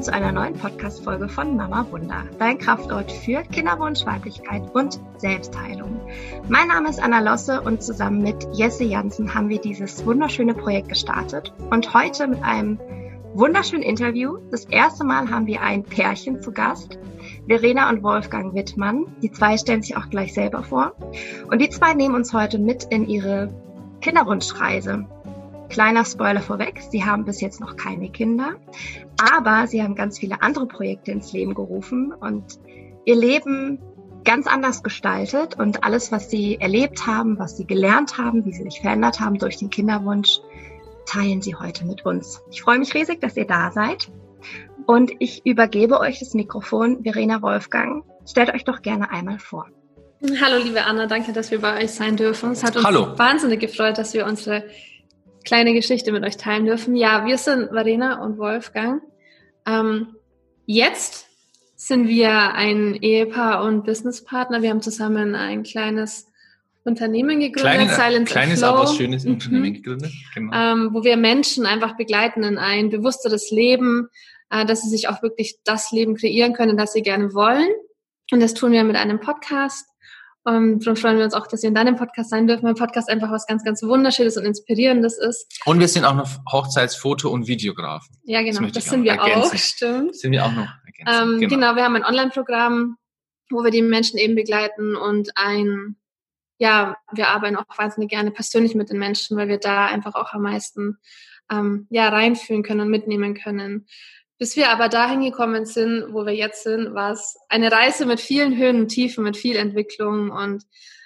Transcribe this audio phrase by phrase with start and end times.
[0.00, 6.00] willkommen zu einer neuen Podcast-Folge von Mama Wunder, dein Kraftort für Kinderwunsch, Weiblichkeit und Selbstheilung.
[6.48, 10.88] Mein Name ist Anna Losse und zusammen mit Jesse Jansen haben wir dieses wunderschöne Projekt
[10.88, 12.80] gestartet und heute mit einem
[13.34, 14.38] wunderschönen Interview.
[14.50, 16.98] Das erste Mal haben wir ein Pärchen zu Gast,
[17.46, 19.04] Verena und Wolfgang Wittmann.
[19.20, 20.94] Die zwei stellen sich auch gleich selber vor
[21.50, 23.52] und die zwei nehmen uns heute mit in ihre
[24.00, 25.04] Kinderwunschreise.
[25.70, 28.56] Kleiner Spoiler vorweg, sie haben bis jetzt noch keine Kinder,
[29.32, 32.58] aber sie haben ganz viele andere Projekte ins Leben gerufen und
[33.04, 33.78] ihr Leben
[34.24, 38.64] ganz anders gestaltet und alles, was sie erlebt haben, was sie gelernt haben, wie sie
[38.64, 40.40] sich verändert haben durch den Kinderwunsch,
[41.06, 42.42] teilen sie heute mit uns.
[42.50, 44.10] Ich freue mich riesig, dass ihr da seid
[44.86, 48.04] und ich übergebe euch das Mikrofon, Verena Wolfgang.
[48.28, 49.68] Stellt euch doch gerne einmal vor.
[50.42, 52.50] Hallo, liebe Anna, danke, dass wir bei euch sein dürfen.
[52.50, 53.16] Es hat uns Hallo.
[53.16, 54.64] wahnsinnig gefreut, dass wir unsere
[55.44, 56.96] kleine Geschichte mit euch teilen dürfen.
[56.96, 59.02] Ja, wir sind Verena und Wolfgang.
[59.66, 60.14] Ähm,
[60.66, 61.26] jetzt
[61.76, 64.62] sind wir ein Ehepaar und Businesspartner.
[64.62, 66.26] Wir haben zusammen ein kleines
[66.84, 69.32] Unternehmen gegründet, Kleine, Silent kleines, Flow, aber schönes Mhm.
[69.32, 70.12] Unternehmen gegründet.
[70.34, 70.56] Genau.
[70.56, 74.08] ähm, wo wir Menschen einfach begleiten in ein bewussteres Leben,
[74.50, 77.68] äh, dass sie sich auch wirklich das Leben kreieren können, das sie gerne wollen.
[78.32, 79.86] Und das tun wir mit einem Podcast.
[80.44, 82.64] Und darum freuen wir uns auch, dass wir in deinem Podcast sein dürfen.
[82.64, 85.60] Mein Podcast einfach was ganz, ganz Wunderschönes und Inspirierendes ist.
[85.66, 88.16] Und wir sind auch noch Hochzeitsfoto- und Videografen.
[88.24, 89.52] Ja, genau, das, ich sind wir ergänzen.
[89.52, 90.16] auch, stimmt.
[90.16, 91.42] Sind wir auch noch ergänzen.
[91.42, 91.76] Ähm, genau.
[91.76, 92.96] wir haben ein Online-Programm,
[93.50, 95.96] wo wir die Menschen eben begleiten und ein,
[96.58, 100.32] ja, wir arbeiten auch wahnsinnig gerne persönlich mit den Menschen, weil wir da einfach auch
[100.32, 100.98] am meisten
[101.50, 103.86] ähm, ja, reinfühlen können und mitnehmen können.
[104.40, 108.20] Bis wir aber dahin gekommen sind, wo wir jetzt sind, war es eine Reise mit
[108.20, 110.64] vielen Höhen und Tiefen, mit viel Entwicklung und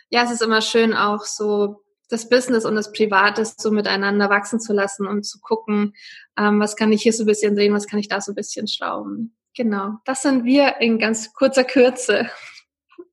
[0.09, 4.61] ja, es ist immer schön auch so das Business und das Private so miteinander wachsen
[4.61, 5.95] zu lassen und zu gucken,
[6.39, 8.37] ähm, was kann ich hier so ein bisschen drehen, was kann ich da so ein
[8.37, 9.37] bisschen schrauben.
[9.57, 12.31] Genau, das sind wir in ganz kurzer Kürze.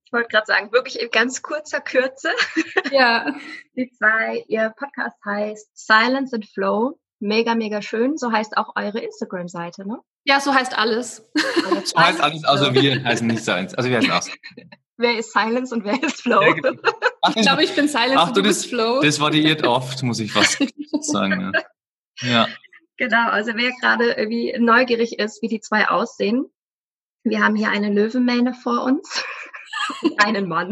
[0.05, 2.29] Ich wollte gerade sagen, wirklich in ganz kurzer Kürze.
[2.91, 3.33] Ja,
[3.75, 6.99] Die zwei, ihr Podcast heißt Silence and Flow.
[7.19, 8.17] Mega, mega schön.
[8.17, 9.99] So heißt auch eure Instagram-Seite, ne?
[10.23, 11.27] Ja, so heißt alles.
[11.85, 13.73] So heißt alles, also wir heißen nicht Science.
[13.75, 14.29] Also wir heißen aus.
[14.97, 16.41] Wer ist Silence und wer ist Flow?
[16.41, 16.81] Ja, genau.
[17.23, 19.01] Ach, Ich glaube, ich bin Silence Ach, und du, du bist das, Flow.
[19.01, 20.57] das variiert oft, muss ich fast
[21.01, 21.51] sagen.
[22.21, 22.29] Ja.
[22.29, 22.47] ja.
[22.97, 26.45] Genau, also wer gerade irgendwie neugierig ist, wie die zwei aussehen.
[27.23, 29.23] Wir haben hier eine Löwenmähne vor uns.
[30.03, 30.71] und einen Mann.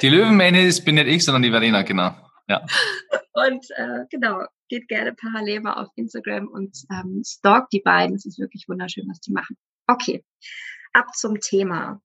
[0.00, 2.14] Die Löwenmähne ist bin nicht ich, sondern die Verena, genau.
[2.48, 2.64] Ja.
[3.32, 8.16] Und äh, genau, geht gerne parallel mal auf Instagram und ähm, stalkt die beiden.
[8.16, 9.56] Es ist wirklich wunderschön, was die machen.
[9.86, 10.24] Okay,
[10.92, 12.00] ab zum Thema.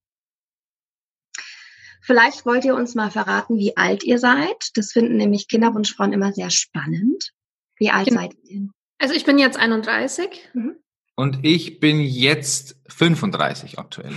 [2.03, 4.71] Vielleicht wollt ihr uns mal verraten, wie alt ihr seid.
[4.73, 7.31] Das finden nämlich Kinderwunschfrauen immer sehr spannend.
[7.77, 8.69] Wie alt Gen- seid ihr?
[8.97, 10.49] Also ich bin jetzt 31.
[11.15, 14.13] Und ich bin jetzt 35 aktuell.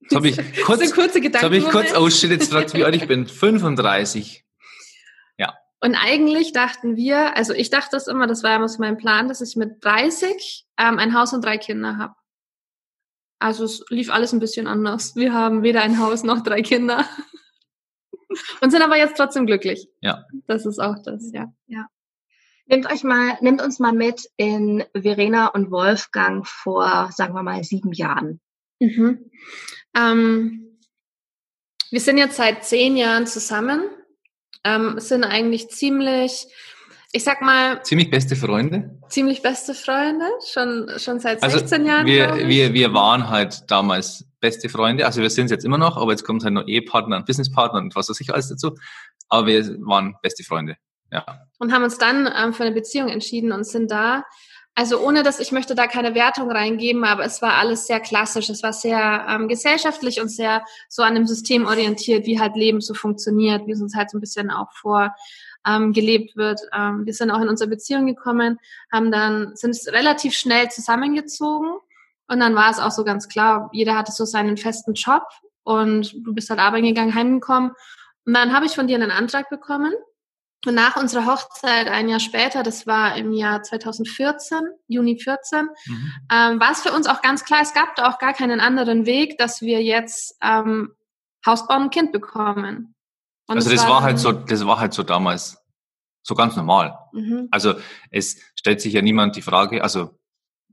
[0.00, 2.02] Jetzt habe ich Das kurz, sind kurze jetzt habe ich kurz, Gedanken.
[2.06, 3.26] oh shit, jetzt fragt wie alt ich bin.
[3.26, 4.43] 35.
[5.84, 9.28] Und eigentlich dachten wir, also ich dachte das immer, das war immer so mein Plan,
[9.28, 12.14] dass ich mit 30 ähm, ein Haus und drei Kinder habe.
[13.38, 15.14] Also es lief alles ein bisschen anders.
[15.14, 17.04] Wir haben weder ein Haus noch drei Kinder.
[18.62, 19.86] Und sind aber jetzt trotzdem glücklich.
[20.00, 20.24] Ja.
[20.46, 21.52] Das ist auch das, ja.
[22.64, 27.62] Nehmt euch mal, nehmt uns mal mit in Verena und Wolfgang vor, sagen wir mal,
[27.62, 28.40] sieben Jahren.
[28.80, 29.30] Mhm.
[29.94, 30.78] Ähm,
[31.90, 33.82] wir sind jetzt seit zehn Jahren zusammen,
[34.64, 36.46] ähm, sind eigentlich ziemlich,
[37.12, 38.98] ich sag mal, Ziemlich beste Freunde.
[39.08, 42.06] ziemlich beste Freunde, schon, schon seit Also 16 Jahren.
[42.06, 45.06] wir, wir, wir waren halt damals beste Freunde.
[45.06, 47.78] Also wir sind es jetzt immer noch, aber jetzt kommt halt noch Ehepartner und Businesspartner
[47.80, 48.74] und was weiß ich alles dazu.
[49.28, 50.76] Aber wir waren beste Freunde.
[51.12, 51.24] Ja.
[51.60, 54.24] und haben uns dann ähm, für eine Beziehung entschieden und sind da.
[54.76, 58.48] Also ohne dass ich möchte da keine Wertung reingeben, aber es war alles sehr klassisch.
[58.50, 62.80] Es war sehr ähm, gesellschaftlich und sehr so an dem System orientiert, wie halt Leben
[62.80, 65.14] so funktioniert, wie es uns halt so ein bisschen auch vor
[65.66, 66.60] ähm, wird.
[66.72, 68.58] Ähm, wir sind auch in unsere Beziehung gekommen,
[68.92, 71.76] haben dann sind relativ schnell zusammengezogen
[72.28, 75.22] und dann war es auch so ganz klar, jeder hatte so seinen festen Job
[75.62, 77.72] und du bist halt arbeiten gegangen, heimgekommen
[78.26, 79.92] und dann habe ich von dir einen Antrag bekommen
[80.72, 84.58] nach unserer Hochzeit ein Jahr später, das war im Jahr 2014,
[84.88, 86.12] Juni 14, Mhm.
[86.32, 89.06] ähm, war es für uns auch ganz klar, es gab da auch gar keinen anderen
[89.06, 90.92] Weg, dass wir jetzt ähm,
[91.46, 92.94] Haus bauen und Kind bekommen.
[93.46, 95.58] Und Also das war dann- halt so, das war halt so damals
[96.22, 96.98] so ganz normal.
[97.12, 97.48] Mhm.
[97.50, 97.74] Also
[98.10, 100.18] es stellt sich ja niemand die Frage, also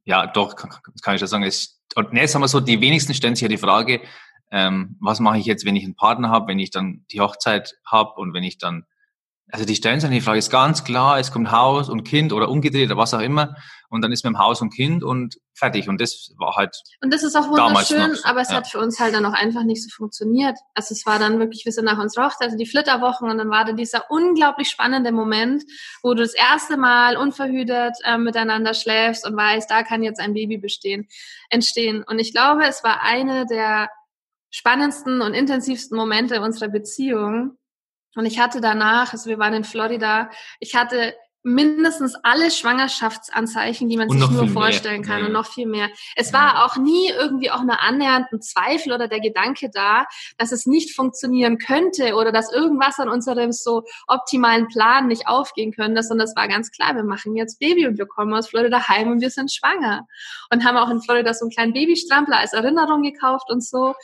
[0.05, 0.71] ja, doch, kann,
[1.03, 3.47] kann ich ja sagen, es, und nee, sagen wir so, die wenigsten stellen sich ja
[3.49, 4.01] die Frage,
[4.49, 7.75] ähm, was mache ich jetzt, wenn ich einen Partner habe, wenn ich dann die Hochzeit
[7.85, 8.85] habe und wenn ich dann
[9.51, 12.49] also die stellen sich die Frage, ist ganz klar, es kommt Haus und Kind oder
[12.49, 13.55] umgedreht oder was auch immer.
[13.89, 15.89] Und dann ist man im Haus und Kind und fertig.
[15.89, 16.81] Und das war halt.
[17.01, 18.55] Und das ist auch wunderschön, aber es ja.
[18.55, 20.57] hat für uns halt dann auch einfach nicht so funktioniert.
[20.73, 23.49] Also es war dann wirklich, wir sind nach uns Hochzeit, also die Flitterwochen und dann
[23.49, 25.63] war da dieser unglaublich spannende Moment,
[26.01, 30.33] wo du das erste Mal unverhütet äh, miteinander schläfst und weißt, da kann jetzt ein
[30.33, 31.09] Baby bestehen,
[31.49, 32.03] entstehen.
[32.07, 33.89] Und ich glaube, es war eine der
[34.51, 37.57] spannendsten und intensivsten Momente unserer Beziehung,
[38.15, 40.29] und ich hatte danach, also wir waren in Florida,
[40.59, 41.13] ich hatte
[41.43, 45.09] mindestens alle Schwangerschaftsanzeichen, die man sich nur vorstellen mehr.
[45.09, 45.25] kann ja.
[45.25, 45.89] und noch viel mehr.
[46.15, 50.05] Es war auch nie irgendwie auch nur annähernd ein Zweifel oder der Gedanke da,
[50.37, 55.71] dass es nicht funktionieren könnte oder dass irgendwas an unserem so optimalen Plan nicht aufgehen
[55.71, 58.87] könnte, sondern es war ganz klar, wir machen jetzt Baby und wir kommen aus Florida
[58.87, 60.05] heim und wir sind schwanger
[60.51, 63.95] und haben auch in Florida so einen kleinen Babystrampler als Erinnerung gekauft und so.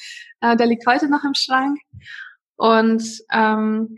[0.42, 1.80] Äh, der liegt heute noch im Schrank.
[2.58, 3.98] Und ähm,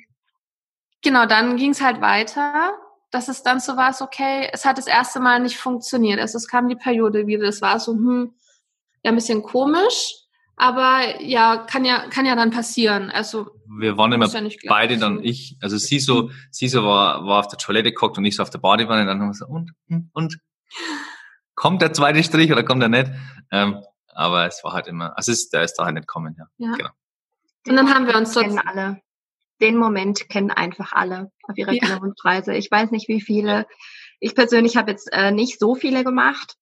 [1.01, 2.73] genau, dann ging es halt weiter,
[3.11, 6.19] dass es dann so war, okay, es hat das erste Mal nicht funktioniert.
[6.19, 8.33] Also es kam die Periode wieder, es war so, hm,
[9.03, 10.15] ja, ein bisschen komisch,
[10.57, 13.09] aber ja, kann ja, kann ja dann passieren.
[13.09, 13.47] Also
[13.79, 17.47] wir waren immer ja beide dann ich, also sie so, sie so war, war auf
[17.47, 19.71] der Toilette geguckt und ich so auf der Badewanne, dann haben wir so, und,
[20.13, 20.39] und,
[21.55, 23.11] kommt der zweite Strich oder kommt er nicht?
[23.51, 26.35] Ähm, aber es war halt immer, also es ist, der ist da halt nicht kommen,
[26.37, 26.45] ja.
[26.57, 26.75] ja.
[26.75, 26.89] Genau.
[27.67, 28.41] Und dann haben wir uns so.
[28.41, 29.01] Kennen alle.
[29.61, 31.79] Den Moment kennen einfach alle auf ihrer ja.
[31.79, 32.55] Kinderwunschreise.
[32.55, 33.67] Ich weiß nicht, wie viele.
[34.21, 36.55] Ich persönlich habe jetzt äh, nicht so viele gemacht,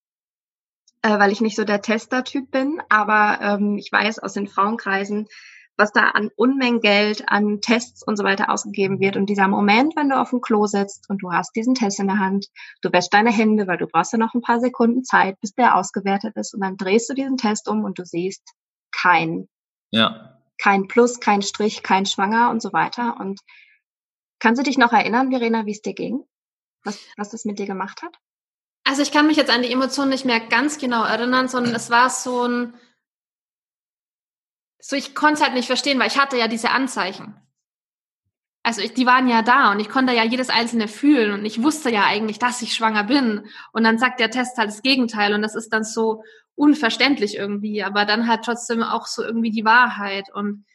[1.03, 2.81] äh, weil ich nicht so der Tester-Typ bin.
[2.89, 5.27] Aber ähm, ich weiß aus den Frauenkreisen,
[5.75, 9.15] was da an Unmengen Geld, an Tests und so weiter ausgegeben wird.
[9.15, 12.07] Und dieser Moment, wenn du auf dem Klo sitzt und du hast diesen Test in
[12.07, 12.47] der Hand,
[12.81, 15.75] du wäschst deine Hände, weil du brauchst ja noch ein paar Sekunden Zeit, bis der
[15.75, 16.55] ausgewertet ist.
[16.55, 18.41] Und dann drehst du diesen Test um und du siehst
[18.91, 19.47] kein
[19.91, 23.17] ja kein Plus, kein Strich, kein Schwanger und so weiter.
[23.19, 23.41] Und
[24.39, 26.23] kannst du dich noch erinnern, Verena, wie es dir ging?
[26.83, 28.15] Was, was das mit dir gemacht hat?
[28.83, 31.89] Also ich kann mich jetzt an die Emotionen nicht mehr ganz genau erinnern, sondern es
[31.89, 32.73] war so ein,
[34.79, 37.35] so ich konnte es halt nicht verstehen, weil ich hatte ja diese Anzeichen.
[38.67, 41.63] Also ich, die waren ja da und ich konnte ja jedes einzelne fühlen und ich
[41.63, 43.47] wusste ja eigentlich, dass ich schwanger bin.
[43.71, 46.21] Und dann sagt der Test halt das Gegenteil und das ist dann so,
[46.57, 50.33] unverständlich irgendwie, aber dann halt trotzdem auch so irgendwie die Wahrheit.
[50.33, 50.65] Und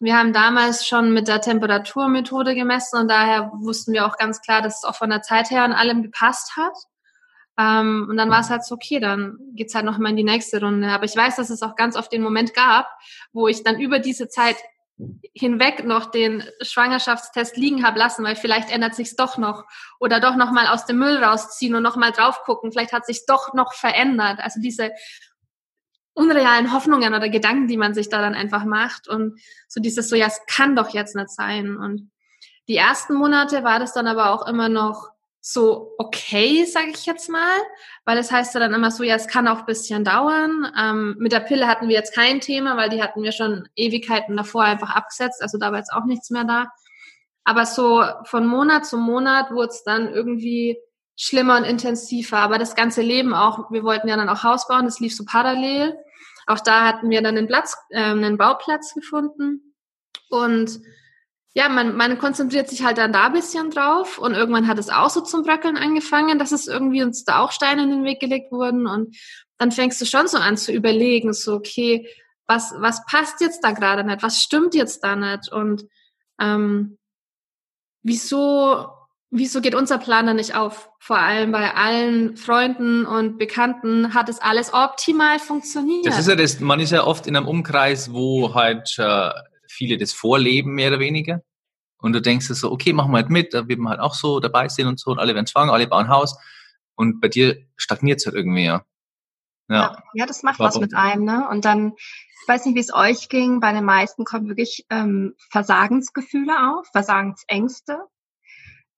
[0.00, 4.62] wir haben damals schon mit der Temperaturmethode gemessen und daher wussten wir auch ganz klar,
[4.62, 6.72] dass es auch von der Zeit her an allem gepasst hat.
[7.58, 10.24] Ähm, und dann war es halt so, okay, dann geht's halt noch mal in die
[10.24, 10.88] nächste Runde.
[10.88, 12.88] Aber ich weiß, dass es auch ganz oft den Moment gab,
[13.32, 14.56] wo ich dann über diese Zeit
[15.32, 19.64] hinweg noch den Schwangerschaftstest liegen habe lassen, weil vielleicht ändert sich's doch noch.
[19.98, 23.06] Oder doch noch mal aus dem Müll rausziehen und noch mal drauf gucken, vielleicht hat
[23.06, 24.38] sich's doch noch verändert.
[24.40, 24.92] Also diese
[26.14, 29.08] unrealen Hoffnungen oder Gedanken, die man sich da dann einfach macht.
[29.08, 31.76] Und so dieses so ja, es kann doch jetzt nicht sein.
[31.76, 32.12] Und
[32.68, 35.13] die ersten Monate war das dann aber auch immer noch
[35.46, 37.58] so okay, sage ich jetzt mal,
[38.06, 40.72] weil es das heißt ja dann immer so, ja, es kann auch ein bisschen dauern.
[40.74, 44.38] Ähm, mit der Pille hatten wir jetzt kein Thema, weil die hatten wir schon Ewigkeiten
[44.38, 46.68] davor einfach abgesetzt, also da war jetzt auch nichts mehr da.
[47.44, 50.78] Aber so von Monat zu Monat wurde es dann irgendwie
[51.14, 52.38] schlimmer und intensiver.
[52.38, 55.26] Aber das ganze Leben auch, wir wollten ja dann auch Haus bauen, das lief so
[55.26, 55.94] parallel.
[56.46, 59.74] Auch da hatten wir dann einen Platz, äh, einen Bauplatz gefunden
[60.30, 60.80] und
[61.54, 64.90] ja, man, man konzentriert sich halt dann da ein bisschen drauf und irgendwann hat es
[64.90, 68.18] auch so zum Bröckeln angefangen, dass es irgendwie uns da auch Steine in den Weg
[68.18, 69.16] gelegt wurden und
[69.56, 72.08] dann fängst du schon so an zu überlegen, so, okay,
[72.46, 75.84] was, was passt jetzt da gerade nicht, was stimmt jetzt da nicht und
[76.40, 76.98] ähm,
[78.02, 78.88] wieso,
[79.30, 80.90] wieso geht unser Plan da nicht auf?
[80.98, 86.04] Vor allem bei allen Freunden und Bekannten hat es alles optimal funktioniert.
[86.06, 89.30] Das ist ja das, man ist ja oft in einem Umkreis, wo halt äh,
[89.74, 91.42] viele das vorleben, mehr oder weniger.
[91.98, 94.40] Und du denkst so, okay, machen wir halt mit, da wird man halt auch so
[94.40, 96.38] dabei sein und so und alle werden schwanger, alle bauen Haus.
[96.94, 98.84] Und bei dir stagniert es halt irgendwie, ja.
[99.68, 100.74] Ja, ja das macht Warum?
[100.74, 101.48] was mit einem, ne?
[101.48, 105.34] Und dann, ich weiß nicht, wie es euch ging, bei den meisten kommen wirklich ähm,
[105.50, 107.98] Versagensgefühle auf, Versagensängste.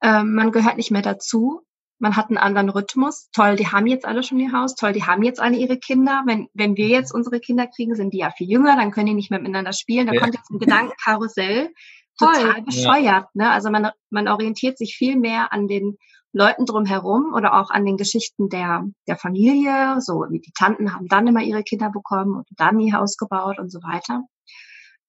[0.03, 1.67] Ähm, man gehört nicht mehr dazu
[1.99, 3.31] man hat einen anderen Rhythmus.
[3.33, 4.75] Toll, die haben jetzt alle schon ihr Haus.
[4.75, 6.23] Toll, die haben jetzt alle ihre Kinder.
[6.27, 9.15] Wenn, wenn wir jetzt unsere Kinder kriegen, sind die ja viel jünger, dann können die
[9.15, 10.07] nicht mehr miteinander spielen.
[10.07, 10.21] Da ja.
[10.21, 11.71] kommt jetzt ein Gedankenkarussell.
[12.19, 13.05] Total bescheuert.
[13.05, 13.29] Ja.
[13.35, 13.51] Ne?
[13.51, 15.99] Also man, man orientiert sich viel mehr an den
[16.33, 20.01] Leuten drumherum oder auch an den Geschichten der, der Familie.
[20.01, 23.59] So wie die Tanten haben dann immer ihre Kinder bekommen und dann ihr Haus gebaut
[23.59, 24.23] und so weiter.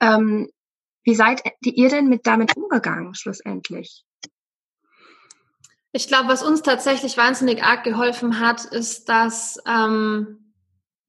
[0.02, 0.50] Ähm,
[1.04, 4.04] wie seid ihr denn mit damit umgegangen schlussendlich?
[5.98, 10.54] Ich glaube, was uns tatsächlich wahnsinnig arg geholfen hat, ist, dass ähm,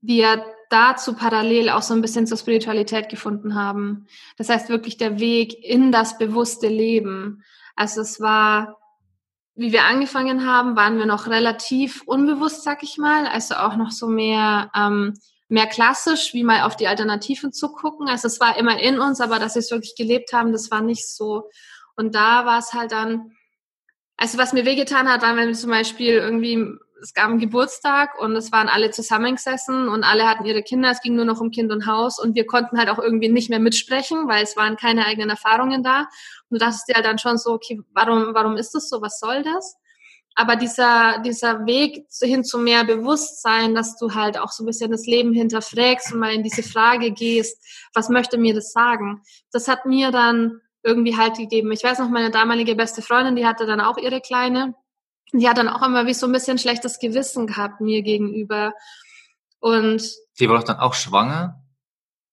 [0.00, 4.06] wir dazu parallel auch so ein bisschen zur Spiritualität gefunden haben.
[4.38, 7.44] Das heißt wirklich der Weg in das bewusste Leben.
[7.76, 8.78] Also es war,
[9.54, 13.26] wie wir angefangen haben, waren wir noch relativ unbewusst, sag ich mal.
[13.26, 15.12] Also auch noch so mehr, ähm,
[15.48, 18.08] mehr klassisch, wie mal auf die Alternativen zu gucken.
[18.08, 20.80] Also es war immer in uns, aber dass wir es wirklich gelebt haben, das war
[20.80, 21.50] nicht so.
[21.94, 23.32] Und da war es halt dann,
[24.18, 28.34] also was mir wehgetan hat, war, wenn zum Beispiel irgendwie es gab einen Geburtstag und
[28.34, 31.70] es waren alle zusammengesessen und alle hatten ihre Kinder, es ging nur noch um Kind
[31.70, 35.06] und Haus und wir konnten halt auch irgendwie nicht mehr mitsprechen, weil es waren keine
[35.06, 36.08] eigenen Erfahrungen da.
[36.48, 39.20] Und du dachtest dir halt dann schon so, okay, warum, warum ist das so, was
[39.20, 39.76] soll das?
[40.34, 44.90] Aber dieser, dieser Weg hin zu mehr Bewusstsein, dass du halt auch so ein bisschen
[44.90, 49.22] das Leben hinterfragst und mal in diese Frage gehst, was möchte mir das sagen?
[49.52, 51.72] Das hat mir dann irgendwie halt gegeben.
[51.72, 54.74] Ich weiß noch, meine damalige beste Freundin, die hatte dann auch ihre Kleine
[55.32, 58.72] die hat dann auch immer wie so ein bisschen schlechtes Gewissen gehabt mir gegenüber.
[59.60, 60.00] Und
[60.32, 61.62] sie war doch dann auch schwanger.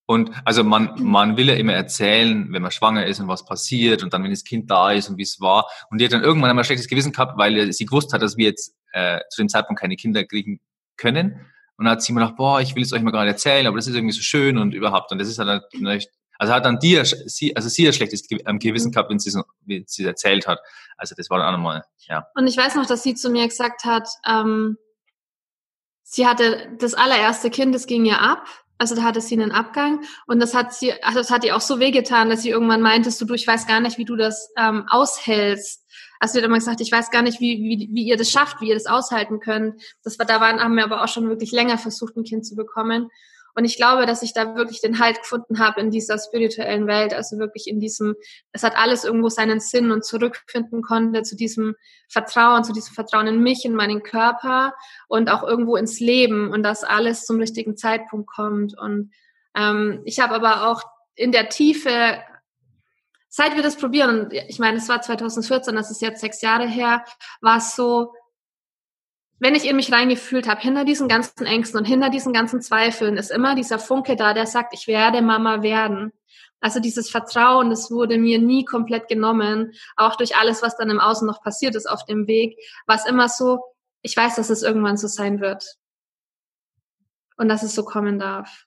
[0.08, 4.04] Und also man, man will ja immer erzählen, wenn man schwanger ist und was passiert
[4.04, 5.68] und dann, wenn das Kind da ist und wie es war.
[5.90, 8.46] Und die hat dann irgendwann einmal schlechtes Gewissen gehabt, weil sie gewusst hat, dass wir
[8.46, 10.60] jetzt äh, zu dem Zeitpunkt keine Kinder kriegen
[10.96, 11.48] können.
[11.78, 13.78] Und dann hat sie mir gedacht, boah, ich will es euch mal gerade erzählen, aber
[13.78, 15.12] das ist irgendwie so schön und überhaupt.
[15.12, 18.60] Und das ist halt natürlich also hat dann dir, sie, also sie ein schlechtes ähm,
[18.60, 20.60] Gewissen gehabt, wenn sie sie es erzählt hat.
[20.98, 22.28] Also das war dann auch nochmal, ja.
[22.36, 24.78] Und ich weiß noch, dass sie zu mir gesagt hat, ähm,
[26.04, 28.48] sie hatte das allererste Kind, das ging ihr ab.
[28.78, 31.62] Also da hatte sie einen Abgang und das hat sie, also das hat ihr auch
[31.62, 34.52] so wehgetan, dass sie irgendwann meintest, du, du, ich weiß gar nicht, wie du das
[34.58, 35.86] ähm, aushältst.
[36.20, 38.60] Also sie hat immer gesagt, ich weiß gar nicht, wie, wie, wie ihr das schafft,
[38.60, 39.82] wie ihr das aushalten könnt.
[40.04, 42.56] Das war, da waren, haben wir aber auch schon wirklich länger versucht, ein Kind zu
[42.56, 43.10] bekommen.
[43.56, 47.14] Und ich glaube, dass ich da wirklich den Halt gefunden habe in dieser spirituellen Welt,
[47.14, 48.16] also wirklich in diesem,
[48.52, 51.76] es hat alles irgendwo seinen Sinn und zurückfinden konnte zu diesem
[52.10, 54.74] Vertrauen, zu diesem Vertrauen in mich, in meinen Körper
[55.08, 58.78] und auch irgendwo ins Leben und dass alles zum richtigen Zeitpunkt kommt.
[58.78, 59.12] Und
[59.56, 60.84] ähm, ich habe aber auch
[61.16, 62.20] in der Tiefe
[63.36, 67.04] seit wir das probieren, ich meine, es war 2014, das ist jetzt sechs Jahre her,
[67.42, 68.14] war es so,
[69.40, 73.18] wenn ich in mich reingefühlt habe, hinter diesen ganzen Ängsten und hinter diesen ganzen Zweifeln
[73.18, 76.14] ist immer dieser Funke da, der sagt, ich werde Mama werden.
[76.62, 81.02] Also dieses Vertrauen, das wurde mir nie komplett genommen, auch durch alles, was dann im
[81.02, 83.60] Außen noch passiert ist auf dem Weg, war es immer so,
[84.02, 85.76] ich weiß, dass es irgendwann so sein wird.
[87.38, 88.64] Und dass es so kommen darf.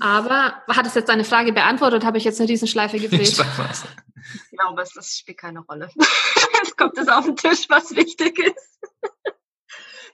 [0.00, 2.04] Aber hat es jetzt deine Frage beantwortet?
[2.04, 3.20] Habe ich jetzt eine Riesenschleife gedreht?
[3.28, 5.90] Ich glaube, es spielt keine Rolle.
[6.62, 8.78] es kommt es auf den Tisch, was wichtig ist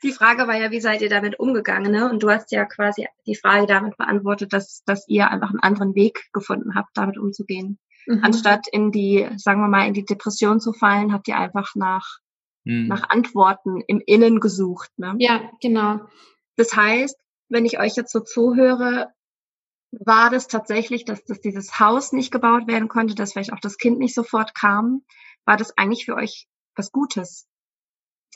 [0.04, 1.90] die Frage war ja, wie seid ihr damit umgegangen?
[1.90, 2.08] Ne?
[2.08, 5.94] Und du hast ja quasi die Frage damit beantwortet, dass, dass ihr einfach einen anderen
[5.94, 7.78] Weg gefunden habt, damit umzugehen.
[8.06, 8.22] Mhm.
[8.22, 12.18] Anstatt in die, sagen wir mal, in die Depression zu fallen, habt ihr einfach nach,
[12.64, 12.86] mhm.
[12.86, 14.90] nach Antworten im Innen gesucht.
[14.96, 15.14] Ne?
[15.18, 16.00] Ja, genau.
[16.56, 17.18] Das heißt,
[17.48, 19.08] wenn ich euch jetzt so zuhöre,
[19.90, 23.78] war das tatsächlich, dass, dass dieses Haus nicht gebaut werden konnte, dass vielleicht auch das
[23.78, 25.02] Kind nicht sofort kam,
[25.44, 27.46] war das eigentlich für euch was Gutes?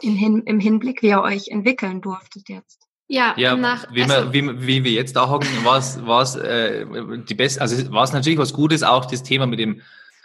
[0.03, 2.89] Im, Hin im Hinblick, wie ihr euch entwickeln durftet jetzt.
[3.09, 6.23] Ja, ja nach, wie, also, wir, wie, wie wir jetzt da hocken, war es war
[6.23, 6.85] es äh,
[7.27, 9.81] die beste, also war es natürlich was Gutes, auch das Thema mit dem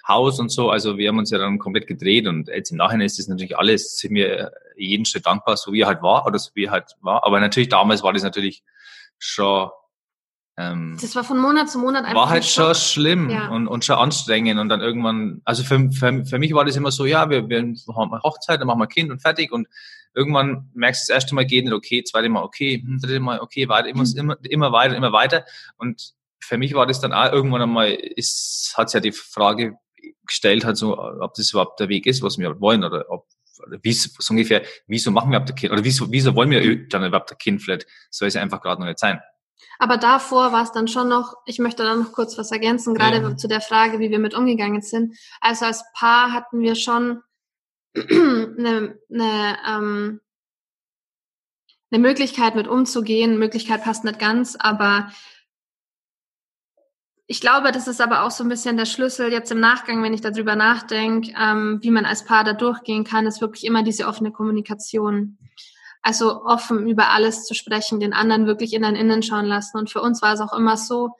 [0.05, 0.69] Haus und so.
[0.69, 3.57] Also wir haben uns ja dann komplett gedreht und jetzt im Nachhinein ist das natürlich
[3.57, 6.71] alles, sind wir jeden Schritt dankbar, so wie er halt war oder so wie er
[6.71, 7.23] halt war.
[7.25, 8.63] Aber natürlich damals war das natürlich
[9.17, 9.69] schon
[10.55, 12.15] ähm, das war von Monat zu Monat einfach.
[12.15, 13.47] War halt schon schlimm ja.
[13.49, 16.91] und, und schon anstrengend und dann irgendwann, also für, für, für mich war das immer
[16.91, 19.67] so, ja, wir, wir haben eine Hochzeit, dann machen wir Kind und fertig und
[20.13, 23.39] irgendwann merkst du das erste Mal geht nicht okay, zweite Mal okay, hm, dritte Mal
[23.39, 24.17] okay, weiter, immer, mhm.
[24.17, 25.45] immer, immer weiter, immer weiter
[25.77, 29.77] und für mich war das dann auch irgendwann einmal, ist, hat sich ja die Frage
[30.27, 33.25] gestellt, halt so, ob das überhaupt der Weg ist, was wir wollen oder ob
[33.81, 37.05] wie so ungefähr, wieso machen wir überhaupt ein Kind oder wieso, wieso wollen wir dann
[37.05, 39.21] überhaupt ein Kind vielleicht, soll es einfach gerade noch nicht sein.
[39.79, 43.21] Aber davor war es dann schon noch, ich möchte da noch kurz was ergänzen, gerade
[43.21, 43.37] ja.
[43.37, 45.17] zu der Frage, wie wir mit umgegangen sind.
[45.41, 47.21] Also als Paar hatten wir schon
[47.95, 50.21] eine, eine, ähm,
[51.91, 53.37] eine Möglichkeit mit umzugehen.
[53.37, 55.11] Möglichkeit passt nicht ganz, aber
[57.25, 60.13] ich glaube, das ist aber auch so ein bisschen der Schlüssel jetzt im Nachgang, wenn
[60.13, 64.07] ich darüber nachdenke, ähm, wie man als Paar da durchgehen kann, ist wirklich immer diese
[64.07, 65.37] offene Kommunikation.
[66.03, 69.77] Also offen über alles zu sprechen, den anderen wirklich in dein Innen schauen lassen.
[69.77, 71.15] Und für uns war es auch immer so,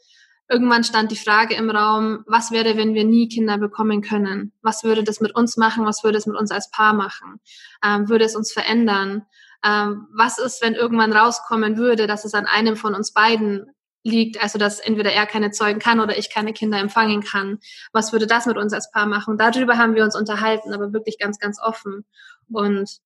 [0.49, 4.51] irgendwann stand die Frage im Raum, was wäre, wenn wir nie Kinder bekommen können?
[4.61, 5.85] Was würde das mit uns machen?
[5.85, 7.39] Was würde es mit uns als Paar machen?
[7.83, 9.25] Ähm, würde es uns verändern?
[9.65, 13.65] Ähm, was ist, wenn irgendwann rauskommen würde, dass es an einem von uns beiden
[14.03, 17.59] liegt, also dass entweder er keine zeugen kann oder ich keine Kinder empfangen kann.
[17.93, 19.37] Was würde das mit uns als Paar machen?
[19.37, 22.05] Darüber haben wir uns unterhalten, aber wirklich ganz, ganz offen.
[22.51, 22.99] Und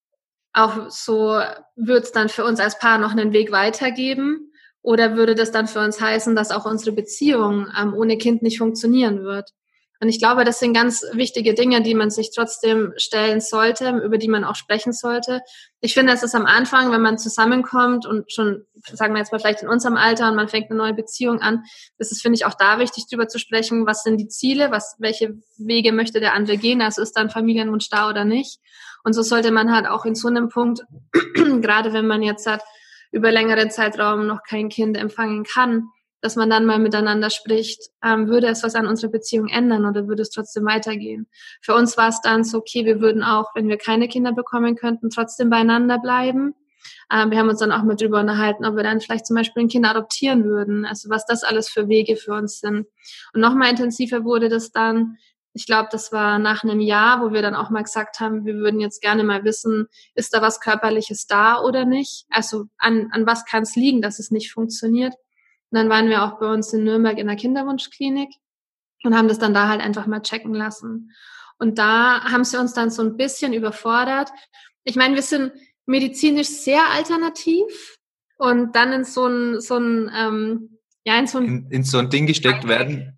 [0.57, 1.39] auch so
[1.75, 4.51] wird es dann für uns als Paar noch einen Weg weitergeben.
[4.81, 8.57] Oder würde das dann für uns heißen, dass auch unsere Beziehung ähm, ohne Kind nicht
[8.57, 9.51] funktionieren wird?
[9.99, 14.19] Und ich glaube, das sind ganz wichtige Dinge, die man sich trotzdem stellen sollte, über
[14.19, 15.41] die man auch sprechen sollte.
[15.81, 19.39] Ich finde, es ist am Anfang, wenn man zusammenkommt und schon, sagen wir jetzt mal
[19.39, 21.63] vielleicht in unserem Alter und man fängt eine neue Beziehung an,
[21.97, 24.95] ist es, finde ich, auch da wichtig, darüber zu sprechen, was sind die Ziele, was,
[24.99, 28.59] welche Wege möchte der andere gehen, also ist da ein Familienwunsch da oder nicht.
[29.07, 30.81] Und so sollte man halt auch in so einem Punkt,
[31.61, 32.61] gerade wenn man jetzt hat,
[33.13, 35.87] über längeren Zeitraum noch kein Kind empfangen kann,
[36.19, 40.09] dass man dann mal miteinander spricht, ähm, würde es was an unserer Beziehung ändern oder
[40.09, 41.27] würde es trotzdem weitergehen?
[41.61, 44.75] Für uns war es dann so, okay, wir würden auch, wenn wir keine Kinder bekommen
[44.75, 46.53] könnten, trotzdem beieinander bleiben.
[47.09, 49.63] Ähm, wir haben uns dann auch mit drüber unterhalten, ob wir dann vielleicht zum Beispiel
[49.63, 52.87] ein Kind adoptieren würden, also was das alles für Wege für uns sind.
[53.33, 55.15] Und nochmal intensiver wurde das dann,
[55.59, 58.55] ich glaube, das war nach einem Jahr, wo wir dann auch mal gesagt haben, wir
[58.55, 62.25] würden jetzt gerne mal wissen, ist da was Körperliches da oder nicht?
[62.29, 65.15] Also an, an was kann es liegen, dass es nicht funktioniert?
[65.71, 68.29] Und dann waren wir auch bei uns in Nürnberg in der Kinderwunschklinik
[69.03, 71.11] und haben das dann da halt einfach mal checken lassen.
[71.57, 74.29] Und da haben sie uns dann so ein bisschen überfordert.
[74.83, 75.53] Ich meine, wir sind
[75.87, 77.97] medizinisch sehr alternativ
[78.37, 81.97] und dann in so ein, so ein, ähm, ja, in so ein, in, in so
[81.97, 83.17] ein Ding gesteckt werden.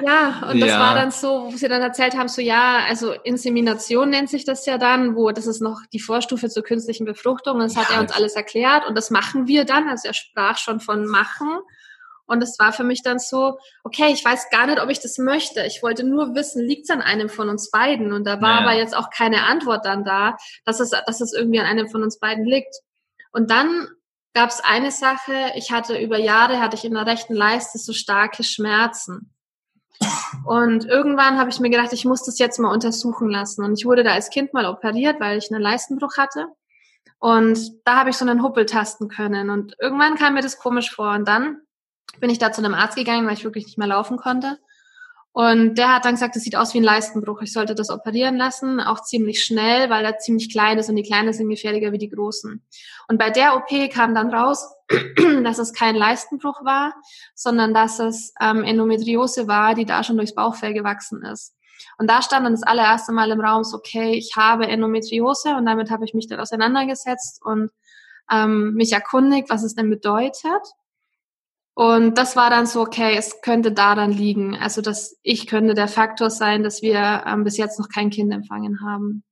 [0.00, 0.80] Ja, und das ja.
[0.80, 4.64] war dann so, wo sie dann erzählt haben, so ja, also Insemination nennt sich das
[4.66, 7.54] ja dann, wo das ist noch die Vorstufe zur künstlichen Befruchtung.
[7.54, 7.82] Und das ja.
[7.82, 9.88] hat er uns alles erklärt und das machen wir dann.
[9.88, 11.58] Also er sprach schon von machen.
[12.26, 15.18] Und es war für mich dann so, okay, ich weiß gar nicht, ob ich das
[15.18, 15.66] möchte.
[15.66, 18.12] Ich wollte nur wissen, liegt es an einem von uns beiden?
[18.12, 18.60] Und da war naja.
[18.60, 22.04] aber jetzt auch keine Antwort dann da, dass es, dass es irgendwie an einem von
[22.04, 22.72] uns beiden liegt.
[23.32, 23.88] Und dann
[24.32, 27.92] gab es eine Sache, ich hatte über Jahre, hatte ich in der rechten Leiste so
[27.92, 29.34] starke Schmerzen.
[30.44, 33.64] Und irgendwann habe ich mir gedacht, ich muss das jetzt mal untersuchen lassen.
[33.64, 36.46] Und ich wurde da als Kind mal operiert, weil ich einen Leistenbruch hatte.
[37.18, 39.50] Und da habe ich so einen Huppel tasten können.
[39.50, 41.12] Und irgendwann kam mir das komisch vor.
[41.12, 41.58] Und dann
[42.18, 44.58] bin ich da zu einem Arzt gegangen, weil ich wirklich nicht mehr laufen konnte.
[45.32, 47.40] Und der hat dann gesagt, es sieht aus wie ein Leistenbruch.
[47.42, 51.04] Ich sollte das operieren lassen, auch ziemlich schnell, weil er ziemlich klein ist und die
[51.04, 52.64] Kleinen sind gefährlicher wie die Großen.
[53.06, 54.74] Und bei der OP kam dann raus,
[55.44, 56.94] dass es kein Leistenbruch war,
[57.34, 61.54] sondern dass es ähm, Endometriose war, die da schon durchs Bauchfell gewachsen ist.
[61.96, 65.66] Und da stand dann das allererste Mal im Raum so, okay, ich habe Endometriose und
[65.66, 67.70] damit habe ich mich dann auseinandergesetzt und
[68.30, 70.62] ähm, mich erkundigt, was es denn bedeutet.
[71.74, 74.56] Und das war dann so, okay, es könnte daran liegen.
[74.56, 78.32] Also, dass ich könnte der Faktor sein, dass wir ähm, bis jetzt noch kein Kind
[78.32, 79.22] empfangen haben.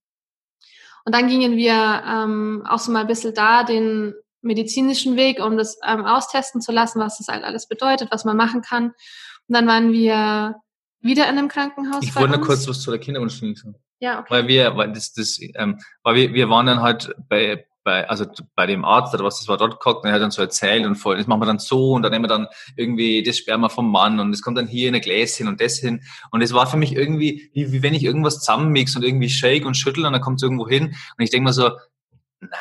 [1.04, 4.14] Und dann gingen wir ähm, auch so mal ein bisschen da den
[4.48, 8.36] medizinischen Weg, um das ähm, austesten zu lassen, was das halt alles bedeutet, was man
[8.36, 8.86] machen kann.
[8.86, 10.56] Und dann waren wir
[11.00, 12.02] wieder in einem Krankenhaus.
[12.02, 13.76] Ich wollte nur kurz was zu der Kinderwunschklinik sagen.
[14.00, 14.30] Ja, okay.
[14.30, 18.26] Weil wir, weil das, das, ähm, weil wir, wir waren dann halt bei, bei, also
[18.54, 20.86] bei dem Arzt oder was das war dort geguckt und er hat dann so erzählt
[20.86, 23.68] und voll, das machen wir dann so und dann nehmen wir dann irgendwie das Sperma
[23.68, 26.52] vom Mann und es kommt dann hier in ein Gläschen und das hin und es
[26.52, 30.06] war für mich irgendwie, wie, wie wenn ich irgendwas zusammenmix und irgendwie shake und schüttel
[30.06, 31.70] und dann kommt es irgendwo hin und ich denke mir so,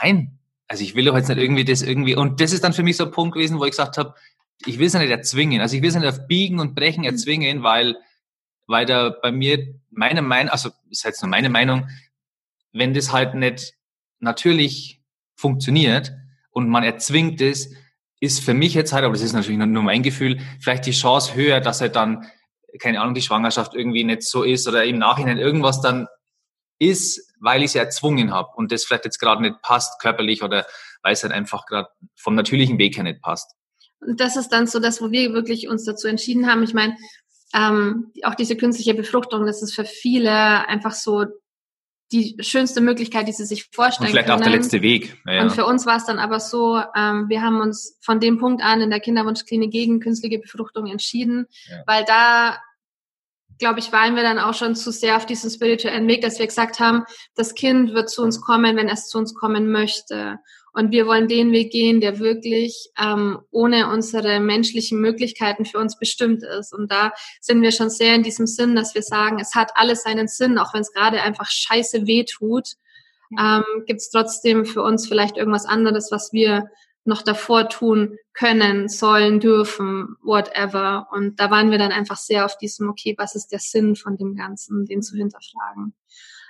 [0.02, 2.84] nein, also ich will doch jetzt nicht irgendwie das irgendwie und das ist dann für
[2.84, 4.15] mich so ein Punkt gewesen, wo ich gesagt habe,
[4.65, 7.01] ich will es ja nicht erzwingen, also ich will es nicht auf Biegen und Brechen
[7.01, 7.10] mhm.
[7.10, 7.95] erzwingen, weil,
[8.65, 11.88] weil da bei mir meine Meinung, also ist jetzt nur meine Meinung,
[12.73, 13.73] wenn das halt nicht
[14.19, 15.01] natürlich
[15.36, 16.13] funktioniert
[16.51, 17.73] und man erzwingt es,
[18.19, 21.36] ist für mich jetzt halt, aber das ist natürlich nur mein Gefühl, vielleicht die Chance
[21.36, 22.25] höher, dass er dann,
[22.80, 26.08] keine Ahnung, die Schwangerschaft irgendwie nicht so ist oder im Nachhinein irgendwas dann
[26.80, 30.66] ist, weil ich sie erzwungen habe und das vielleicht jetzt gerade nicht passt, körperlich oder
[31.02, 33.52] weil es halt einfach gerade vom natürlichen Weg her nicht passt.
[34.00, 36.63] Und das ist dann so das, wo wir wirklich uns dazu entschieden haben.
[36.63, 36.96] Ich meine,
[37.54, 41.26] ähm, auch diese künstliche Befruchtung, das ist für viele einfach so
[42.12, 44.40] die schönste Möglichkeit, die sie sich vorstellen Und vielleicht können.
[44.40, 45.18] auch der letzte Weg.
[45.26, 48.38] Ja, Und für uns war es dann aber so, ähm, wir haben uns von dem
[48.38, 51.84] Punkt an in der Kinderwunschklinik gegen künstliche Befruchtung entschieden, ja.
[51.86, 52.58] weil da
[53.60, 56.48] glaube ich, waren wir dann auch schon zu sehr auf diesem spirituellen Weg, dass wir
[56.48, 57.04] gesagt haben,
[57.36, 60.39] das Kind wird zu uns kommen, wenn es zu uns kommen möchte.
[60.74, 65.98] Und wir wollen den Weg gehen, der wirklich ähm, ohne unsere menschlichen Möglichkeiten für uns
[65.98, 66.72] bestimmt ist.
[66.72, 70.04] Und da sind wir schon sehr in diesem Sinn, dass wir sagen, es hat alles
[70.04, 72.74] seinen Sinn, auch wenn es gerade einfach scheiße weh tut,
[73.39, 76.70] ähm, gibt es trotzdem für uns vielleicht irgendwas anderes, was wir
[77.08, 81.08] noch davor tun können, sollen, dürfen, whatever.
[81.12, 84.17] Und da waren wir dann einfach sehr auf diesem, okay, was ist der Sinn von
[84.17, 85.96] dem Ganzen, den zu hinterfragen.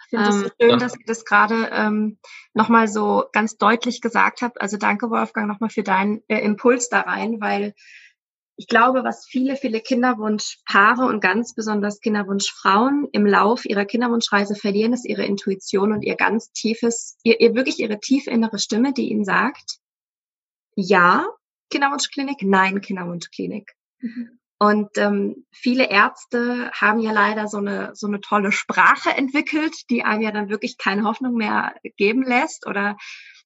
[0.06, 2.17] Ich finde es ähm, schön, dass ihr das gerade ähm,
[2.54, 4.60] nochmal so ganz deutlich gesagt habt.
[4.62, 7.74] Also danke, Wolfgang, nochmal für deinen äh, Impuls da rein, weil
[8.60, 14.93] ich glaube, was viele, viele Kinderwunschpaare und ganz besonders Kinderwunschfrauen im Lauf ihrer Kinderwunschreise verlieren,
[14.93, 19.12] ist ihre Intuition und ihr ganz tiefes, ihr, ihr wirklich ihre tief innere Stimme, die
[19.12, 19.78] ihnen sagt,
[20.78, 21.26] ja,
[21.72, 22.44] Kinderwunschklinik?
[22.44, 23.74] Nein, Kinderwunschklinik.
[24.00, 24.40] Mhm.
[24.60, 30.04] Und ähm, viele Ärzte haben ja leider so eine so eine tolle Sprache entwickelt, die
[30.04, 32.98] einem ja dann wirklich keine Hoffnung mehr geben lässt oder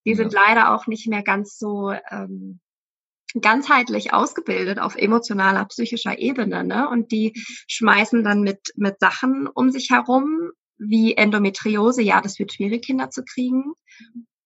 [0.05, 0.15] die ja.
[0.17, 2.59] sind leider auch nicht mehr ganz so ähm,
[3.39, 6.89] ganzheitlich ausgebildet auf emotionaler, psychischer Ebene, ne?
[6.89, 7.33] Und die
[7.67, 12.01] schmeißen dann mit mit Sachen um sich herum wie Endometriose.
[12.01, 13.73] Ja, das wird schwierig, Kinder zu kriegen.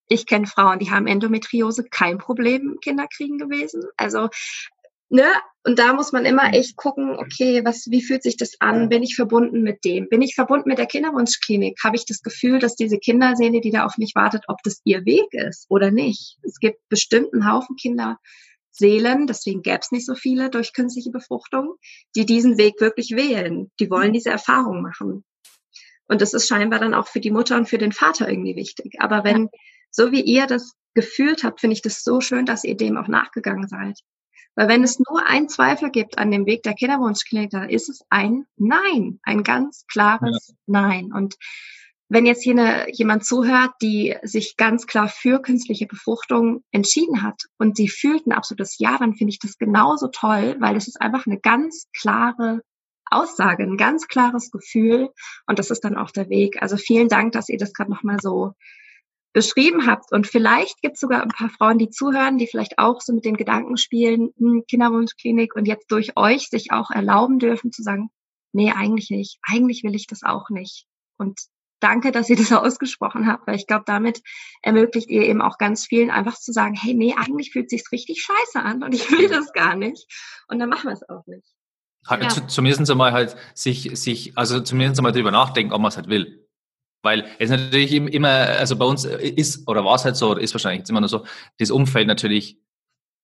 [0.08, 3.82] Ich kenne Frauen, die haben Endometriose, kein Problem, Kinder kriegen gewesen.
[3.96, 4.28] Also
[5.08, 5.26] ne,
[5.64, 6.54] und da muss man immer mhm.
[6.54, 8.88] echt gucken, okay, was, wie fühlt sich das an?
[8.88, 10.08] Bin ich verbunden mit dem?
[10.08, 11.78] Bin ich verbunden mit der Kinderwunschklinik?
[11.82, 15.04] Habe ich das Gefühl, dass diese Kinderseele, die da auf mich wartet, ob das ihr
[15.04, 16.38] Weg ist oder nicht?
[16.42, 21.74] Es gibt bestimmt einen Haufen Kinderseelen, deswegen gäbe es nicht so viele durch künstliche Befruchtung,
[22.14, 23.70] die diesen Weg wirklich wählen.
[23.80, 25.24] Die wollen diese Erfahrung machen.
[26.08, 28.94] Und das ist scheinbar dann auch für die Mutter und für den Vater irgendwie wichtig.
[29.00, 29.48] Aber wenn,
[29.96, 33.08] so wie ihr das gefühlt habt, finde ich das so schön, dass ihr dem auch
[33.08, 33.98] nachgegangen seid.
[34.54, 38.02] Weil wenn es nur ein Zweifel gibt an dem Weg der Kinderwunschklinik, dann ist es
[38.08, 40.54] ein Nein, ein ganz klares ja.
[40.66, 41.12] Nein.
[41.12, 41.36] Und
[42.08, 47.42] wenn jetzt hier eine, jemand zuhört, die sich ganz klar für künstliche Befruchtung entschieden hat
[47.58, 51.00] und sie fühlt ein absolutes Ja, dann finde ich das genauso toll, weil es ist
[51.00, 52.62] einfach eine ganz klare
[53.10, 55.10] Aussage, ein ganz klares Gefühl
[55.46, 56.62] und das ist dann auch der Weg.
[56.62, 58.52] Also vielen Dank, dass ihr das gerade nochmal so
[59.36, 60.12] beschrieben habt.
[60.12, 63.26] Und vielleicht gibt es sogar ein paar Frauen, die zuhören, die vielleicht auch so mit
[63.26, 68.08] den Gedanken spielen, hm, Kinderwunschklinik und jetzt durch euch sich auch erlauben dürfen zu sagen,
[68.52, 69.38] nee, eigentlich nicht.
[69.42, 70.86] Eigentlich will ich das auch nicht.
[71.18, 71.38] Und
[71.80, 74.22] danke, dass ihr das ausgesprochen habt, weil ich glaube, damit
[74.62, 78.22] ermöglicht ihr eben auch ganz vielen einfach zu sagen, hey, nee, eigentlich fühlt sich's richtig
[78.22, 80.06] scheiße an und ich will das gar nicht.
[80.48, 81.46] Und dann machen wir es auch nicht.
[82.08, 82.48] Ja.
[82.48, 86.45] Zumindest einmal halt sich, sich, also zumindest einmal drüber nachdenken, ob man es halt will.
[87.02, 90.54] Weil es natürlich immer, also bei uns ist, oder war es halt so, oder ist
[90.54, 91.24] wahrscheinlich jetzt immer nur so,
[91.58, 92.58] das Umfeld natürlich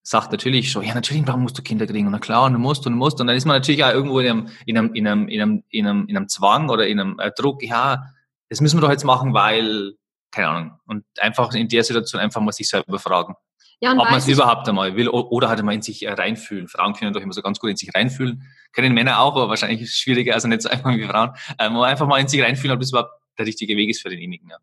[0.03, 2.07] sagt natürlich schon, ja, natürlich, warum musst du Kinder kriegen?
[2.07, 3.21] Und na klar, und du musst und du musst.
[3.21, 5.63] Und dann ist man natürlich auch irgendwo in einem, in einem, in einem, in einem,
[5.71, 8.05] in einem, in einem Zwang oder in einem äh, Druck, ja,
[8.49, 9.93] das müssen wir doch jetzt machen, weil,
[10.33, 10.73] keine Ahnung.
[10.87, 13.35] Und einfach in der Situation einfach mal sich selber fragen.
[13.81, 16.69] Ja, ob man es überhaupt einmal will oder halt mal in sich äh, reinfühlen.
[16.69, 18.45] Frauen können doch immer so ganz gut in sich reinfühlen.
[18.73, 21.31] Können Männer auch, aber wahrscheinlich ist es schwieriger, also nicht so einfach wie Frauen.
[21.59, 24.49] Ähm, einfach mal in sich reinfühlen, ob das überhaupt der richtige Weg ist für denjenigen.
[24.49, 24.57] Ja.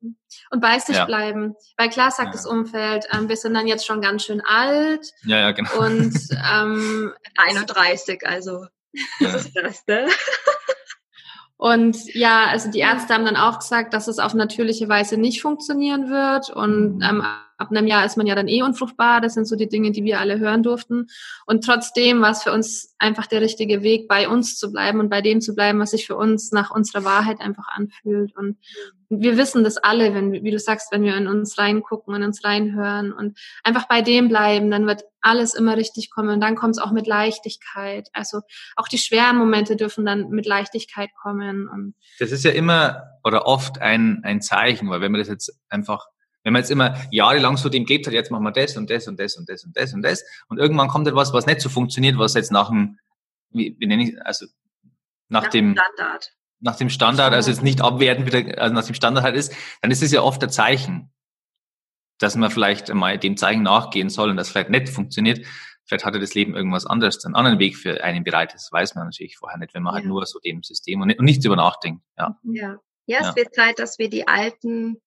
[0.52, 1.06] Und bei sich ja.
[1.06, 1.56] bleiben.
[1.78, 2.32] Weil klar sagt ja.
[2.32, 5.12] das Umfeld, ähm, wir sind dann jetzt schon ganz schön alt.
[5.24, 5.86] Ja, ja, genau.
[5.86, 6.13] Und
[6.52, 8.65] ähm, 31, also
[9.20, 10.08] das ist das, ne?
[11.58, 15.42] Und ja, also die Ärzte haben dann auch gesagt, dass es auf natürliche Weise nicht
[15.42, 16.50] funktionieren wird.
[16.50, 17.02] Und mhm.
[17.04, 17.24] ähm,
[17.60, 19.22] ab einem Jahr ist man ja dann eh unfruchtbar.
[19.22, 21.08] Das sind so die Dinge, die wir alle hören durften.
[21.45, 25.10] Und trotzdem war es für uns einfach der richtige Weg, bei uns zu bleiben und
[25.10, 28.36] bei dem zu bleiben, was sich für uns nach unserer Wahrheit einfach anfühlt.
[28.36, 28.58] Und
[29.10, 32.43] wir wissen das alle, wenn, wie du sagst, wenn wir in uns reingucken, in uns
[32.45, 36.78] reinhören und einfach bei dem bleiben, dann wird alles immer richtig kommen und dann kommt
[36.78, 38.08] es auch mit Leichtigkeit.
[38.13, 38.41] Also
[38.78, 41.67] auch die schweren Momente dürfen dann mit Leichtigkeit kommen.
[41.67, 45.60] Und das ist ja immer oder oft ein, ein Zeichen, weil wenn man das jetzt
[45.69, 46.08] einfach
[46.43, 49.08] wenn man jetzt immer jahrelang so dem gelebt hat, jetzt machen wir das und das
[49.08, 51.69] und das und das und das und das und irgendwann kommt etwas, was nicht so
[51.69, 52.99] funktioniert, was jetzt nach dem,
[53.52, 54.45] wie, wie nenne ich, also
[55.28, 56.34] nach, nach dem Standard.
[56.62, 59.91] Nach dem Standard, also jetzt nicht abwertend wieder, also nach dem Standard halt ist, dann
[59.91, 61.12] ist es ja oft ein Zeichen,
[62.17, 65.45] dass man vielleicht mal dem Zeichen nachgehen soll und das vielleicht nicht funktioniert.
[65.86, 68.54] Vielleicht hatte das Leben irgendwas anderes, einen anderen Weg für einen bereit.
[68.54, 70.10] Das weiß man natürlich vorher nicht, wenn man halt ja.
[70.10, 72.04] halt nur so dem System und, nicht, und nichts über nachdenkt.
[72.17, 72.38] Ja.
[72.43, 72.80] ja.
[73.10, 73.36] Ja, es ja.
[73.38, 75.02] wird Zeit, dass wir die alten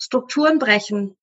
[0.00, 1.16] Strukturen brechen.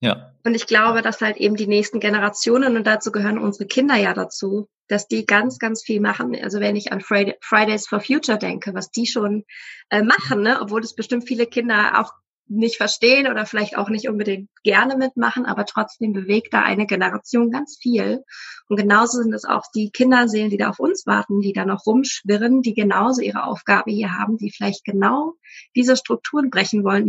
[0.00, 0.32] Ja.
[0.44, 4.14] Und ich glaube, dass halt eben die nächsten Generationen, und dazu gehören unsere Kinder ja
[4.14, 6.36] dazu, dass die ganz, ganz viel machen.
[6.42, 9.44] Also wenn ich an Fridays for Future denke, was die schon
[9.88, 10.60] äh, machen, ne?
[10.60, 12.12] obwohl es bestimmt viele Kinder auch
[12.46, 17.50] nicht verstehen oder vielleicht auch nicht unbedingt gerne mitmachen, aber trotzdem bewegt da eine Generation
[17.50, 18.22] ganz viel.
[18.68, 21.86] Und genauso sind es auch die Kinderseelen, die da auf uns warten, die da noch
[21.86, 25.34] rumschwirren, die genauso ihre Aufgabe hier haben, die vielleicht genau
[25.74, 27.04] diese Strukturen brechen wollen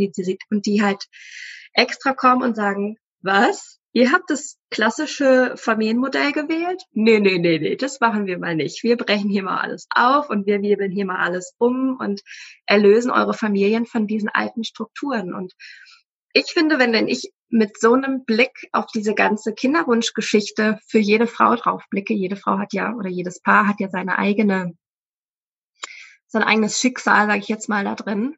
[0.49, 1.05] und die halt
[1.73, 3.79] extra kommen und sagen, was?
[3.95, 6.83] Ihr habt das klassische Familienmodell gewählt?
[6.91, 8.83] Nee, nee, nee, nee, das machen wir mal nicht.
[8.83, 12.21] Wir brechen hier mal alles auf und wir wirbeln hier mal alles um und
[12.65, 15.33] erlösen eure Familien von diesen alten Strukturen.
[15.33, 15.53] Und
[16.33, 21.25] ich finde, wenn, wenn ich mit so einem Blick auf diese ganze Kinderwunschgeschichte für jede
[21.25, 24.75] Frau drauf blicke, jede Frau hat ja oder jedes Paar hat ja seine eigene,
[26.27, 28.35] sein eigenes Schicksal, sage ich jetzt mal da drin.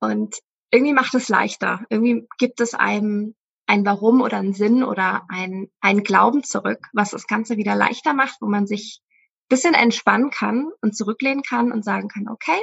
[0.00, 0.34] Und
[0.72, 1.84] irgendwie macht es leichter.
[1.90, 3.36] Irgendwie gibt es einem
[3.70, 8.14] ein Warum oder ein Sinn oder ein, ein Glauben zurück, was das Ganze wieder leichter
[8.14, 9.00] macht, wo man sich
[9.48, 12.60] bisschen entspannen kann und zurücklehnen kann und sagen kann, okay,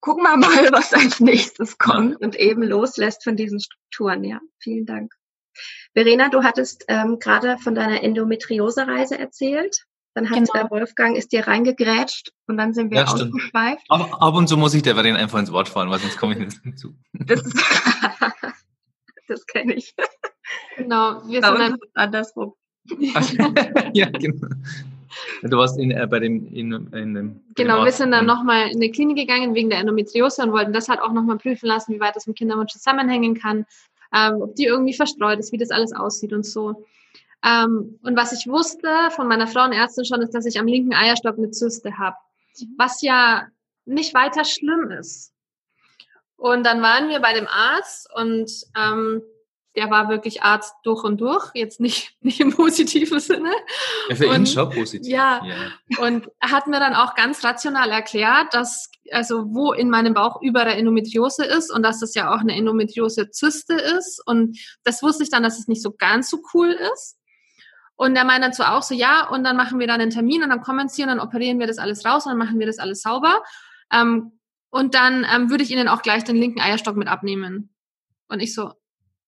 [0.00, 4.24] gucken wir mal, was als nächstes kommt und eben loslässt von diesen Strukturen.
[4.24, 5.12] Ja, vielen Dank.
[5.92, 9.84] Verena, du hattest ähm, gerade von deiner Endometriose-Reise erzählt.
[10.14, 10.70] Dann hat genau.
[10.70, 13.84] Wolfgang ist dir reingegrätscht und dann sind wir ja, ausgeschweift.
[13.88, 16.34] Ab, ab, und zu muss ich der Verena einfach ins Wort fallen, weil sonst komme
[16.34, 16.94] ich nicht hinzu.
[17.12, 17.42] Das,
[19.28, 19.94] das kenne ich.
[20.76, 22.54] Genau, wir sind dann andersrum.
[23.94, 24.46] ja, genau.
[25.42, 27.40] Du warst in, äh, bei dem, in, in dem.
[27.54, 30.88] Genau, wir sind dann nochmal in die Klinik gegangen wegen der Endometriose und wollten das
[30.88, 33.64] halt auch nochmal prüfen lassen, wie weit das mit Kinderwunsch zusammenhängen kann,
[34.12, 36.84] ähm, ob die irgendwie verstreut ist, wie das alles aussieht und so.
[37.44, 41.36] Ähm, und was ich wusste von meiner Frauenärztin schon, ist, dass ich am linken Eierstock
[41.36, 42.16] eine Zyste habe,
[42.78, 43.46] was ja
[43.84, 45.33] nicht weiter schlimm ist.
[46.44, 49.22] Und dann waren wir bei dem Arzt und ähm,
[49.76, 53.50] der war wirklich Arzt durch und durch, jetzt nicht, nicht im positiven Sinne.
[54.10, 55.10] Ja, für und, ihn schon positiv.
[55.10, 59.88] Ja, ja, und er hat mir dann auch ganz rational erklärt, dass also wo in
[59.88, 64.22] meinem Bauch überall Endometriose ist und dass das ja auch eine Endometriose-Zyste ist.
[64.26, 67.16] Und das wusste ich dann, dass es nicht so ganz so cool ist.
[67.96, 70.50] Und er meinte dazu auch so, ja, und dann machen wir dann einen Termin und
[70.50, 72.78] dann kommen sie und dann operieren wir das alles raus und dann machen wir das
[72.78, 73.42] alles sauber.
[73.90, 74.32] Ähm,
[74.74, 77.72] und dann ähm, würde ich ihnen auch gleich den linken Eierstock mit abnehmen.
[78.26, 78.72] Und ich so,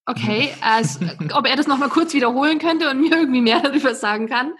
[0.04, 4.28] okay, also, ob er das nochmal kurz wiederholen könnte und mir irgendwie mehr darüber sagen
[4.28, 4.54] kann.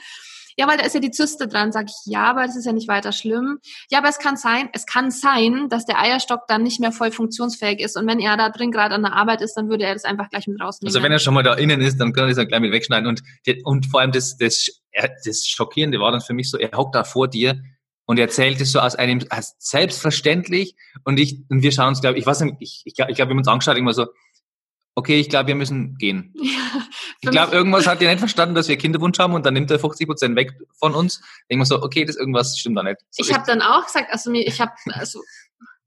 [0.56, 1.72] Ja, weil da ist ja die Zyste dran.
[1.72, 3.58] Sag ich, ja, aber das ist ja nicht weiter schlimm.
[3.90, 7.10] Ja, aber es kann sein, es kann sein, dass der Eierstock dann nicht mehr voll
[7.10, 7.96] funktionsfähig ist.
[7.96, 10.30] Und wenn er da drin gerade an der Arbeit ist, dann würde er das einfach
[10.30, 10.94] gleich mit rausnehmen.
[10.94, 12.70] Also wenn er schon mal da innen ist, dann kann er das dann gleich mit
[12.70, 13.08] wegschneiden.
[13.08, 13.22] Und,
[13.64, 14.70] und vor allem das, das,
[15.24, 17.60] das Schockierende war dann für mich so, er hockt da vor dir
[18.06, 22.18] und erzählt es so aus einem als selbstverständlich und ich und wir schauen uns glaube
[22.18, 24.06] ich weiß nicht ich ich glaube ich glaub, wir haben uns angeschaut immer so
[24.96, 26.34] okay, ich glaube, wir müssen gehen.
[27.22, 29.70] Ja, ich glaube, irgendwas hat ihr nicht verstanden, dass wir Kinderwunsch haben und dann nimmt
[29.70, 31.22] er 50 Prozent weg von uns.
[31.50, 32.98] Denken wir so, okay, das irgendwas stimmt da nicht.
[33.10, 35.22] So ich habe dann auch gesagt, also mir, ich habe, also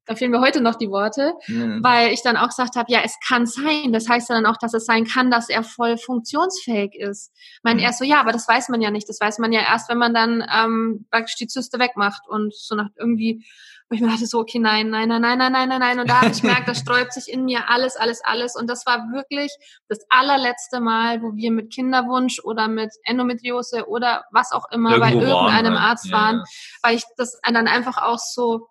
[0.09, 1.83] da fehlen mir heute noch die Worte, mhm.
[1.83, 3.93] weil ich dann auch gesagt habe, ja, es kann sein.
[3.93, 7.31] Das heißt ja dann auch, dass es sein kann, dass er voll funktionsfähig ist.
[7.35, 7.85] Ich meine, mhm.
[7.85, 9.07] er so, ja, aber das weiß man ja nicht.
[9.07, 12.73] Das weiß man ja erst, wenn man dann ähm, praktisch die Zyste wegmacht und so
[12.73, 13.45] nach irgendwie
[13.89, 15.99] wo ich mir dachte so, okay, nein, nein, nein, nein, nein, nein, nein, nein.
[15.99, 18.55] Und da habe ich gemerkt, da sträubt sich in mir alles, alles, alles.
[18.55, 19.51] Und das war wirklich
[19.87, 25.05] das allerletzte Mal, wo wir mit Kinderwunsch oder mit Endometriose oder was auch immer Irgendwo
[25.05, 26.43] bei irgendeinem waren, Arzt waren, ja.
[26.83, 28.67] weil ich das dann einfach auch so,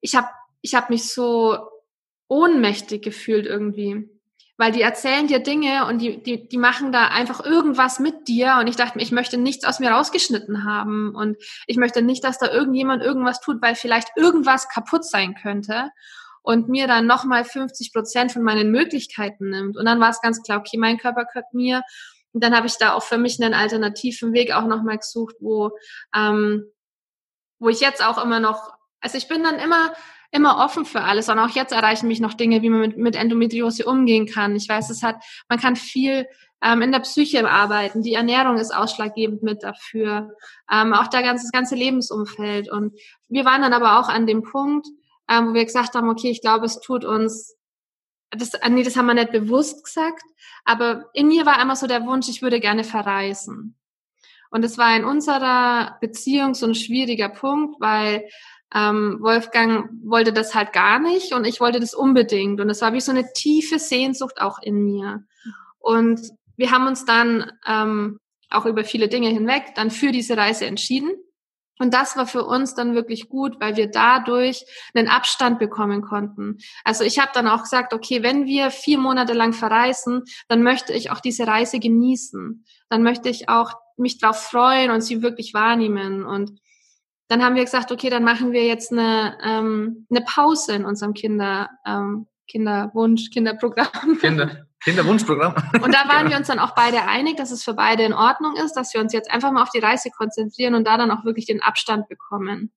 [0.00, 0.28] ich habe
[0.60, 1.58] ich hab mich so
[2.28, 4.08] ohnmächtig gefühlt irgendwie
[4.58, 8.56] weil die erzählen dir Dinge und die, die, die machen da einfach irgendwas mit dir
[8.58, 11.36] und ich dachte mir, ich möchte nichts aus mir rausgeschnitten haben und
[11.68, 15.90] ich möchte nicht, dass da irgendjemand irgendwas tut, weil vielleicht irgendwas kaputt sein könnte
[16.42, 19.76] und mir dann nochmal 50 Prozent von meinen Möglichkeiten nimmt.
[19.76, 21.82] Und dann war es ganz klar, okay, mein Körper gehört mir.
[22.32, 25.70] Und dann habe ich da auch für mich einen alternativen Weg auch nochmal gesucht, wo,
[26.14, 26.64] ähm,
[27.60, 29.92] wo ich jetzt auch immer noch, also ich bin dann immer
[30.30, 31.28] immer offen für alles.
[31.28, 34.54] Und auch jetzt erreichen mich noch Dinge, wie man mit, mit Endometriose umgehen kann.
[34.56, 35.16] Ich weiß, es hat,
[35.48, 36.26] man kann viel
[36.62, 38.02] ähm, in der Psyche arbeiten.
[38.02, 40.34] Die Ernährung ist ausschlaggebend mit dafür.
[40.70, 42.70] Ähm, auch der ganze, das ganze Lebensumfeld.
[42.70, 44.86] Und wir waren dann aber auch an dem Punkt,
[45.30, 47.54] ähm, wo wir gesagt haben, okay, ich glaube, es tut uns
[48.30, 50.22] das, nee, das haben wir nicht bewusst gesagt,
[50.66, 53.74] aber in mir war immer so der Wunsch, ich würde gerne verreisen.
[54.50, 58.28] Und es war in unserer Beziehung so ein schwieriger Punkt, weil
[58.74, 62.60] ähm, Wolfgang wollte das halt gar nicht und ich wollte das unbedingt.
[62.60, 65.24] Und es war wie so eine tiefe Sehnsucht auch in mir.
[65.78, 66.20] Und
[66.56, 68.18] wir haben uns dann ähm,
[68.50, 71.10] auch über viele Dinge hinweg dann für diese Reise entschieden.
[71.78, 76.58] Und das war für uns dann wirklich gut, weil wir dadurch einen Abstand bekommen konnten.
[76.84, 80.92] Also ich habe dann auch gesagt, okay, wenn wir vier Monate lang verreisen, dann möchte
[80.92, 82.64] ich auch diese Reise genießen.
[82.88, 86.24] Dann möchte ich auch mich drauf freuen und sie wirklich wahrnehmen.
[86.24, 86.60] Und
[87.28, 91.14] dann haben wir gesagt, okay, dann machen wir jetzt eine, ähm, eine Pause in unserem
[91.14, 94.18] Kinder, ähm, Kinderwunsch, Kinderprogramm.
[94.20, 94.66] Kinder.
[94.82, 95.54] Kinderwunschprogramm.
[95.82, 96.30] Und da waren genau.
[96.30, 99.00] wir uns dann auch beide einig, dass es für beide in Ordnung ist, dass wir
[99.00, 102.08] uns jetzt einfach mal auf die Reise konzentrieren und da dann auch wirklich den Abstand
[102.08, 102.72] bekommen.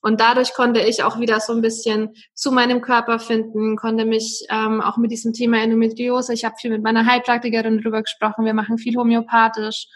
[0.00, 4.46] Und dadurch konnte ich auch wieder so ein bisschen zu meinem Körper finden, konnte mich
[4.50, 8.54] ähm, auch mit diesem Thema Endometriose, ich habe viel mit meiner Heilpraktikerin drüber gesprochen, wir
[8.54, 9.88] machen viel homöopathisch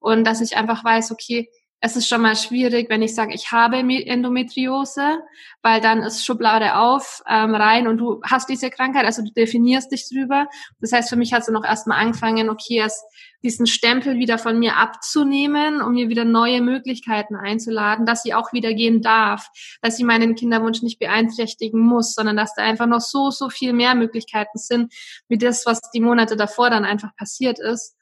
[0.00, 1.48] und dass ich einfach weiß, okay,
[1.84, 5.18] es ist schon mal schwierig, wenn ich sage, ich habe Endometriose,
[5.62, 9.90] weil dann ist Schublade auf, ähm, rein und du hast diese Krankheit, also du definierst
[9.90, 10.46] dich drüber.
[10.80, 13.02] Das heißt, für mich hat sie noch erstmal angefangen, okay, es,
[13.42, 18.52] diesen Stempel wieder von mir abzunehmen, um mir wieder neue Möglichkeiten einzuladen, dass sie auch
[18.52, 19.48] wieder gehen darf,
[19.80, 23.72] dass sie meinen Kinderwunsch nicht beeinträchtigen muss, sondern dass da einfach noch so, so viel
[23.72, 24.94] mehr Möglichkeiten sind,
[25.26, 27.96] wie das, was die Monate davor dann einfach passiert ist.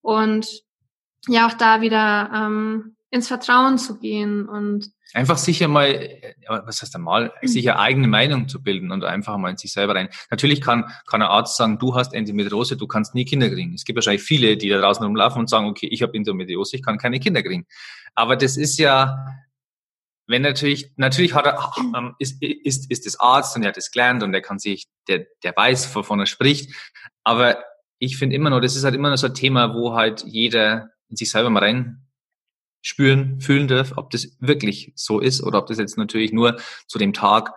[0.00, 0.62] Und
[1.28, 6.96] ja, auch da wieder ähm, ins Vertrauen zu gehen und Einfach sicher mal, was heißt
[6.96, 10.08] einmal, sicher eigene Meinung zu bilden und einfach mal in sich selber rein.
[10.30, 13.72] Natürlich kann, kann ein Arzt sagen, du hast Endometriose, du kannst nie Kinder kriegen.
[13.72, 16.82] Es gibt wahrscheinlich viele, die da draußen rumlaufen und sagen, okay, ich habe Endometriose, ich
[16.82, 17.66] kann keine Kinder kriegen.
[18.16, 19.26] Aber das ist ja,
[20.26, 23.92] wenn natürlich, natürlich hat er, ähm, ist, ist, ist das Arzt und er hat das
[23.92, 26.74] gelernt und der kann sich, der, der weiß, wovon er spricht.
[27.22, 27.62] Aber
[28.00, 30.90] ich finde immer noch, das ist halt immer noch so ein Thema, wo halt jeder
[31.08, 32.05] in sich selber mal rein
[32.82, 36.98] spüren, fühlen darf, ob das wirklich so ist oder ob das jetzt natürlich nur zu
[36.98, 37.52] dem Tag,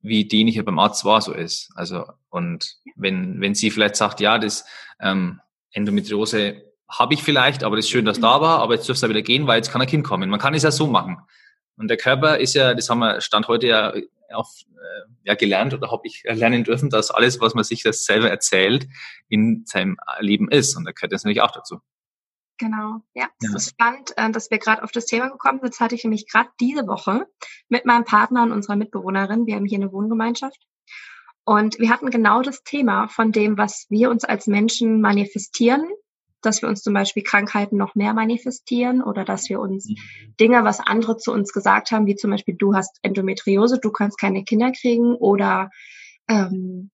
[0.00, 1.70] wie den ich ja beim Arzt war, so ist.
[1.74, 4.64] Also, und wenn, wenn sie vielleicht sagt, ja, das
[5.00, 5.40] ähm,
[5.72, 9.10] Endometriose habe ich vielleicht, aber das ist schön, dass da war, aber jetzt dürfte es
[9.10, 10.28] wieder gehen, weil jetzt kann ein Kind kommen.
[10.28, 11.18] Man kann es ja so machen.
[11.76, 13.94] Und der Körper ist ja, das haben wir Stand heute ja
[14.34, 18.04] auch äh, ja, gelernt oder habe ich lernen dürfen, dass alles, was man sich das
[18.04, 18.86] selber erzählt,
[19.28, 20.76] in seinem Leben ist.
[20.76, 21.80] Und da gehört das natürlich auch dazu.
[22.58, 23.56] Genau, ja, es ja.
[23.56, 25.72] ist spannend, äh, dass wir gerade auf das Thema gekommen sind.
[25.74, 27.26] Das hatte ich nämlich gerade diese Woche
[27.68, 29.46] mit meinem Partner und unserer Mitbewohnerin.
[29.46, 30.64] Wir haben hier eine Wohngemeinschaft.
[31.44, 35.84] Und wir hatten genau das Thema von dem, was wir uns als Menschen manifestieren,
[36.40, 39.96] dass wir uns zum Beispiel Krankheiten noch mehr manifestieren oder dass wir uns mhm.
[40.40, 44.18] Dinge, was andere zu uns gesagt haben, wie zum Beispiel du hast Endometriose, du kannst
[44.18, 45.70] keine Kinder kriegen oder
[46.28, 46.90] ähm,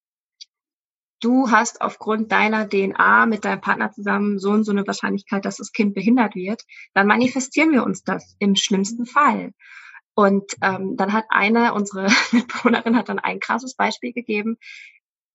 [1.21, 5.59] du hast aufgrund deiner DNA mit deinem Partner zusammen so und so eine Wahrscheinlichkeit, dass
[5.59, 6.63] das Kind behindert wird,
[6.95, 9.53] dann manifestieren wir uns das im schlimmsten Fall.
[10.15, 14.59] Und ähm, dann hat eine, unsere Mitbewohnerin hat dann ein krasses Beispiel gegeben.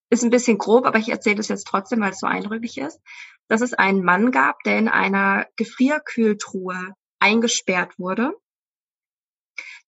[0.09, 2.99] Ist ein bisschen grob, aber ich erzähle es jetzt trotzdem, weil es so eindrücklich ist.
[3.47, 8.33] Dass es einen Mann gab, der in einer Gefrierkühltruhe eingesperrt wurde.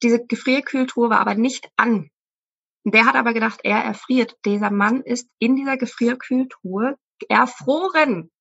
[0.04, 2.10] Diese Gefrierkühltruhe war aber nicht an.
[2.94, 4.36] Der hat aber gedacht, er erfriert.
[4.46, 6.96] Dieser Mann ist in dieser Gefrierkühltruhe
[7.28, 8.32] erfroren.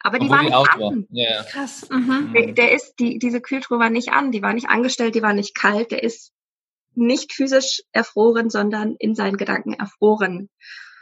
[0.00, 1.06] Aber die Obwohl war nicht die an.
[1.10, 1.42] Ja.
[1.44, 1.88] Krass.
[1.90, 2.32] Mhm.
[2.34, 5.32] Der, der, ist, die, diese Kühltruhe war nicht an, die war nicht angestellt, die war
[5.32, 6.32] nicht kalt, der ist
[6.94, 10.50] nicht physisch erfroren, sondern in seinen Gedanken erfroren.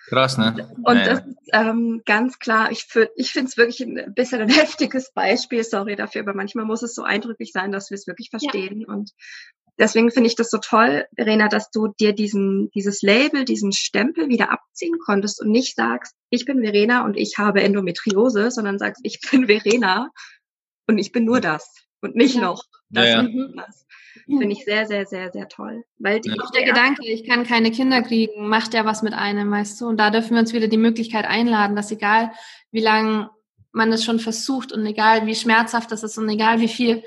[0.09, 0.70] Krass, ne?
[0.85, 4.48] Und ja, das ist ähm, ganz klar, ich, ich finde es wirklich ein bisschen ein
[4.50, 8.28] heftiges Beispiel, sorry dafür, aber manchmal muss es so eindrücklich sein, dass wir es wirklich
[8.28, 8.83] verstehen.
[8.83, 8.88] Ja.
[8.88, 9.12] Und
[9.78, 14.28] deswegen finde ich das so toll, Verena, dass du dir diesen, dieses Label, diesen Stempel
[14.28, 19.00] wieder abziehen konntest und nicht sagst, ich bin Verena und ich habe Endometriose, sondern sagst,
[19.04, 20.11] ich bin Verena
[20.87, 22.42] und ich bin nur das und nicht ja.
[22.42, 23.87] noch das ja, und das.
[24.26, 25.85] Finde ich sehr, sehr, sehr, sehr toll.
[25.98, 29.50] Weil die, auch der Gedanke, ich kann keine Kinder kriegen, macht ja was mit einem,
[29.50, 29.87] weißt du.
[29.87, 32.32] Und da dürfen wir uns wieder die Möglichkeit einladen, dass egal
[32.70, 33.30] wie lange
[33.72, 37.02] man es schon versucht und egal wie schmerzhaft das ist und egal wie viel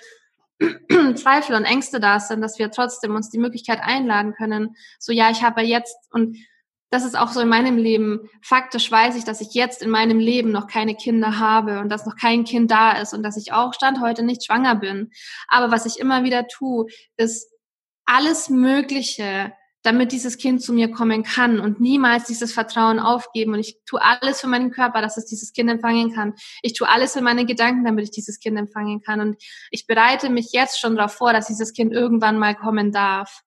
[1.16, 5.30] Zweifel und Ängste da sind, dass wir trotzdem uns die Möglichkeit einladen können, so ja,
[5.30, 6.38] ich habe jetzt und
[6.92, 8.30] das ist auch so in meinem Leben.
[8.42, 12.06] Faktisch weiß ich, dass ich jetzt in meinem Leben noch keine Kinder habe und dass
[12.06, 15.12] noch kein Kind da ist und dass ich auch Stand heute nicht schwanger bin.
[15.48, 16.86] Aber was ich immer wieder tue,
[17.18, 17.52] ist
[18.06, 19.52] alles Mögliche
[19.86, 23.54] damit dieses Kind zu mir kommen kann und niemals dieses Vertrauen aufgeben.
[23.54, 26.34] Und ich tue alles für meinen Körper, dass es dieses Kind empfangen kann.
[26.64, 29.20] Ich tue alles für meine Gedanken, damit ich dieses Kind empfangen kann.
[29.20, 29.36] Und
[29.70, 33.42] ich bereite mich jetzt schon darauf vor, dass dieses Kind irgendwann mal kommen darf.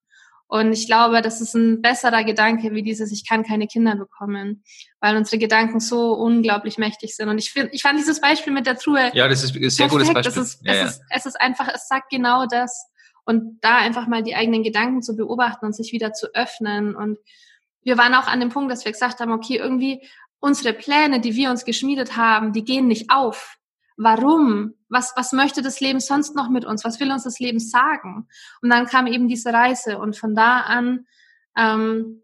[0.46, 4.62] Und ich glaube, das ist ein besserer Gedanke wie dieses, ich kann keine Kinder bekommen,
[4.98, 7.28] weil unsere Gedanken so unglaublich mächtig sind.
[7.28, 9.10] Und ich finde, ich fand dieses Beispiel mit der Truhe.
[9.12, 9.90] Ja, das ist ein sehr perfekt.
[9.90, 10.42] gutes Beispiel.
[10.42, 10.86] Es ist, ja, es, ja.
[10.86, 12.88] Ist, es ist einfach, es sagt genau das
[13.28, 16.96] und da einfach mal die eigenen Gedanken zu beobachten und sich wieder zu öffnen.
[16.96, 17.18] Und
[17.82, 20.02] wir waren auch an dem Punkt, dass wir gesagt haben, okay, irgendwie
[20.40, 23.58] unsere Pläne, die wir uns geschmiedet haben, die gehen nicht auf.
[23.98, 24.72] Warum?
[24.88, 26.86] Was, was möchte das Leben sonst noch mit uns?
[26.86, 28.28] Was will uns das Leben sagen?
[28.62, 31.04] Und dann kam eben diese Reise und von da an
[31.54, 32.22] ähm,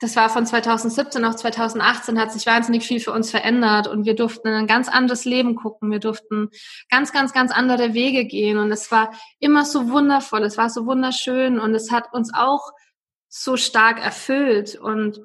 [0.00, 4.14] das war von 2017 auf 2018 hat sich wahnsinnig viel für uns verändert und wir
[4.14, 5.90] durften in ein ganz anderes Leben gucken.
[5.90, 6.50] Wir durften
[6.88, 10.44] ganz, ganz, ganz andere Wege gehen und es war immer so wundervoll.
[10.44, 12.70] Es war so wunderschön und es hat uns auch
[13.28, 15.20] so stark erfüllt und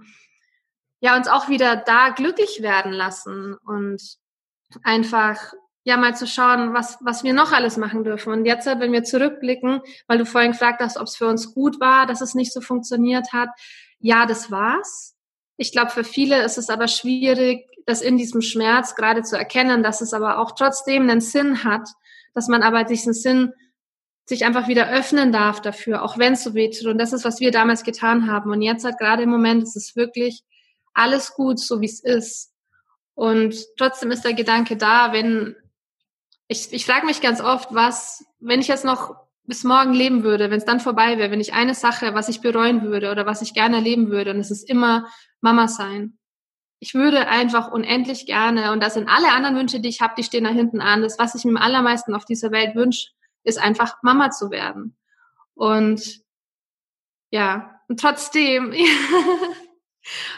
[1.01, 4.01] ja, uns auch wieder da glücklich werden lassen und
[4.83, 5.53] einfach
[5.83, 8.31] ja mal zu schauen, was, was wir noch alles machen dürfen.
[8.31, 11.79] Und jetzt, wenn wir zurückblicken, weil du vorhin gefragt hast, ob es für uns gut
[11.79, 13.49] war, dass es nicht so funktioniert hat,
[13.99, 15.15] ja, das war's.
[15.57, 19.83] Ich glaube, für viele ist es aber schwierig, das in diesem Schmerz gerade zu erkennen,
[19.83, 21.89] dass es aber auch trotzdem einen Sinn hat,
[22.33, 23.53] dass man aber diesen Sinn
[24.25, 26.83] sich einfach wieder öffnen darf dafür, auch wenn es so weht.
[26.85, 28.51] Und das ist, was wir damals getan haben.
[28.51, 30.43] Und jetzt halt gerade im Moment ist es wirklich
[30.93, 32.53] alles gut, so wie es ist.
[33.15, 35.55] Und trotzdem ist der Gedanke da, wenn
[36.53, 40.49] ich, ich frage mich ganz oft, was, wenn ich jetzt noch bis morgen leben würde,
[40.49, 43.41] wenn es dann vorbei wäre, wenn ich eine Sache, was ich bereuen würde oder was
[43.41, 45.07] ich gerne erleben würde, und es ist immer
[45.41, 46.17] Mama sein.
[46.79, 50.23] Ich würde einfach unendlich gerne, und das sind alle anderen Wünsche, die ich habe, die
[50.23, 51.01] stehen da hinten an.
[51.01, 53.09] Das, was ich mir am allermeisten auf dieser Welt wünsche,
[53.43, 54.95] ist einfach Mama zu werden.
[55.55, 56.21] Und
[57.31, 58.73] ja, und trotzdem,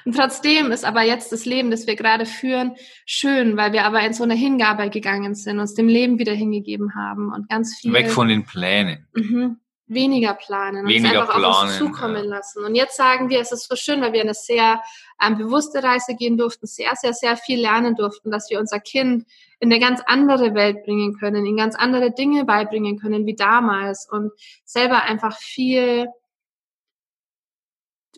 [0.05, 4.01] und trotzdem ist aber jetzt das Leben, das wir gerade führen, schön, weil wir aber
[4.01, 7.93] in so eine Hingabe gegangen sind, uns dem Leben wieder hingegeben haben und ganz viel.
[7.93, 9.07] Weg von den Plänen.
[9.13, 9.57] Mhm
[9.87, 12.35] weniger planen, weniger uns einfach planen, auf uns zukommen ja.
[12.35, 12.63] lassen.
[12.63, 14.81] Und jetzt sagen wir, es ist so schön, weil wir eine sehr
[15.21, 19.25] ähm, bewusste Reise gehen durften, sehr, sehr, sehr viel lernen durften, dass wir unser Kind
[19.59, 24.07] in eine ganz andere Welt bringen können, in ganz andere Dinge beibringen können wie damals
[24.09, 24.31] und
[24.63, 26.07] selber einfach viel,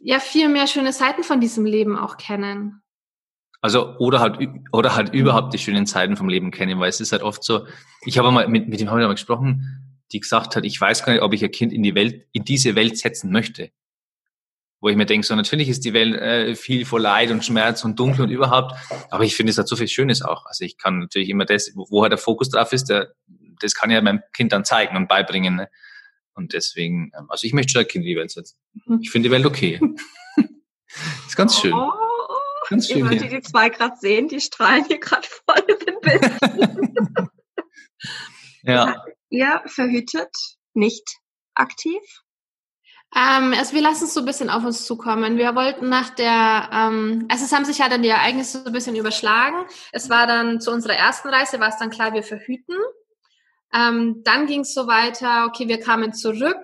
[0.01, 2.81] ja, viel mehr schöne Seiten von diesem Leben auch kennen.
[3.61, 4.37] Also oder halt
[4.71, 7.65] oder halt überhaupt die schönen Zeiten vom Leben kennen, weil es ist halt oft so.
[8.05, 11.03] Ich habe mal mit mit dem habe ich mal gesprochen die gesagt hat, ich weiß
[11.03, 13.71] gar nicht, ob ich ein Kind in die Welt, in diese Welt setzen möchte.
[14.79, 17.83] Wo ich mir denke, so natürlich ist die Welt äh, viel vor Leid und Schmerz
[17.83, 18.75] und Dunkel und überhaupt,
[19.09, 20.45] aber ich finde, es hat so viel Schönes auch.
[20.45, 23.13] Also ich kann natürlich immer das, wo halt der Fokus drauf ist, der,
[23.59, 25.55] das kann ja meinem Kind dann zeigen und beibringen.
[25.55, 25.69] Ne?
[26.37, 28.57] Und deswegen, ähm, also ich möchte schon ein Kind in die Welt setzen.
[28.85, 28.99] Mhm.
[29.01, 29.81] Ich finde die Welt okay.
[31.27, 31.73] ist ganz schön.
[31.73, 31.91] Oh,
[32.69, 33.11] ganz schön.
[33.11, 36.31] Ihr die zwei gerade sehen, die strahlen hier gerade voll im Bild.
[38.63, 38.95] ja
[39.29, 40.33] ihr verhütet
[40.73, 41.17] nicht
[41.55, 42.01] aktiv?
[43.15, 45.37] Ähm, also wir lassen es so ein bisschen auf uns zukommen.
[45.37, 48.73] Wir wollten nach der, ähm, also es haben sich ja dann die Ereignisse so ein
[48.73, 49.65] bisschen überschlagen.
[49.91, 52.75] Es war dann zu unserer ersten Reise, war es dann klar, wir verhüten.
[53.73, 56.57] Ähm, dann ging es so weiter, okay, wir kamen zurück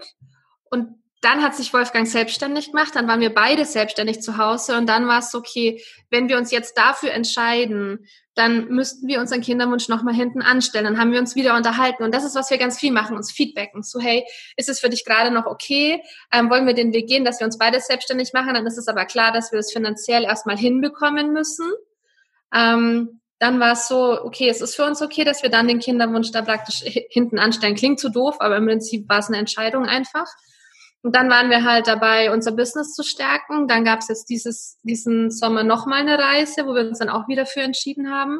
[0.69, 4.87] und dann hat sich Wolfgang selbstständig gemacht, dann waren wir beide selbstständig zu Hause und
[4.87, 9.87] dann war es okay, wenn wir uns jetzt dafür entscheiden, dann müssten wir unseren Kinderwunsch
[9.89, 10.85] nochmal hinten anstellen.
[10.85, 12.03] Dann haben wir uns wieder unterhalten.
[12.03, 13.83] Und das ist, was wir ganz viel machen, uns feedbacken.
[13.83, 14.25] So, hey,
[14.57, 16.01] ist es für dich gerade noch okay?
[16.31, 18.55] Ähm, wollen wir den Weg gehen, dass wir uns beide selbstständig machen?
[18.55, 21.71] Dann ist es aber klar, dass wir es finanziell erstmal hinbekommen müssen.
[22.53, 25.79] Ähm, dann war es so, okay, es ist für uns okay, dass wir dann den
[25.79, 27.75] Kinderwunsch da praktisch hinten anstellen.
[27.75, 30.27] Klingt zu doof, aber im Prinzip war es eine Entscheidung einfach.
[31.03, 33.67] Und dann waren wir halt dabei, unser Business zu stärken.
[33.67, 37.27] Dann gab es jetzt dieses, diesen Sommer nochmal eine Reise, wo wir uns dann auch
[37.27, 38.39] wieder für entschieden haben.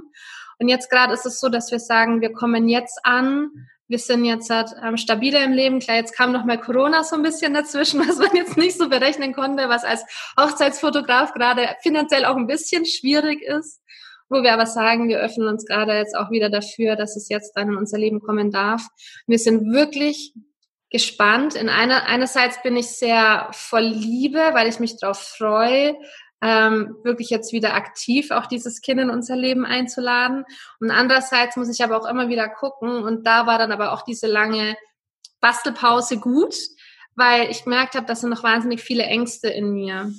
[0.60, 3.50] Und jetzt gerade ist es so, dass wir sagen, wir kommen jetzt an.
[3.90, 5.80] Wir sind jetzt halt, ähm, stabiler im Leben.
[5.80, 8.88] Klar, jetzt kam noch mal Corona so ein bisschen dazwischen, was man jetzt nicht so
[8.88, 10.06] berechnen konnte, was als
[10.40, 13.82] Hochzeitsfotograf gerade finanziell auch ein bisschen schwierig ist.
[14.34, 17.56] Wo wir aber sagen, wir öffnen uns gerade jetzt auch wieder dafür, dass es jetzt
[17.56, 18.82] dann in unser Leben kommen darf.
[19.28, 20.34] Wir sind wirklich
[20.90, 21.54] gespannt.
[21.54, 25.96] In einer, einerseits bin ich sehr voll Liebe, weil ich mich darauf freue,
[26.42, 30.46] ähm, wirklich jetzt wieder aktiv auch dieses Kind in unser Leben einzuladen.
[30.80, 33.04] Und andererseits muss ich aber auch immer wieder gucken.
[33.04, 34.76] Und da war dann aber auch diese lange
[35.42, 36.56] Bastelpause gut,
[37.16, 40.12] weil ich gemerkt habe, dass sind noch wahnsinnig viele Ängste in mir.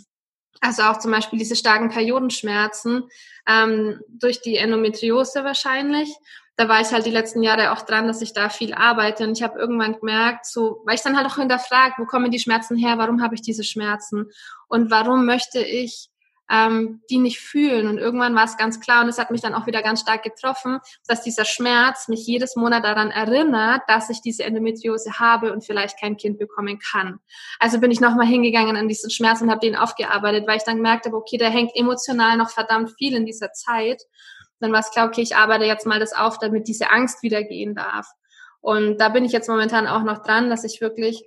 [0.61, 3.05] Also auch zum Beispiel diese starken Periodenschmerzen
[3.47, 6.15] ähm, durch die Endometriose wahrscheinlich.
[6.57, 9.25] Da war ich halt die letzten Jahre auch dran, dass ich da viel arbeite.
[9.25, 12.39] Und ich habe irgendwann gemerkt, so, weil ich dann halt auch hinterfragt, wo kommen die
[12.39, 14.31] Schmerzen her, warum habe ich diese Schmerzen?
[14.69, 16.11] Und warum möchte ich
[16.51, 17.89] ähm, die nicht fühlen.
[17.89, 20.23] Und irgendwann war es ganz klar und es hat mich dann auch wieder ganz stark
[20.23, 25.65] getroffen, dass dieser Schmerz mich jedes Monat daran erinnert, dass ich diese Endometriose habe und
[25.65, 27.19] vielleicht kein Kind bekommen kann.
[27.59, 30.77] Also bin ich nochmal hingegangen an diesen Schmerz und habe den aufgearbeitet, weil ich dann
[30.77, 34.03] gemerkt habe, okay, der hängt emotional noch verdammt viel in dieser Zeit
[34.65, 37.43] dann war es klar, okay, ich arbeite jetzt mal das auf, damit diese Angst wieder
[37.43, 38.07] gehen darf.
[38.61, 41.23] Und da bin ich jetzt momentan auch noch dran, dass ich wirklich,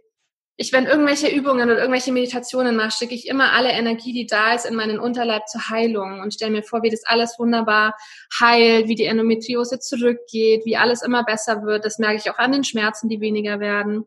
[0.59, 4.55] ich, wenn irgendwelche Übungen oder irgendwelche Meditationen mache, schicke ich immer alle Energie, die da
[4.55, 7.95] ist, in meinen Unterleib zur Heilung und stelle mir vor, wie das alles wunderbar
[8.39, 11.85] heilt, wie die Endometriose zurückgeht, wie alles immer besser wird.
[11.85, 14.05] Das merke ich auch an den Schmerzen, die weniger werden.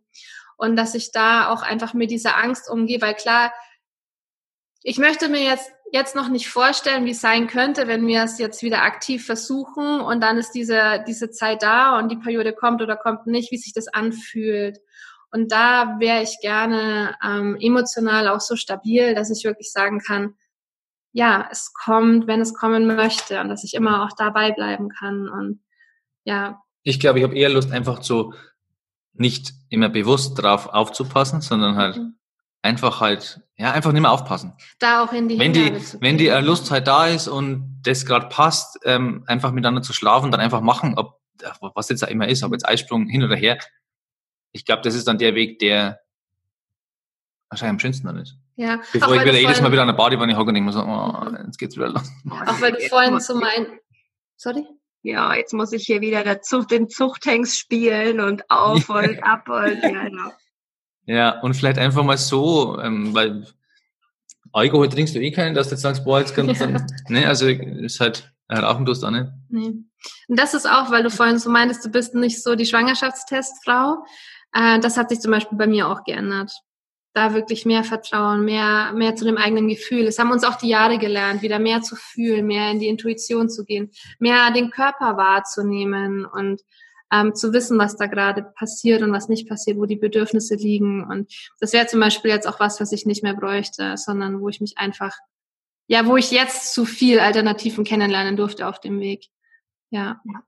[0.56, 3.52] Und dass ich da auch einfach mit dieser Angst umgehe, weil klar,
[4.82, 8.38] ich möchte mir jetzt jetzt noch nicht vorstellen, wie es sein könnte, wenn wir es
[8.38, 12.80] jetzt wieder aktiv versuchen und dann ist diese, diese Zeit da und die Periode kommt
[12.80, 14.78] oder kommt nicht, wie sich das anfühlt.
[15.30, 20.34] Und da wäre ich gerne ähm, emotional auch so stabil, dass ich wirklich sagen kann,
[21.12, 25.28] ja, es kommt, wenn es kommen möchte und dass ich immer auch dabei bleiben kann
[25.28, 25.62] und
[26.24, 26.60] ja.
[26.82, 28.34] Ich glaube, ich habe eher Lust, einfach so
[29.12, 32.20] nicht immer bewusst drauf aufzupassen, sondern halt mhm
[32.62, 34.54] einfach halt, ja, einfach nicht mehr aufpassen.
[34.78, 38.28] Da auch in die Wenn die, wenn die Lust halt da ist und das gerade
[38.28, 41.20] passt, ähm, einfach miteinander zu schlafen, dann einfach machen, ob,
[41.74, 43.58] was jetzt da immer ist, ob jetzt Eisprung hin oder her.
[44.52, 46.00] Ich glaube, das ist dann der Weg, der
[47.48, 48.36] wahrscheinlich am schönsten dann ist.
[48.56, 48.80] Ja.
[48.92, 51.26] Bevor ich wieder jedes Mal wieder an der Badewanne hocke und denke mir so, oh,
[51.46, 52.10] jetzt geht's wieder los.
[52.28, 53.66] Auch weil du vorhin so mein,
[54.36, 54.66] sorry?
[55.02, 59.48] Ja, jetzt muss ich hier wieder der Zucht, den Zuchthengst spielen und auf und ab
[59.48, 60.32] und ja, genau.
[61.06, 63.46] Ja, und vielleicht einfach mal so, ähm, weil
[64.52, 67.26] Alkohol trinkst du eh keinen, dass du jetzt sagst, boah, jetzt kannst du dann, ne,
[67.26, 69.30] also ist halt, rauchen tust du auch nicht.
[69.48, 69.72] Nee.
[70.28, 74.04] Und das ist auch, weil du vorhin so meintest, du bist nicht so die Schwangerschaftstestfrau.
[74.52, 76.52] Äh, das hat sich zum Beispiel bei mir auch geändert.
[77.12, 80.06] Da wirklich mehr Vertrauen, mehr, mehr zu dem eigenen Gefühl.
[80.06, 83.50] Es haben uns auch die Jahre gelernt, wieder mehr zu fühlen, mehr in die Intuition
[83.50, 83.90] zu gehen,
[84.20, 86.62] mehr den Körper wahrzunehmen und
[87.12, 91.04] ähm, zu wissen, was da gerade passiert und was nicht passiert, wo die Bedürfnisse liegen.
[91.04, 94.48] Und das wäre zum Beispiel jetzt auch was, was ich nicht mehr bräuchte, sondern wo
[94.48, 95.16] ich mich einfach,
[95.88, 99.26] ja, wo ich jetzt zu viel Alternativen kennenlernen durfte auf dem Weg.
[99.90, 100.20] Ja.
[100.24, 100.42] ja.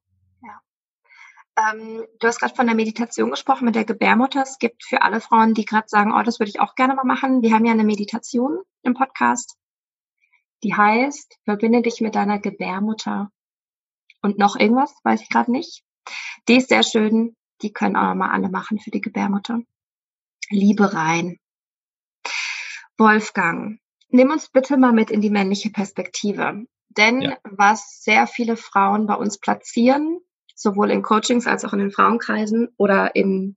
[1.57, 4.43] Ähm, du hast gerade von der Meditation gesprochen mit der Gebärmutter.
[4.43, 7.05] Es gibt für alle Frauen, die gerade sagen, oh, das würde ich auch gerne mal
[7.05, 7.43] machen.
[7.43, 9.57] Wir haben ja eine Meditation im Podcast,
[10.63, 13.31] die heißt, verbinde dich mit deiner Gebärmutter.
[14.23, 15.83] Und noch irgendwas, weiß ich gerade nicht.
[16.49, 17.37] Die ist sehr schön.
[17.61, 19.61] Die können auch mal alle machen für die Gebärmutter.
[20.49, 21.39] Liebe rein.
[22.99, 26.67] Wolfgang, nimm uns bitte mal mit in die männliche Perspektive.
[26.91, 27.37] Denn ja.
[27.45, 30.21] was sehr viele Frauen bei uns platzieren,
[30.55, 33.57] sowohl in Coachings als auch in den Frauenkreisen oder in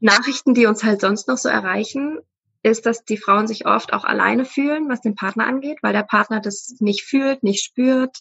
[0.00, 2.18] Nachrichten, die uns halt sonst noch so erreichen,
[2.62, 6.02] ist, dass die Frauen sich oft auch alleine fühlen, was den Partner angeht, weil der
[6.02, 8.18] Partner das nicht fühlt, nicht spürt,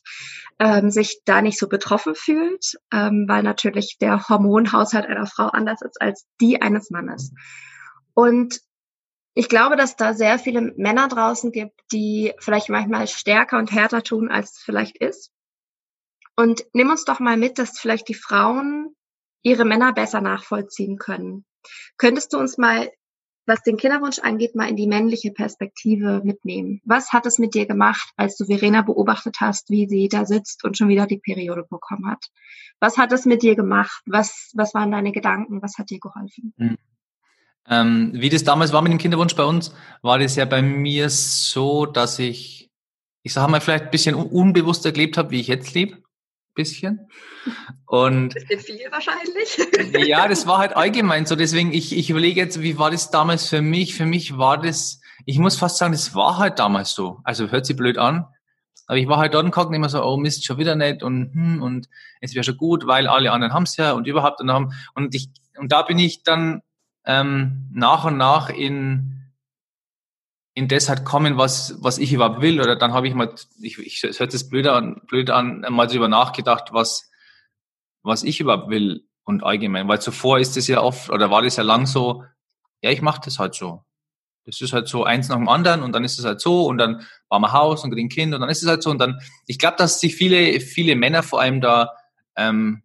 [0.59, 5.81] ähm, sich da nicht so betroffen fühlt, ähm, weil natürlich der Hormonhaushalt einer Frau anders
[5.81, 7.33] ist als die eines Mannes.
[8.13, 8.61] Und
[9.33, 14.03] ich glaube, dass da sehr viele Männer draußen gibt, die vielleicht manchmal stärker und härter
[14.03, 15.31] tun, als es vielleicht ist.
[16.39, 18.95] Und nimm uns doch mal mit, dass vielleicht die Frauen
[19.43, 21.43] ihre Männer besser nachvollziehen können.
[21.97, 22.89] Könntest du uns mal,
[23.45, 26.79] was den Kinderwunsch angeht, mal in die männliche Perspektive mitnehmen?
[26.85, 30.63] Was hat es mit dir gemacht, als du Verena beobachtet hast, wie sie da sitzt
[30.63, 32.27] und schon wieder die Periode bekommen hat?
[32.79, 34.01] Was hat es mit dir gemacht?
[34.05, 35.61] Was, was waren deine Gedanken?
[35.61, 36.53] Was hat dir geholfen?
[36.55, 36.77] Mhm.
[37.67, 41.09] Ähm, wie das damals war mit dem Kinderwunsch bei uns, war das ja bei mir
[41.09, 42.71] so, dass ich,
[43.23, 46.01] ich sage mal, vielleicht ein bisschen unbewusster gelebt habe, wie ich jetzt lebe
[46.59, 47.09] bisschen.
[47.85, 50.07] Und bisschen viel wahrscheinlich.
[50.07, 51.35] ja, das war halt allgemein so.
[51.35, 53.95] Deswegen, ich, ich überlege jetzt, wie war das damals für mich?
[53.95, 57.19] Für mich war das, ich muss fast sagen, das war halt damals so.
[57.23, 58.25] Also hört sich blöd an.
[58.87, 61.61] Aber ich war halt dort und immer so, oh Mist, schon wieder nicht und hm,
[61.61, 61.87] und
[62.21, 65.13] es wäre schon gut, weil alle anderen haben es ja und überhaupt und haben und
[65.13, 65.29] ich
[65.59, 66.63] und da bin ich dann
[67.05, 69.18] ähm, nach und nach in
[70.59, 72.59] in das halt kommen, was, was ich überhaupt will.
[72.59, 75.87] Oder dann habe ich mal, ich, ich es hört das blöd an, blöd an, mal
[75.87, 77.09] darüber nachgedacht, was,
[78.03, 79.87] was ich überhaupt will und allgemein.
[79.87, 82.25] Weil zuvor ist es ja oft, oder war das ja lang so,
[82.81, 83.85] ja, ich mache das halt so.
[84.43, 86.77] Das ist halt so eins nach dem anderen und dann ist es halt so und
[86.77, 89.21] dann bauen wir Haus und kriegen Kind und dann ist es halt so und dann,
[89.47, 91.93] ich glaube, dass sich viele, viele Männer vor allem da
[92.35, 92.83] ähm,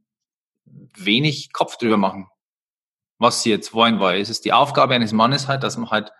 [0.96, 2.28] wenig Kopf drüber machen,
[3.18, 6.12] was sie jetzt wollen, weil es ist die Aufgabe eines Mannes halt, dass man halt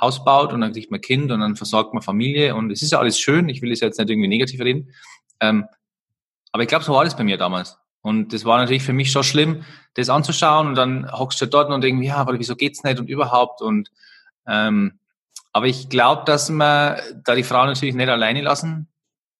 [0.00, 2.92] Haus baut und dann kriegt man Kind und dann versorgt man Familie und es ist
[2.92, 3.48] ja alles schön.
[3.48, 4.92] Ich will es jetzt nicht irgendwie negativ reden.
[5.40, 5.66] Ähm,
[6.52, 7.78] aber ich glaube, so war das bei mir damals.
[8.02, 9.64] Und das war natürlich für mich schon schlimm,
[9.94, 13.08] das anzuschauen und dann hockst du dort und irgendwie, ja, aber wieso geht's nicht und
[13.08, 13.90] überhaupt und
[14.46, 14.98] ähm,
[15.54, 18.88] aber ich glaube, dass man da die Frau natürlich nicht alleine lassen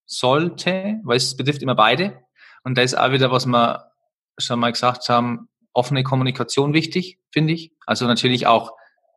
[0.07, 2.23] sollte, weil es betrifft immer beide.
[2.63, 3.91] Und da ist auch wieder, was wir
[4.39, 7.73] schon mal gesagt haben, offene Kommunikation wichtig, finde ich.
[7.85, 8.73] Also natürlich auch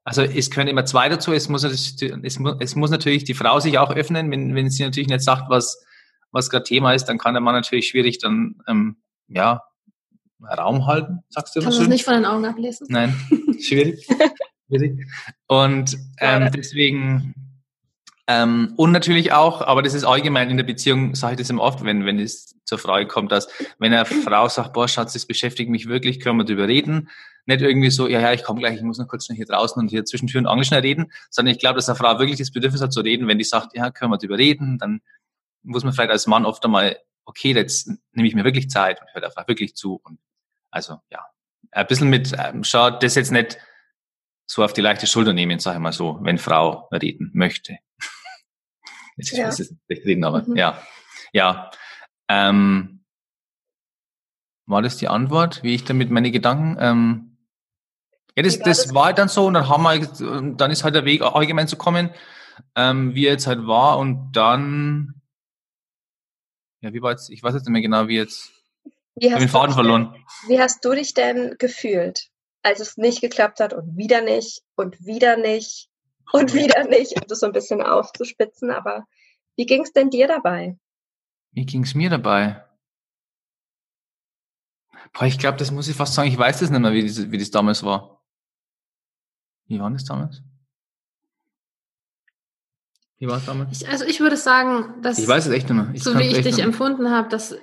[0.07, 1.33] also es können immer zwei dazu.
[1.33, 4.31] Es muss, es, muss, es muss natürlich die Frau sich auch öffnen.
[4.31, 5.83] Wenn, wenn sie natürlich nicht sagt, was,
[6.31, 8.95] was gerade Thema ist, dann kann der Mann natürlich schwierig dann ähm,
[9.27, 9.63] ja
[10.41, 12.87] Raum halten, sagst du Kann man es nicht von den Augen ablesen?
[12.89, 13.19] Nein,
[13.59, 14.07] schwierig.
[14.69, 15.05] schwierig.
[15.47, 17.33] Und ähm, deswegen
[18.27, 21.63] ähm, und natürlich auch, aber das ist allgemein in der Beziehung, sage ich das immer
[21.63, 25.25] oft, wenn, wenn es zur Frage kommt, dass wenn eine Frau sagt, boah, Schatz, das
[25.25, 27.09] beschäftigt mich wirklich, können wir darüber reden,
[27.47, 29.89] nicht irgendwie so, ja, ja, ich komme gleich, ich muss noch kurz hier draußen und
[29.89, 32.51] hier zwischen Tür und Angel schnell reden, sondern ich glaube, dass eine Frau wirklich das
[32.51, 35.01] Bedürfnis hat zu reden, wenn die sagt, ja, können wir darüber reden, dann
[35.63, 39.13] muss man vielleicht als Mann oft einmal, okay, jetzt nehme ich mir wirklich Zeit und
[39.13, 40.19] höre der Frau wirklich zu und
[40.71, 41.25] also, ja,
[41.71, 43.57] ein bisschen mit, ähm, schau, das jetzt nicht
[44.45, 47.77] so auf die leichte Schulter nehmen, sage ich mal so, wenn Frau reden möchte.
[49.17, 49.47] Jetzt ja.
[49.47, 50.55] weiß ich nicht reden, aber mhm.
[50.55, 50.81] ja,
[51.33, 51.71] ja.
[52.29, 53.03] Ähm,
[54.65, 57.26] war das die Antwort, wie ich damit meine Gedanken ähm,
[58.37, 61.23] ja, das, das war dann so und dann haben wir, dann ist halt der Weg
[61.23, 62.11] allgemein zu kommen,
[62.75, 65.23] ähm, wie er jetzt halt war und dann,
[66.81, 68.51] ja, wie war jetzt, ich weiß jetzt nicht mehr genau, wie jetzt,
[69.15, 70.13] wie hast den Faden verloren.
[70.13, 72.29] Denn, wie hast du dich denn gefühlt,
[72.61, 75.89] als es nicht geklappt hat und wieder nicht und wieder nicht
[76.31, 79.05] und wieder nicht, um das so ein bisschen aufzuspitzen, aber
[79.55, 80.77] wie ging es denn dir dabei?
[81.53, 82.63] Wie ging es mir dabei?
[85.11, 87.31] Boah, ich glaube, das muss ich fast sagen, ich weiß das nicht mehr, wie das,
[87.31, 88.16] wie das damals war.
[89.67, 90.41] Wie war das damals?
[93.19, 93.81] Wie war es damals?
[93.81, 95.89] Ich, also ich würde sagen, dass ich weiß es echt nicht mehr.
[95.93, 97.55] Ich so wie ich dich empfunden habe, dass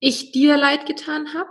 [0.00, 1.50] ich dir leid getan habe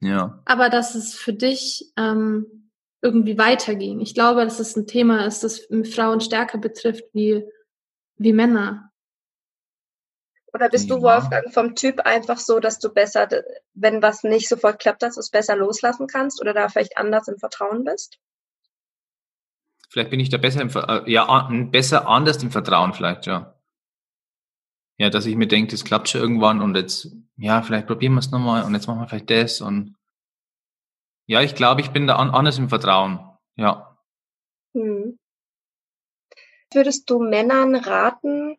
[0.00, 0.42] Ja.
[0.44, 2.70] Aber dass es für dich ähm,
[3.00, 4.00] irgendwie weiterging.
[4.00, 7.44] Ich glaube, dass es ein Thema ist, das Frauen stärker betrifft wie,
[8.16, 8.90] wie Männer.
[10.52, 10.96] Oder bist ja.
[10.96, 13.28] du, Wolfgang, vom Typ einfach so, dass du besser,
[13.74, 17.28] wenn was nicht sofort klappt, dass du es besser loslassen kannst oder da vielleicht anders
[17.28, 18.18] im Vertrauen bist?
[19.96, 23.58] Vielleicht bin ich da besser im, äh, ja, besser anders im Vertrauen vielleicht, ja.
[24.98, 28.18] Ja, dass ich mir denke, das klappt schon irgendwann und jetzt, ja, vielleicht probieren wir
[28.18, 29.96] es nochmal und jetzt machen wir vielleicht das und
[31.24, 33.20] ja, ich glaube, ich bin da anders im Vertrauen,
[33.56, 33.96] ja.
[34.74, 35.18] Hm.
[36.74, 38.58] Würdest du Männern raten,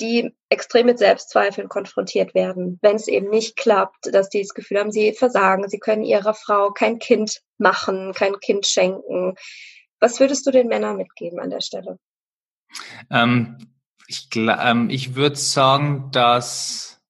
[0.00, 4.78] die extrem mit Selbstzweifeln konfrontiert werden, wenn es eben nicht klappt, dass die das Gefühl
[4.78, 9.34] haben, sie versagen, sie können ihrer Frau kein Kind machen, kein Kind schenken.
[10.00, 11.98] Was würdest du den Männern mitgeben an der Stelle?
[13.10, 13.58] Ähm,
[14.06, 17.00] ich, ähm, ich würde sagen, dass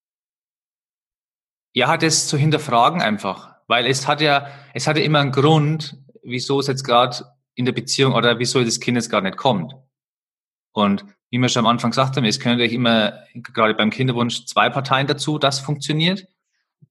[1.76, 5.98] ja, das zu hinterfragen einfach, weil es hat ja, es hat ja immer einen Grund,
[6.22, 9.74] wieso es jetzt gerade in der Beziehung oder wieso das Kind jetzt gerade nicht kommt.
[10.72, 14.46] Und wie wir schon am Anfang gesagt haben, es können natürlich immer, gerade beim Kinderwunsch,
[14.46, 16.26] zwei Parteien dazu, das funktioniert.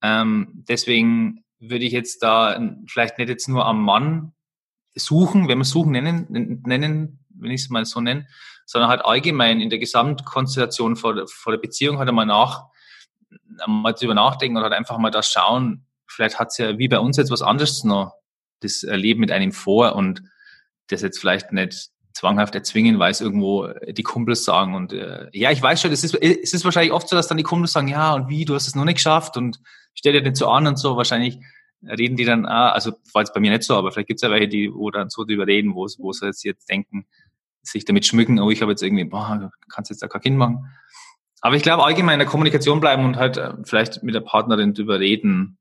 [0.04, 4.35] Ähm, deswegen würde ich jetzt da vielleicht nicht jetzt nur am Mann
[4.96, 8.28] suchen, wenn wir suchen nennen, nennen, wenn ich es mal so nenne,
[8.66, 12.66] sondern halt allgemein in der Gesamtkonstellation vor, der, vor der Beziehung halt einmal nach,
[13.68, 17.00] mal drüber nachdenken und halt einfach mal da schauen, vielleicht hat es ja wie bei
[17.00, 18.16] uns jetzt was anderes noch,
[18.62, 20.24] das Leben mit einem vor und
[20.88, 24.74] das jetzt vielleicht nicht zwanghaft erzwingen, weil es irgendwo die Kumpels sagen.
[24.74, 27.38] Und äh, ja, ich weiß schon, es ist, es ist wahrscheinlich oft so, dass dann
[27.38, 29.60] die Kumpels sagen, ja, und wie, du hast es noch nicht geschafft und
[29.93, 30.96] stell dir nicht so an und so.
[30.96, 31.39] Wahrscheinlich
[31.88, 34.32] reden die dann, ah, also jetzt bei mir nicht so, aber vielleicht gibt es ja
[34.32, 37.06] welche, die, wo dann so drüber reden, wo, wo sie jetzt, jetzt denken,
[37.62, 40.70] sich damit schmücken, oh, ich habe jetzt irgendwie, boah, kannst jetzt da kein Kind machen.
[41.42, 44.74] Aber ich glaube, allgemein in der Kommunikation bleiben und halt äh, vielleicht mit der Partnerin
[44.74, 45.58] drüber reden,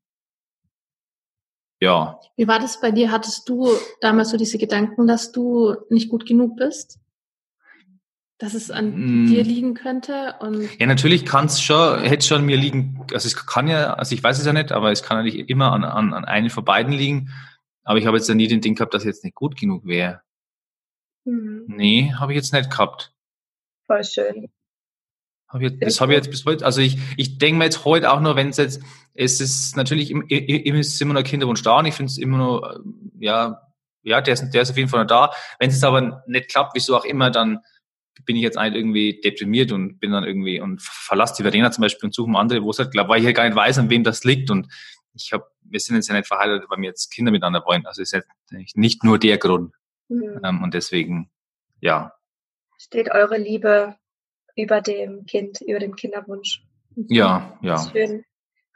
[1.80, 2.18] ja.
[2.36, 3.10] Wie war das bei dir?
[3.10, 3.68] Hattest du
[4.00, 6.98] damals so diese Gedanken, dass du nicht gut genug bist?
[8.38, 9.26] Dass es an mm.
[9.26, 10.34] dir liegen könnte?
[10.40, 14.14] Und ja, natürlich kann es schon, hätte schon mir liegen, also es kann ja, also
[14.14, 16.64] ich weiß es ja nicht, aber es kann natürlich immer an, an, an einen von
[16.64, 17.30] beiden liegen.
[17.84, 19.86] Aber ich habe jetzt ja nie den Ding gehabt, dass ich jetzt nicht gut genug
[19.86, 20.22] wäre.
[21.24, 21.64] Mhm.
[21.68, 23.14] Nee, habe ich jetzt nicht gehabt.
[23.86, 24.48] Voll schön.
[25.48, 28.12] Hab ich, das habe ich jetzt bis heute, also ich, ich denke mir jetzt heute
[28.12, 28.82] auch nur, wenn es jetzt,
[29.14, 32.80] es ist natürlich immer, ist immer noch Kinderwunsch da und ich finde es immer noch,
[33.20, 33.60] ja,
[34.02, 35.32] ja, der ist, der ist auf jeden Fall noch da.
[35.58, 37.60] Wenn es aber nicht klappt, wieso auch immer, dann
[38.24, 41.82] bin ich jetzt eigentlich irgendwie deprimiert und bin dann irgendwie und verlasse die Verena zum
[41.82, 43.78] Beispiel und suche mal andere, wo es halt klappt, weil ich halt gar nicht weiß,
[43.78, 44.68] an wem das liegt und
[45.14, 47.86] ich habe, wir sind jetzt ja nicht verheiratet, weil wir jetzt Kinder miteinander wollen.
[47.86, 48.28] Also ist jetzt
[48.74, 49.74] nicht nur der Grund.
[50.08, 50.40] Mhm.
[50.44, 51.30] Ähm, und deswegen,
[51.80, 52.12] ja.
[52.78, 53.96] Steht eure Liebe
[54.56, 56.64] über dem Kind, über dem Kinderwunsch.
[56.96, 57.78] Ja, ja.
[57.90, 58.24] Schön.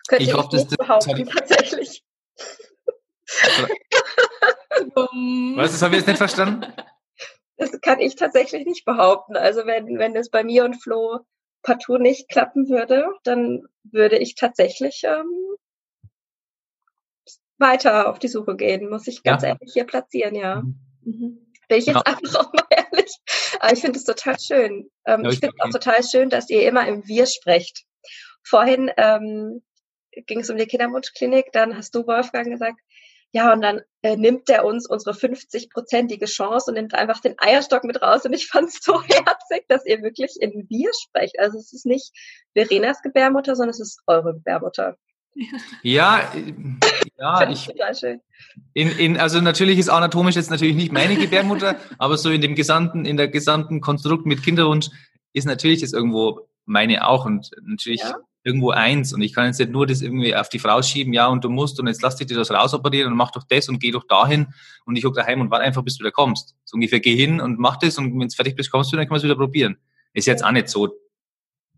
[0.09, 2.05] könnte ich, ich hoffe, nicht das, behaupten, das tatsächlich.
[5.57, 6.73] Was, das habe ich jetzt nicht verstanden?
[7.59, 9.37] Das kann ich tatsächlich nicht behaupten.
[9.37, 11.21] Also wenn, wenn es bei mir und Flo
[11.63, 15.29] partout nicht klappen würde, dann würde ich tatsächlich ähm,
[17.59, 19.51] weiter auf die Suche gehen, muss ich ganz ja.
[19.51, 20.63] ehrlich hier platzieren, ja.
[20.63, 20.79] Mhm.
[21.03, 21.53] Mhm.
[21.69, 22.03] Bin ich jetzt ja.
[22.03, 23.17] einfach auch mal ehrlich.
[23.61, 24.91] Aber ich finde es total schön.
[25.05, 27.85] Ähm, ja, ich finde es auch total schön, dass ihr immer im Wir sprecht.
[28.43, 29.63] Vorhin ähm,
[30.27, 32.79] ging es um die Kinderwunschklinik, dann hast du, Wolfgang, gesagt,
[33.33, 37.85] ja, und dann äh, nimmt er uns unsere 50-prozentige Chance und nimmt einfach den Eierstock
[37.85, 38.25] mit raus.
[38.25, 41.39] Und ich fand es so herzig, dass ihr wirklich in Wir sprecht.
[41.39, 42.13] Also es ist nicht
[42.55, 44.97] Verenas Gebärmutter, sondern es ist eure Gebärmutter.
[45.83, 46.33] Ja,
[47.19, 47.71] ja, ich,
[48.75, 52.55] in, in, also natürlich ist anatomisch jetzt natürlich nicht meine Gebärmutter, aber so in dem
[52.55, 54.89] gesamten, in der gesamten Konstrukt mit Kinderwunsch
[55.33, 58.17] ist natürlich das irgendwo meine auch und natürlich ja.
[58.49, 59.13] Irgendwo eins.
[59.13, 61.51] Und ich kann jetzt nicht nur das irgendwie auf die Frau schieben, ja, und du
[61.51, 64.55] musst und jetzt lass dich das rausoperieren und mach doch das und geh doch dahin
[64.87, 66.57] und ich hock daheim und warte einfach, bis du wieder kommst.
[66.65, 69.07] So ungefähr geh hin und mach das und wenn es fertig bist, kommst du, dann
[69.07, 69.79] können wir es wieder probieren.
[70.15, 70.89] Ist jetzt auch nicht so,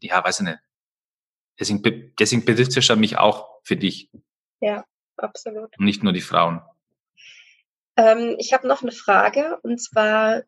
[0.00, 0.58] ja, weiß ich nicht.
[1.58, 4.10] Deswegen, deswegen betrifft es ja mich auch für dich.
[4.60, 4.84] Ja,
[5.16, 5.76] absolut.
[5.76, 6.62] Und nicht nur die Frauen.
[7.96, 10.42] Ähm, ich habe noch eine Frage und zwar,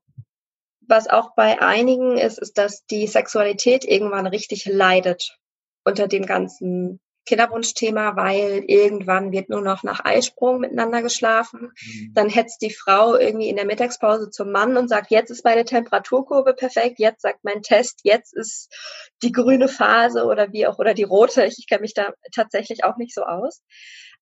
[0.80, 5.38] was auch bei einigen ist, ist, dass die Sexualität irgendwann richtig leidet
[5.84, 11.72] unter dem ganzen Kinderwunschthema, weil irgendwann wird nur noch nach Eisprung miteinander geschlafen.
[11.80, 12.14] Mhm.
[12.14, 15.64] Dann hetzt die Frau irgendwie in der Mittagspause zum Mann und sagt, jetzt ist meine
[15.64, 18.74] Temperaturkurve perfekt, jetzt sagt mein Test, jetzt ist
[19.22, 21.44] die grüne Phase oder wie auch, oder die rote.
[21.44, 23.62] Ich, ich kenne mich da tatsächlich auch nicht so aus.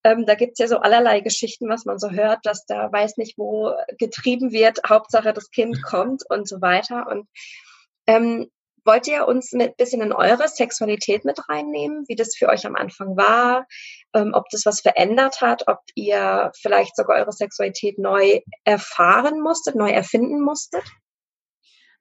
[0.04, 3.36] Ähm, da gibt's ja so allerlei Geschichten, was man so hört, dass da weiß nicht,
[3.38, 7.06] wo getrieben wird, Hauptsache das Kind kommt und so weiter.
[7.06, 7.28] Und
[8.06, 8.50] ähm,
[8.84, 12.76] wollt ihr uns ein bisschen in eure Sexualität mit reinnehmen, wie das für euch am
[12.76, 13.66] Anfang war,
[14.14, 19.74] ähm, ob das was verändert hat, ob ihr vielleicht sogar eure Sexualität neu erfahren musstet,
[19.74, 20.84] neu erfinden musstet?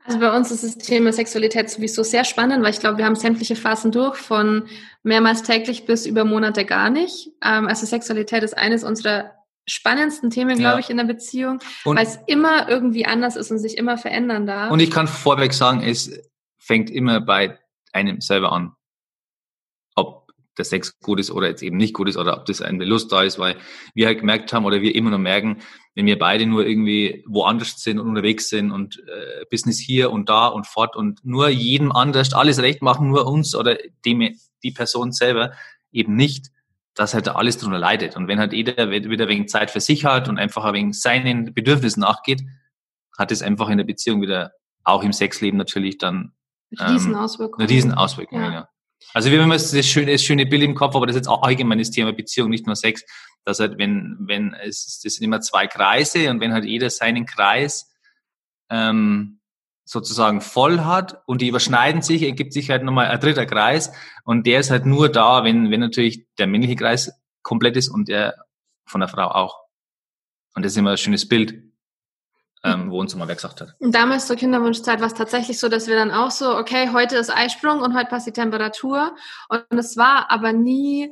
[0.06, 3.16] Also bei uns ist das Thema Sexualität sowieso sehr spannend, weil ich glaube, wir haben
[3.16, 4.68] sämtliche Phasen durch, von
[5.04, 7.30] mehrmals täglich bis über Monate gar nicht.
[7.44, 9.32] Ähm, also Sexualität ist eines unserer
[9.68, 10.80] spannendsten Themen, glaube ja.
[10.80, 14.72] ich, in der Beziehung, weil es immer irgendwie anders ist und sich immer verändern darf.
[14.72, 16.12] Und ich kann vorweg sagen, es
[16.70, 17.58] fängt immer bei
[17.94, 18.74] einem selber an.
[19.96, 22.80] Ob der Sex gut ist oder jetzt eben nicht gut ist oder ob das ein
[22.80, 23.56] Lust da ist, weil
[23.96, 25.64] wir halt gemerkt haben oder wir immer noch merken,
[25.96, 30.30] wenn wir beide nur irgendwie woanders sind und unterwegs sind und äh, Business hier und
[30.30, 34.72] da und fort und nur jedem anders alles recht machen, nur uns oder dem, die
[34.72, 35.54] Person selber
[35.92, 36.52] eben nicht,
[36.94, 38.16] dass halt alles darunter leidet.
[38.16, 42.02] Und wenn halt jeder wieder wegen Zeit für sich hat und einfach wegen seinen Bedürfnissen
[42.02, 42.44] nachgeht,
[43.18, 44.52] hat es einfach in der Beziehung wieder,
[44.84, 46.34] auch im Sexleben natürlich dann
[46.72, 47.62] riesen Auswirkungen.
[47.62, 48.52] Eine riesen Auswirkungen, ja.
[48.52, 48.70] ja.
[49.14, 51.44] Also wir haben das schöne, das schöne Bild im Kopf, aber das ist jetzt auch
[51.44, 53.04] allgemeines Thema Beziehung, nicht nur Sex,
[53.46, 57.26] dass halt, wenn, wenn es, das sind immer zwei Kreise und wenn halt jeder seinen
[57.26, 57.92] Kreis
[58.70, 59.40] ähm,
[59.86, 63.92] sozusagen voll hat und die überschneiden sich, ergibt sich halt nochmal ein dritter Kreis
[64.24, 67.12] und der ist halt nur da, wenn, wenn natürlich der männliche Kreis
[67.42, 68.36] komplett ist und der
[68.86, 69.64] von der Frau auch.
[70.56, 71.69] Und das ist immer ein schönes Bild
[72.64, 73.76] ähm, wo uns immer wer gesagt hat.
[73.80, 77.16] Und damals zur Kinderwunschzeit war es tatsächlich so, dass wir dann auch so, okay, heute
[77.16, 79.16] ist Eisprung und heute passt die Temperatur.
[79.48, 81.10] Und es war aber nie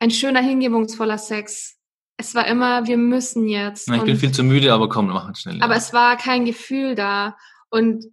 [0.00, 1.76] ein schöner, hingebungsvoller Sex.
[2.16, 3.90] Es war immer, wir müssen jetzt.
[3.90, 5.62] Ich bin viel zu müde, aber komm, mach es schnell.
[5.62, 5.78] Aber ja.
[5.78, 7.36] es war kein Gefühl da.
[7.70, 8.06] Und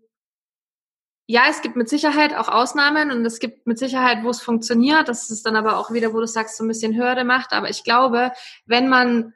[1.26, 5.08] ja, es gibt mit Sicherheit auch Ausnahmen und es gibt mit Sicherheit, wo es funktioniert.
[5.08, 7.54] Das ist dann aber auch wieder, wo du sagst, so ein bisschen Hürde macht.
[7.54, 8.34] Aber ich glaube,
[8.66, 9.34] wenn man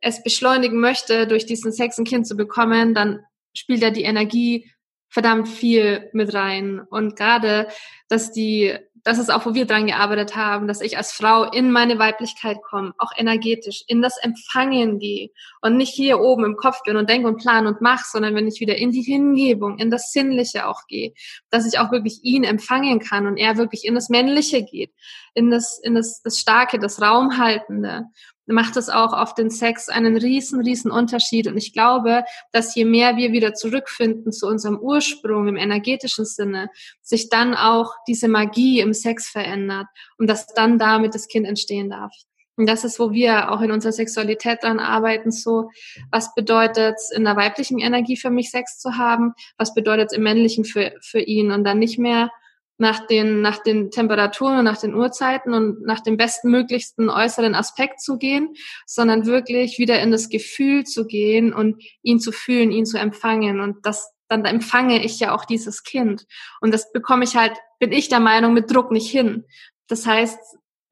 [0.00, 3.20] es beschleunigen möchte, durch diesen Sex ein Kind zu bekommen, dann
[3.54, 4.70] spielt da die Energie
[5.08, 6.80] verdammt viel mit rein.
[6.90, 7.68] Und gerade,
[8.08, 11.72] dass die, das ist auch, wo wir dran gearbeitet haben, dass ich als Frau in
[11.72, 15.30] meine Weiblichkeit komme, auch energetisch, in das Empfangen gehe
[15.62, 18.46] und nicht hier oben im Kopf bin und denke und plan und mach, sondern wenn
[18.46, 21.14] ich wieder in die Hingebung, in das Sinnliche auch gehe,
[21.50, 24.92] dass ich auch wirklich ihn empfangen kann und er wirklich in das Männliche geht,
[25.34, 28.04] in das, in das, das Starke, das Raumhaltende
[28.48, 31.46] macht es auch auf den Sex einen riesen, riesen Unterschied.
[31.46, 36.70] Und ich glaube, dass je mehr wir wieder zurückfinden zu unserem Ursprung im energetischen Sinne,
[37.02, 39.86] sich dann auch diese Magie im Sex verändert
[40.16, 42.12] und dass dann damit das Kind entstehen darf.
[42.56, 45.70] Und das ist, wo wir auch in unserer Sexualität dran arbeiten, so,
[46.10, 49.32] was bedeutet es in der weiblichen Energie für mich Sex zu haben?
[49.58, 51.52] Was bedeutet es im männlichen für, für ihn?
[51.52, 52.30] Und dann nicht mehr
[52.78, 58.00] nach den, nach den Temperaturen und nach den Uhrzeiten und nach dem bestmöglichsten äußeren Aspekt
[58.00, 58.54] zu gehen,
[58.86, 63.60] sondern wirklich wieder in das Gefühl zu gehen und ihn zu fühlen, ihn zu empfangen.
[63.60, 66.26] Und das, dann empfange ich ja auch dieses Kind.
[66.60, 69.44] Und das bekomme ich halt, bin ich der Meinung, mit Druck nicht hin.
[69.88, 70.38] Das heißt,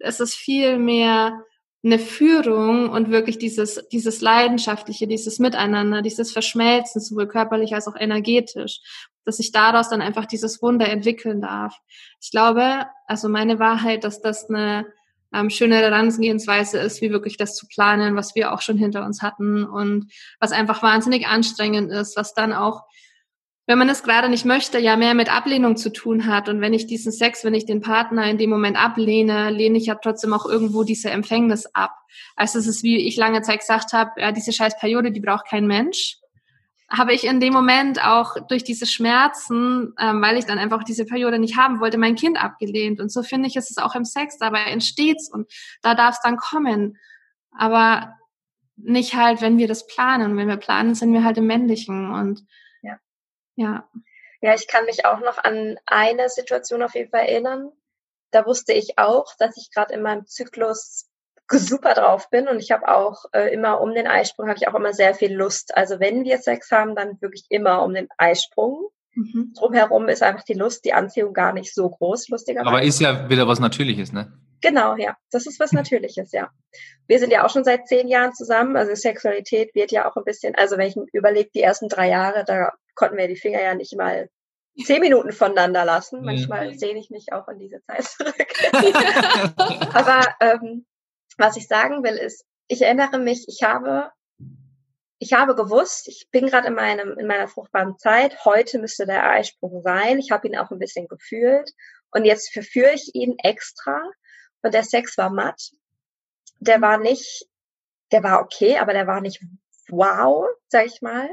[0.01, 1.41] es ist viel mehr
[1.85, 7.95] eine Führung und wirklich dieses, dieses Leidenschaftliche, dieses Miteinander, dieses Verschmelzen, sowohl körperlich als auch
[7.95, 8.81] energetisch,
[9.27, 11.79] dass ich daraus dann einfach dieses Wunder entwickeln darf.
[12.21, 14.87] Ich glaube, also meine Wahrheit, dass das eine
[15.35, 19.21] ähm, schöne Herangehensweise ist, wie wirklich das zu planen, was wir auch schon hinter uns
[19.21, 20.11] hatten und
[20.41, 22.85] was einfach wahnsinnig anstrengend ist, was dann auch
[23.69, 26.49] wenn man es gerade nicht möchte, ja mehr mit Ablehnung zu tun hat.
[26.49, 29.87] Und wenn ich diesen Sex, wenn ich den Partner in dem Moment ablehne, lehne ich
[29.87, 31.91] ja trotzdem auch irgendwo diese Empfängnis ab.
[32.37, 35.49] Also es ist, wie ich lange Zeit gesagt habe, ja, diese scheiß Periode, die braucht
[35.49, 36.19] kein Mensch.
[36.89, 41.05] Habe ich in dem Moment auch durch diese Schmerzen, ähm, weil ich dann einfach diese
[41.05, 43.01] Periode nicht haben wollte, mein Kind abgelehnt.
[43.01, 45.51] Und so finde ich, ist es auch im Sex, dabei entsteht's und
[45.83, 46.99] da darf es dann kommen.
[47.51, 48.15] Aber
[48.77, 50.37] nicht halt, wenn wir das planen.
[50.37, 52.47] Wenn wir planen, sind wir halt im Männlichen und
[53.57, 53.89] ja.
[54.41, 57.73] Ja, ich kann mich auch noch an eine Situation auf jeden Fall erinnern.
[58.31, 61.06] Da wusste ich auch, dass ich gerade in meinem Zyklus
[61.49, 64.75] super drauf bin und ich habe auch äh, immer um den Eisprung habe ich auch
[64.75, 65.77] immer sehr viel Lust.
[65.77, 68.89] Also wenn wir Sex haben, dann wirklich immer um den Eisprung.
[69.15, 69.55] Mhm.
[69.57, 72.69] Drumherum ist einfach die Lust, die Anziehung gar nicht so groß, lustigerweise.
[72.69, 74.33] Aber ist ja wieder was Natürliches, ne?
[74.61, 75.17] Genau, ja.
[75.31, 76.51] Das ist was Natürliches, ja.
[77.07, 78.77] Wir sind ja auch schon seit zehn Jahren zusammen.
[78.77, 82.45] Also Sexualität wird ja auch ein bisschen, also wenn ich überlege, die ersten drei Jahre,
[82.45, 84.29] da konnten wir die Finger ja nicht mal
[84.85, 86.23] zehn Minuten voneinander lassen.
[86.23, 86.79] Manchmal ja.
[86.79, 88.35] sehne ich mich auch in diese Zeit zurück.
[89.95, 90.85] Aber ähm,
[91.37, 94.11] was ich sagen will, ist, ich erinnere mich, ich habe,
[95.19, 98.45] ich habe gewusst, ich bin gerade in meinem, in meiner fruchtbaren Zeit.
[98.45, 100.19] Heute müsste der Eisprung sein.
[100.19, 101.73] Ich habe ihn auch ein bisschen gefühlt.
[102.11, 104.01] Und jetzt verführe ich ihn extra.
[104.63, 105.71] Und der Sex war matt.
[106.59, 107.47] Der war nicht,
[108.13, 109.43] der war okay, aber der war nicht
[109.89, 111.29] wow, sag ich mal.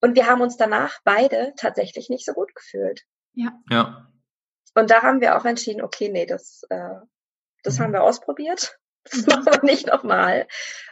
[0.00, 3.02] Und wir haben uns danach beide tatsächlich nicht so gut gefühlt.
[3.34, 3.52] Ja.
[3.70, 4.08] Ja.
[4.74, 6.94] Und da haben wir auch entschieden, okay, nee, das, äh,
[7.62, 8.78] das haben wir ausprobiert.
[9.10, 10.46] Das machen wir nicht nochmal.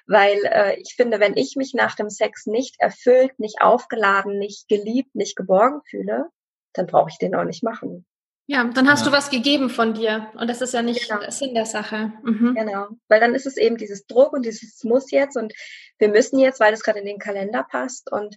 [0.07, 4.69] Weil äh, ich finde, wenn ich mich nach dem Sex nicht erfüllt, nicht aufgeladen, nicht
[4.69, 6.27] geliebt, nicht geborgen fühle,
[6.73, 8.05] dann brauche ich den auch nicht machen.
[8.47, 9.11] Ja, dann hast ja.
[9.11, 10.27] du was gegeben von dir.
[10.35, 11.31] Und das ist ja nicht genau.
[11.31, 12.13] Sinn der Sache.
[12.25, 12.57] Mhm.
[12.57, 12.89] Genau.
[13.07, 15.53] Weil dann ist es eben dieses Druck und dieses Muss jetzt und
[15.99, 18.11] wir müssen jetzt, weil das gerade in den Kalender passt.
[18.11, 18.37] Und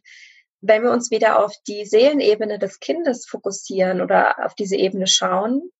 [0.61, 5.71] wenn wir uns wieder auf die Seelenebene des Kindes fokussieren oder auf diese Ebene schauen,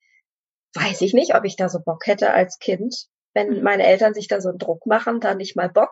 [0.74, 3.64] weiß ich nicht, ob ich da so Bock hätte als Kind, wenn mhm.
[3.64, 5.92] meine Eltern sich da so einen Druck machen, da nicht mal Bock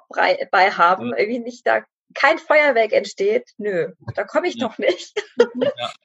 [0.51, 1.83] bei haben, irgendwie nicht da
[2.13, 4.67] kein Feuerwerk entsteht, nö, da komme ich ja.
[4.67, 5.13] doch nicht.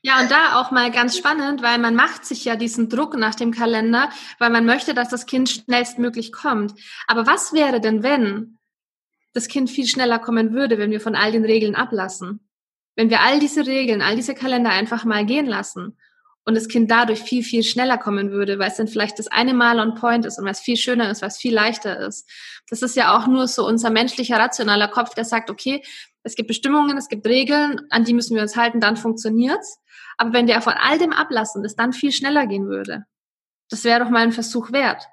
[0.03, 3.34] Ja, und da auch mal ganz spannend, weil man macht sich ja diesen Druck nach
[3.34, 4.09] dem Kalender,
[4.39, 6.74] weil man möchte, dass das Kind schnellstmöglich kommt.
[7.09, 8.59] Aber was wäre denn, wenn
[9.32, 12.49] das Kind viel schneller kommen würde, wenn wir von all den Regeln ablassen?
[12.95, 15.99] Wenn wir all diese Regeln, all diese Kalender einfach mal gehen lassen
[16.47, 19.53] und das Kind dadurch viel, viel schneller kommen würde, weil es dann vielleicht das eine
[19.53, 22.30] Mal on point ist und was viel schöner ist, was viel leichter ist.
[22.70, 25.82] Das ist ja auch nur so unser menschlicher, rationaler Kopf, der sagt, okay,
[26.22, 29.80] es gibt Bestimmungen, es gibt Regeln, an die müssen wir uns halten, dann funktioniert's.
[30.16, 33.05] Aber wenn der von all dem ablassen, es dann viel schneller gehen würde,
[33.68, 35.05] das wäre doch mal ein Versuch wert.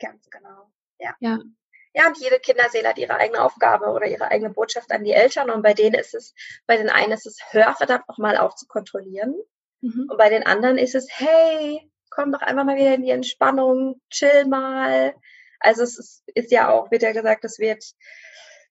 [0.00, 0.72] Ganz genau.
[0.98, 1.14] Ja.
[1.20, 1.38] Ja.
[1.96, 5.48] Ja, und jede Kinderseele hat ihre eigene Aufgabe oder ihre eigene Botschaft an die Eltern.
[5.50, 6.34] Und bei denen ist es,
[6.66, 9.36] bei den einen ist es, hör verdammt nochmal auf zu kontrollieren.
[9.84, 10.06] Mhm.
[10.08, 14.00] Und bei den anderen ist es, hey, komm doch einfach mal wieder in die Entspannung,
[14.08, 15.14] chill mal.
[15.60, 17.84] Also es ist, ist ja auch, wird ja gesagt, es wird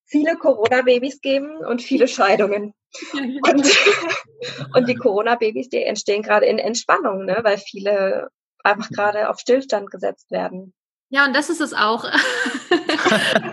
[0.05, 2.73] viele Corona-Babys geben und viele Scheidungen.
[3.13, 3.43] und,
[4.75, 7.39] und die Corona-Babys, die entstehen gerade in Entspannung, ne?
[7.43, 8.29] weil viele
[8.63, 10.73] einfach gerade auf Stillstand gesetzt werden.
[11.09, 12.05] Ja, und das ist es auch,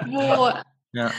[0.07, 0.51] wo
[0.93, 1.13] ja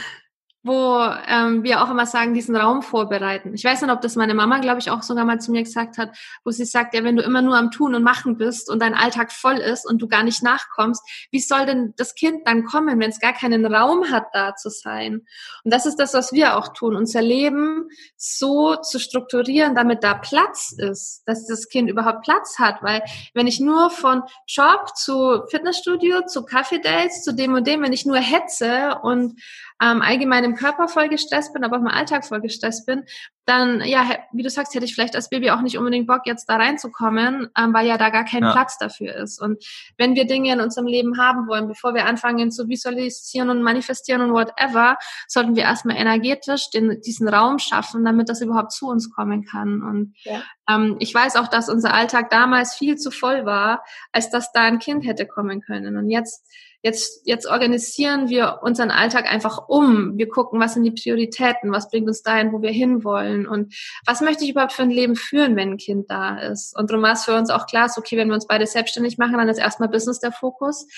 [0.62, 3.52] wo ähm, wir auch immer sagen, diesen Raum vorbereiten.
[3.54, 5.98] Ich weiß nicht, ob das meine Mama, glaube ich, auch sogar mal zu mir gesagt
[5.98, 8.80] hat, wo sie sagt, ja, wenn du immer nur am Tun und Machen bist und
[8.80, 11.02] dein Alltag voll ist und du gar nicht nachkommst,
[11.32, 14.70] wie soll denn das Kind dann kommen, wenn es gar keinen Raum hat, da zu
[14.70, 15.22] sein?
[15.64, 20.14] Und das ist das, was wir auch tun, unser Leben so zu strukturieren, damit da
[20.14, 23.02] Platz ist, dass das Kind überhaupt Platz hat, weil
[23.34, 28.06] wenn ich nur von Job zu Fitnessstudio, zu Kaffee-Dates, zu dem und dem, wenn ich
[28.06, 29.40] nur hetze und
[29.80, 33.04] ähm, allgemein im Körper voll gestresst bin, aber auch im Alltag voll gestresst bin,
[33.44, 36.48] dann, ja, wie du sagst, hätte ich vielleicht als Baby auch nicht unbedingt Bock, jetzt
[36.48, 38.52] da reinzukommen, ähm, weil ja da gar kein ja.
[38.52, 39.40] Platz dafür ist.
[39.40, 39.64] Und
[39.98, 44.22] wenn wir Dinge in unserem Leben haben wollen, bevor wir anfangen zu visualisieren und manifestieren
[44.22, 44.96] und whatever,
[45.26, 49.82] sollten wir erstmal energetisch den, diesen Raum schaffen, damit das überhaupt zu uns kommen kann.
[49.82, 50.42] Und ja.
[50.68, 54.62] ähm, ich weiß auch, dass unser Alltag damals viel zu voll war, als dass da
[54.62, 55.96] ein Kind hätte kommen können.
[55.96, 56.46] Und jetzt
[56.82, 60.18] Jetzt, jetzt organisieren wir unseren Alltag einfach um.
[60.18, 63.72] Wir gucken, was sind die Prioritäten, was bringt uns dahin, wo wir hinwollen und
[64.04, 66.76] was möchte ich überhaupt für ein Leben führen, wenn ein Kind da ist.
[66.76, 69.34] Und darum war es für uns auch klar, okay, wenn wir uns beide selbstständig machen,
[69.34, 70.88] dann ist erstmal Business der Fokus.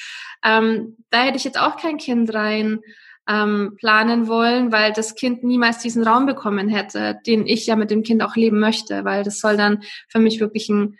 [0.42, 2.80] Ähm, da hätte ich jetzt auch kein Kind rein
[3.28, 7.90] ähm, planen wollen, weil das Kind niemals diesen Raum bekommen hätte, den ich ja mit
[7.90, 10.98] dem Kind auch leben möchte, weil das soll dann für mich wirklich ein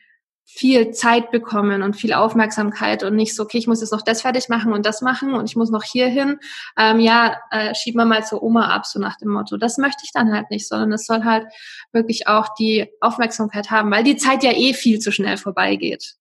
[0.57, 4.22] viel Zeit bekommen und viel Aufmerksamkeit und nicht so, okay, ich muss jetzt noch das
[4.22, 6.38] fertig machen und das machen und ich muss noch hier hin.
[6.78, 9.57] Ähm, ja, äh, schieb mal mal zur Oma ab, so nach dem Motto.
[9.57, 11.48] Das möchte ich dann halt nicht, sondern es soll halt
[11.90, 16.14] wirklich auch die Aufmerksamkeit haben, weil die Zeit ja eh viel zu schnell vorbeigeht.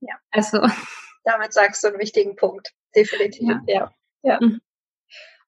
[0.00, 0.14] Ja.
[0.30, 0.66] Also.
[1.24, 2.70] Damit sagst du einen wichtigen Punkt.
[2.96, 3.60] Definitiv, ja.
[3.66, 3.94] ja.
[4.22, 4.38] ja.
[4.40, 4.62] Mhm.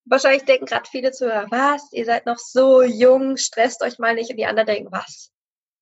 [0.05, 4.31] Wahrscheinlich denken gerade viele zu, was, ihr seid noch so jung, stresst euch mal nicht
[4.31, 5.33] und die anderen denken, was,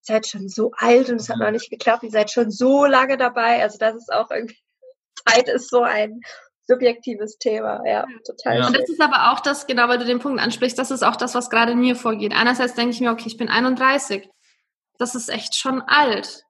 [0.07, 3.17] seid schon so alt und es hat noch nicht geklappt, ihr seid schon so lange
[3.17, 3.63] dabei.
[3.63, 4.59] Also das ist auch irgendwie,
[5.27, 6.21] Zeit ist so ein
[6.67, 8.59] subjektives Thema, ja, total.
[8.59, 8.67] Ja.
[8.67, 11.17] Und das ist aber auch das, genau, weil du den Punkt ansprichst, das ist auch
[11.17, 12.33] das, was gerade in mir vorgeht.
[12.35, 14.29] Einerseits denke ich mir, okay, ich bin 31.
[14.99, 16.44] Das ist echt schon alt.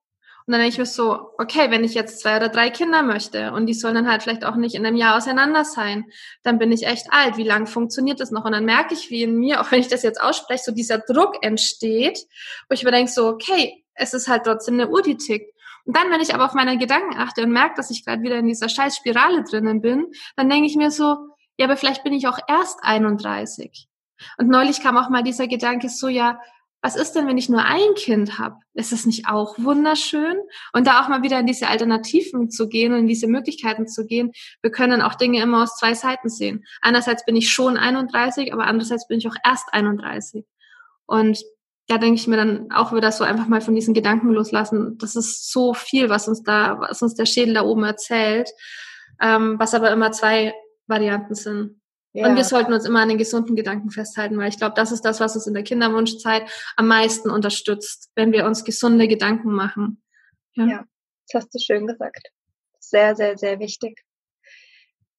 [0.46, 3.52] Und dann denke ich mir so, okay, wenn ich jetzt zwei oder drei Kinder möchte
[3.52, 6.04] und die sollen dann halt vielleicht auch nicht in einem Jahr auseinander sein,
[6.42, 7.38] dann bin ich echt alt.
[7.38, 8.44] Wie lange funktioniert das noch?
[8.44, 10.98] Und dann merke ich, wie in mir, auch wenn ich das jetzt ausspreche, so dieser
[10.98, 12.18] Druck entsteht,
[12.68, 15.50] wo ich mir denke so, okay, es ist halt trotzdem eine Uhr, die tickt.
[15.86, 18.36] Und dann, wenn ich aber auf meine Gedanken achte und merke, dass ich gerade wieder
[18.36, 21.16] in dieser scheiß Spirale drinnen bin, dann denke ich mir so,
[21.56, 23.88] ja, aber vielleicht bin ich auch erst 31.
[24.38, 26.40] Und neulich kam auch mal dieser Gedanke so, ja,
[26.84, 28.56] was ist denn, wenn ich nur ein Kind habe?
[28.74, 30.36] Ist das nicht auch wunderschön?
[30.74, 34.04] Und da auch mal wieder in diese Alternativen zu gehen und in diese Möglichkeiten zu
[34.04, 34.32] gehen.
[34.60, 36.62] Wir können auch Dinge immer aus zwei Seiten sehen.
[36.82, 40.44] Einerseits bin ich schon 31, aber andererseits bin ich auch erst 31.
[41.06, 41.42] Und
[41.88, 44.98] da denke ich mir dann auch wieder so einfach mal von diesen Gedanken loslassen.
[44.98, 48.50] Das ist so viel, was uns da, was uns der Schädel da oben erzählt,
[49.22, 50.52] ähm, was aber immer zwei
[50.86, 51.80] Varianten sind.
[52.14, 52.28] Ja.
[52.28, 55.04] Und wir sollten uns immer an den gesunden Gedanken festhalten, weil ich glaube, das ist
[55.04, 60.00] das, was uns in der Kinderwunschzeit am meisten unterstützt, wenn wir uns gesunde Gedanken machen.
[60.54, 60.64] Ja.
[60.64, 60.84] ja,
[61.28, 62.28] das hast du schön gesagt.
[62.78, 64.04] Sehr, sehr, sehr wichtig.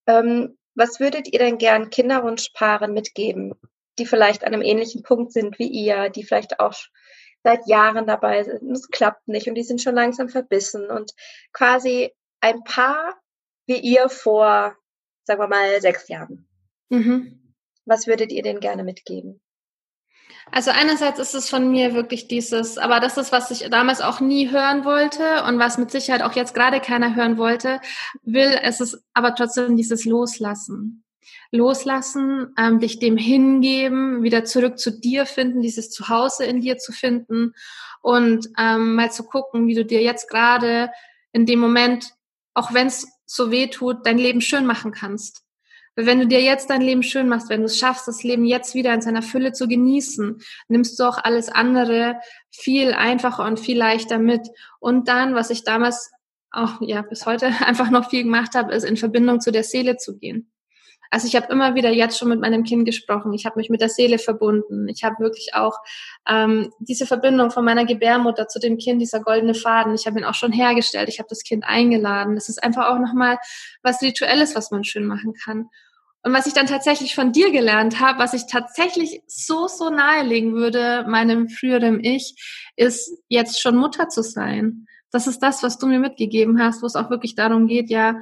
[0.08, 3.56] Ähm, was würdet ihr denn gern Kinderwunschpaaren mitgeben,
[4.00, 6.76] die vielleicht an einem ähnlichen Punkt sind wie ihr, die vielleicht auch
[7.44, 11.12] seit Jahren dabei sind und es klappt nicht und die sind schon langsam verbissen und
[11.52, 13.16] quasi ein Paar
[13.68, 14.76] wie ihr vor,
[15.24, 16.45] sagen wir mal, sechs Jahren.
[16.90, 17.54] Mhm.
[17.86, 19.42] Was würdet ihr denen gerne mitgeben?
[20.52, 24.20] Also einerseits ist es von mir wirklich dieses, aber das ist, was ich damals auch
[24.20, 27.82] nie hören wollte und was mit Sicherheit auch jetzt gerade keiner hören wollte,
[28.24, 31.04] will, es ist aber trotzdem dieses Loslassen.
[31.52, 36.92] Loslassen, ähm, dich dem hingeben, wieder zurück zu dir finden, dieses Zuhause in dir zu
[36.92, 37.54] finden
[38.02, 40.92] und ähm, mal zu gucken, wie du dir jetzt gerade
[41.32, 42.14] in dem Moment,
[42.54, 45.45] auch wenn es so weh tut, dein Leben schön machen kannst.
[45.96, 48.76] Wenn du dir jetzt dein Leben schön machst, wenn du es schaffst, das Leben jetzt
[48.76, 52.20] wieder in seiner Fülle zu genießen, nimmst du auch alles andere
[52.52, 54.48] viel einfacher und viel leichter mit.
[54.80, 56.12] Und dann, was ich damals
[56.52, 59.96] auch ja bis heute einfach noch viel gemacht habe, ist in Verbindung zu der Seele
[59.98, 60.52] zu gehen.
[61.12, 63.32] Also ich habe immer wieder jetzt schon mit meinem Kind gesprochen.
[63.34, 64.90] Ich habe mich mit der Seele verbunden.
[64.90, 65.78] Ich habe wirklich auch
[66.28, 69.96] ähm, diese Verbindung von meiner Gebärmutter zu dem Kind, dieser goldene Faden.
[69.96, 71.08] Ich habe ihn auch schon hergestellt.
[71.08, 72.36] Ich habe das Kind eingeladen.
[72.36, 73.38] Das ist einfach auch nochmal
[73.82, 75.70] was Rituelles, was man schön machen kann.
[76.26, 80.56] Und was ich dann tatsächlich von dir gelernt habe, was ich tatsächlich so, so nahelegen
[80.56, 82.36] würde, meinem früheren Ich,
[82.76, 84.88] ist jetzt schon Mutter zu sein.
[85.12, 88.20] Das ist das, was du mir mitgegeben hast, wo es auch wirklich darum geht, ja,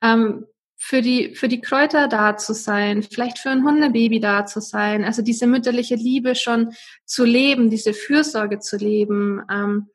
[0.00, 4.60] ähm, für die, für die Kräuter da zu sein, vielleicht für ein Hundebaby da zu
[4.60, 6.70] sein, also diese mütterliche Liebe schon
[7.06, 9.88] zu leben, diese Fürsorge zu leben, ähm,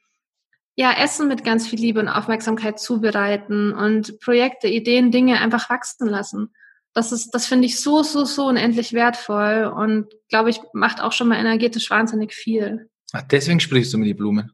[0.75, 6.09] ja, Essen mit ganz viel Liebe und Aufmerksamkeit zubereiten und Projekte, Ideen, Dinge einfach wachsen
[6.09, 6.51] lassen.
[6.97, 11.11] Das ist, das finde ich so, so, so unendlich wertvoll und glaube ich, macht auch
[11.11, 12.89] schon mal energetisch wahnsinnig viel.
[13.13, 14.51] Ach, deswegen sprichst du mit die Blumen.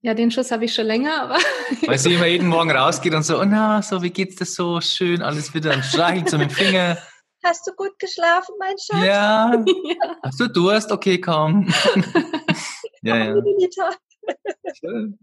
[0.00, 1.36] Ja, den Schuss habe ich schon länger, aber.
[1.86, 4.80] Weil sie immer jeden Morgen rausgeht und so, oh na, so, wie geht's dir so?
[4.80, 6.96] Schön, alles wieder und streichelt so mit dem Finger.
[7.44, 9.04] Hast du gut geschlafen, mein Schatz?
[9.04, 9.52] Ja.
[9.66, 10.16] ja.
[10.22, 10.90] Hast du Durst?
[10.90, 11.68] Okay, komm.
[13.02, 13.42] ja, ja.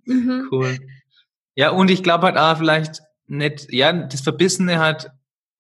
[0.06, 0.48] Mhm.
[0.52, 0.78] Cool.
[1.56, 5.10] Ja, und ich glaube halt auch vielleicht nicht, ja, das Verbissene hat,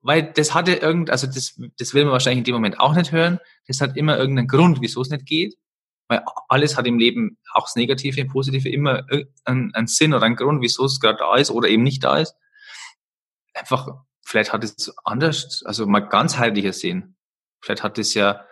[0.05, 3.11] weil das hatte irgend, also das, das will man wahrscheinlich in dem Moment auch nicht
[3.11, 3.39] hören.
[3.67, 5.57] Das hat immer irgendeinen Grund, wieso es nicht geht.
[6.07, 9.07] Weil alles hat im Leben, auch das Negative und Positive, immer
[9.45, 12.19] einen, einen Sinn oder einen Grund, wieso es gerade da ist oder eben nicht da
[12.19, 12.35] ist.
[13.55, 13.87] Einfach,
[14.21, 17.15] vielleicht hat es anders, also mal ganzheitlicher Sinn.
[17.59, 18.45] Vielleicht hat es ja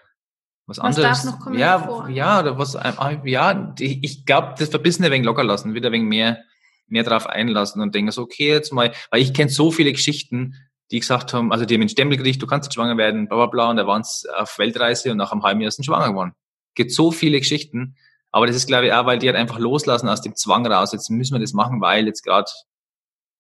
[0.66, 1.22] was, was anderes.
[1.22, 2.10] Darf noch kommen ja, vor?
[2.10, 6.08] ja, oder was, äh, ja, ich glaube, das Verbissene ein wenig locker lassen, wieder wenig
[6.08, 6.44] mehr,
[6.88, 10.56] mehr drauf einlassen und denken so, okay, jetzt mal, weil ich kenne so viele Geschichten,
[10.94, 13.36] die gesagt haben, also die haben einen Stempel gekriegt, du kannst nicht schwanger werden, bla
[13.36, 16.08] bla bla, und da waren sie auf Weltreise und nach einem halben Jahr sind schwanger
[16.08, 16.34] geworden
[16.76, 17.96] gibt so viele Geschichten.
[18.32, 20.92] Aber das ist, glaube ich, auch, weil die halt einfach loslassen aus dem Zwang raus.
[20.92, 22.50] Jetzt müssen wir das machen, weil jetzt gerade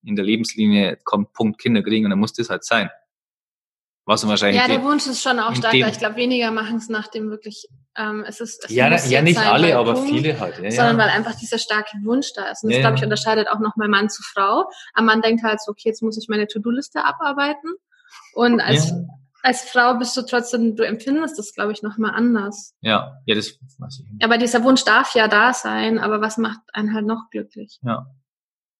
[0.03, 2.89] in der Lebenslinie kommt Punkt Kinder kriegen und dann muss das halt sein.
[4.05, 4.61] Was wahrscheinlich.
[4.61, 5.73] Ja, der Wunsch ist schon auch stark.
[5.73, 9.37] Ich glaube, weniger machen es nach dem wirklich, ähm, es ist, es ja, ja nicht
[9.37, 10.57] alle, aber Punkt, viele halt.
[10.59, 11.03] Ja, sondern ja.
[11.03, 12.63] weil einfach dieser starke Wunsch da ist.
[12.63, 14.69] Und das, ja, glaube ich, unterscheidet auch nochmal Mann zu Frau.
[14.93, 17.71] Ein Mann denkt halt so, okay, jetzt muss ich meine To-Do-Liste abarbeiten.
[18.33, 18.93] Und als
[19.43, 22.73] als Frau bist du trotzdem, du empfindest das, glaube ich, nochmal anders.
[22.79, 24.23] Ja, ja, das weiß ich.
[24.23, 27.77] Aber dieser Wunsch darf ja da sein, aber was macht einen halt noch glücklich?
[27.83, 28.07] Ja.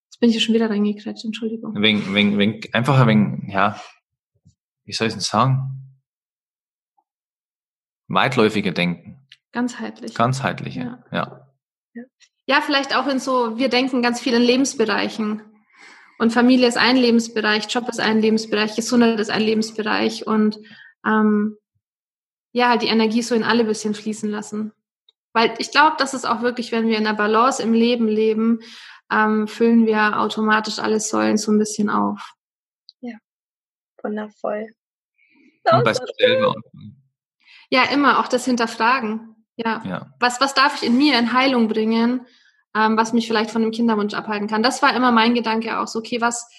[0.06, 1.76] Jetzt bin ich schon wieder reingekretscht, Entschuldigung.
[1.82, 3.78] Wegen, wegen, wegen, einfach ein wenig, ja,
[4.86, 5.83] wie soll ich denn sagen?
[8.14, 9.28] Weitläufiger denken.
[9.52, 10.14] Ganzheitlich.
[10.16, 11.18] Ganzheitlicher, ja.
[11.18, 12.04] ja.
[12.46, 15.42] Ja, vielleicht auch in so, wir denken ganz viel in Lebensbereichen.
[16.20, 20.60] Und Familie ist ein Lebensbereich, Job ist ein Lebensbereich, Gesundheit ist ein Lebensbereich und
[21.06, 21.58] ähm,
[22.52, 24.74] ja, halt die Energie so in alle bisschen fließen lassen.
[25.34, 28.60] Weil ich glaube, das ist auch wirklich, wenn wir in der Balance im Leben leben,
[29.12, 32.34] ähm, füllen wir automatisch alle Säulen so ein bisschen auf.
[33.02, 33.18] Ja,
[34.04, 34.68] wundervoll.
[35.72, 36.54] Und bei selber.
[37.74, 39.36] Ja, immer auch das Hinterfragen.
[39.56, 39.82] Ja.
[39.86, 40.14] ja.
[40.20, 42.26] Was, was darf ich in mir in Heilung bringen?
[42.76, 44.64] ähm, was mich vielleicht von dem Kinderwunsch abhalten kann.
[44.64, 46.50] Das war immer mein Gedanke auch so, okay, was,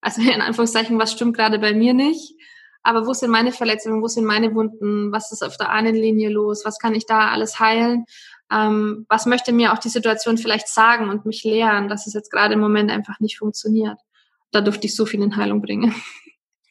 [0.00, 2.34] also in Anführungszeichen, was stimmt gerade bei mir nicht?
[2.82, 6.64] Aber wo sind meine Verletzungen, wo sind meine Wunden, was ist auf der Ahnenlinie los,
[6.64, 8.04] was kann ich da alles heilen?
[8.52, 12.30] Ähm, was möchte mir auch die Situation vielleicht sagen und mich lehren, dass es jetzt
[12.30, 13.98] gerade im Moment einfach nicht funktioniert?
[14.52, 15.94] Da durfte ich so viel in Heilung bringen.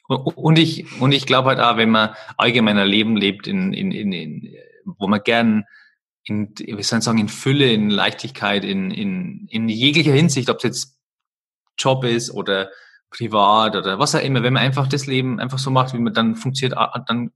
[0.06, 4.12] Und ich, und ich glaube halt auch, wenn man allgemeiner Leben lebt, in, in, in,
[4.12, 5.64] in wo man gern
[6.24, 10.58] in, wie soll ich sagen, in Fülle, in Leichtigkeit, in, in, in jeglicher Hinsicht, ob
[10.58, 11.00] es jetzt
[11.78, 12.70] Job ist oder
[13.10, 16.14] privat oder was auch immer, wenn man einfach das Leben einfach so macht, wie man
[16.14, 17.30] dann funktioniert, dann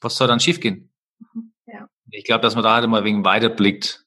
[0.00, 0.92] was soll dann schiefgehen?
[1.34, 1.88] Mhm, ja.
[2.10, 4.06] Ich glaube, dass man da halt mal wegen weiter blickt,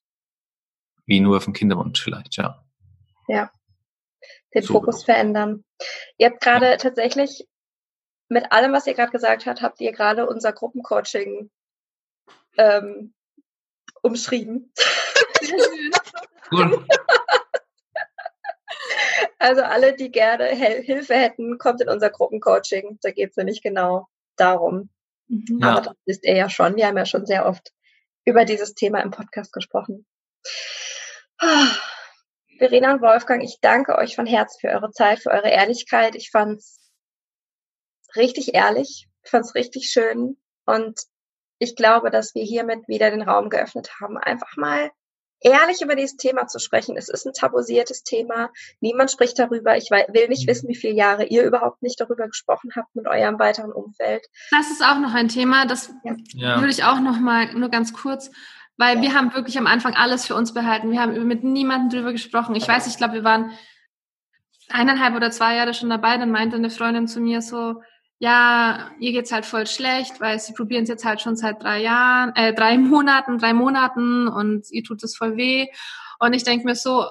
[1.05, 2.63] wie nur auf den Kinderwunsch vielleicht, ja.
[3.27, 3.51] Ja.
[4.53, 4.79] Den Super.
[4.79, 5.63] Fokus verändern.
[6.17, 7.47] Ihr habt gerade tatsächlich
[8.29, 11.49] mit allem, was ihr gerade gesagt habt, habt ihr gerade unser Gruppencoaching
[12.57, 13.13] ähm,
[14.01, 14.73] umschrieben.
[19.39, 22.99] Also alle, die gerne Hilfe hätten, kommt in unser Gruppencoaching.
[23.01, 24.89] Da geht es nämlich genau darum.
[25.27, 25.59] Mhm.
[25.61, 25.71] Ja.
[25.71, 26.77] Aber das wisst ihr ja schon.
[26.77, 27.73] Wir haben ja schon sehr oft
[28.23, 30.05] über dieses Thema im Podcast gesprochen.
[32.63, 36.15] Verena und Wolfgang, ich danke euch von Herzen für eure Zeit, für eure Ehrlichkeit.
[36.15, 36.79] Ich fand's
[38.15, 40.97] richtig ehrlich, ich fand's richtig schön und
[41.59, 44.91] ich glaube, dass wir hiermit wieder den Raum geöffnet haben, einfach mal
[45.41, 46.95] ehrlich über dieses Thema zu sprechen.
[46.95, 48.49] Es ist ein tabuisiertes Thema.
[48.79, 49.75] Niemand spricht darüber.
[49.75, 53.39] Ich will nicht wissen, wie viele Jahre ihr überhaupt nicht darüber gesprochen habt mit eurem
[53.39, 54.25] weiteren Umfeld.
[54.51, 55.65] Das ist auch noch ein Thema.
[55.65, 55.93] Das
[56.31, 56.61] ja.
[56.61, 58.31] würde ich auch noch mal nur ganz kurz,
[58.77, 60.91] weil wir haben wirklich am Anfang alles für uns behalten.
[60.91, 62.55] Wir haben mit niemandem darüber gesprochen.
[62.55, 63.51] Ich weiß, ich glaube, wir waren
[64.69, 66.17] eineinhalb oder zwei Jahre schon dabei.
[66.17, 67.81] Dann meinte eine Freundin zu mir so,
[68.19, 71.81] ja, ihr geht's halt voll schlecht, weil sie probieren es jetzt halt schon seit drei
[71.81, 75.67] Jahren, äh, drei Monaten, drei Monaten und ihr tut es voll weh.
[76.19, 77.07] Und ich denke mir so,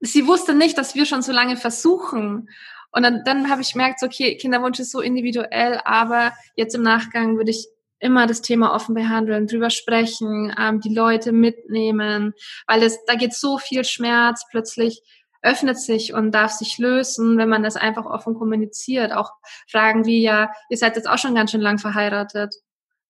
[0.00, 2.50] sie wusste nicht, dass wir schon so lange versuchen.
[2.90, 7.36] Und dann, dann habe ich gemerkt, okay, Kinderwunsch ist so individuell, aber jetzt im Nachgang
[7.36, 7.66] würde ich
[8.00, 12.34] immer das Thema offen behandeln, drüber sprechen, ähm, die Leute mitnehmen,
[12.66, 15.02] weil es, da geht so viel Schmerz plötzlich
[15.42, 19.12] öffnet sich und darf sich lösen, wenn man das einfach offen kommuniziert.
[19.12, 19.30] Auch
[19.70, 22.54] Fragen wie, ja, ihr seid jetzt auch schon ganz schön lang verheiratet.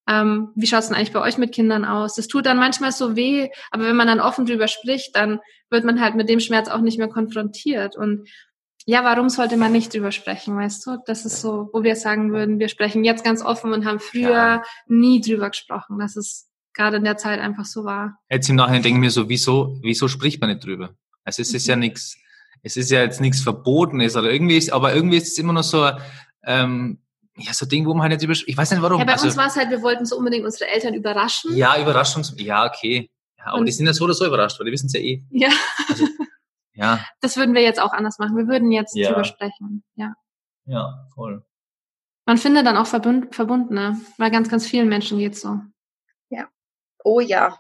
[0.09, 2.15] Ähm, wie schaut es denn eigentlich bei euch mit Kindern aus?
[2.15, 5.85] Das tut dann manchmal so weh, aber wenn man dann offen drüber spricht, dann wird
[5.85, 7.97] man halt mit dem Schmerz auch nicht mehr konfrontiert.
[7.97, 8.29] Und
[8.89, 10.97] ja, warum sollte man nicht drüber sprechen, weißt du?
[11.05, 14.31] Das ist so, wo wir sagen würden, wir sprechen jetzt ganz offen und haben früher
[14.31, 14.63] ja.
[14.87, 15.99] nie drüber gesprochen.
[15.99, 18.19] Das ist gerade in der Zeit einfach so wahr.
[18.31, 20.95] Jetzt im Nachhinein denken wir so, wieso, wieso spricht man nicht drüber?
[21.23, 21.81] Also es ist ja mhm.
[21.81, 22.17] nichts,
[22.63, 25.65] es ist ja jetzt nichts Verbotenes oder irgendwie ist, aber irgendwie ist es immer noch
[25.65, 25.91] so,
[26.47, 27.03] ähm,
[27.37, 29.01] ja, so Ding, wo man halt nicht über, ich weiß nicht warum.
[29.01, 31.55] Ja, bei also, uns war es halt, wir wollten so unbedingt unsere Eltern überraschen.
[31.55, 33.11] Ja, Überraschungs, ja, okay.
[33.37, 35.01] Ja, aber Und die sind ja so oder so überrascht, weil die wissen es ja
[35.01, 35.23] eh.
[35.29, 35.51] Ja.
[35.91, 36.07] Also,
[36.79, 37.05] ja.
[37.21, 38.37] Das würden wir jetzt auch anders machen.
[38.37, 39.09] Wir würden jetzt ja.
[39.09, 40.15] drüber sprechen, ja.
[40.65, 41.45] Ja, voll.
[42.27, 45.61] Man findet dann auch Verbund, Verbundene, weil ganz, ganz vielen Menschen geht's so.
[46.29, 46.49] Ja.
[47.03, 47.59] Oh ja.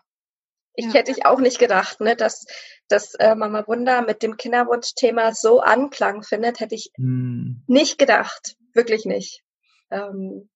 [0.74, 0.92] Ich ja.
[0.92, 2.46] hätte ich auch nicht gedacht, ne, dass
[2.88, 7.62] dass äh, Mama Wunder mit dem Kinderwunschthema so Anklang findet, hätte ich hm.
[7.66, 8.56] nicht gedacht.
[8.72, 9.42] Wirklich nicht.
[9.90, 10.48] Ähm,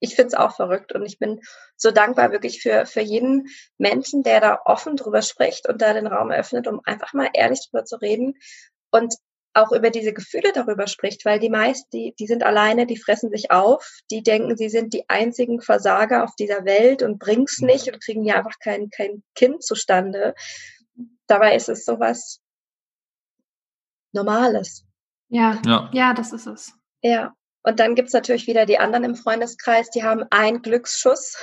[0.00, 1.40] ich finde es auch verrückt und ich bin
[1.76, 3.48] so dankbar wirklich für, für jeden
[3.78, 7.68] Menschen, der da offen drüber spricht und da den Raum öffnet, um einfach mal ehrlich
[7.70, 8.34] drüber zu reden
[8.90, 9.14] und
[9.52, 13.30] auch über diese Gefühle darüber spricht, weil die meisten, die, die sind alleine, die fressen
[13.30, 17.88] sich auf, die denken, sie sind die einzigen Versager auf dieser Welt und bring's nicht
[17.88, 20.34] und kriegen ja einfach kein, kein Kind zustande.
[21.26, 22.40] Dabei ist es sowas
[24.12, 24.84] Normales.
[25.28, 26.72] Ja, ja, ja das ist es.
[27.02, 27.34] Ja.
[27.62, 31.36] Und dann gibt's natürlich wieder die anderen im Freundeskreis, die haben einen Glücksschuss.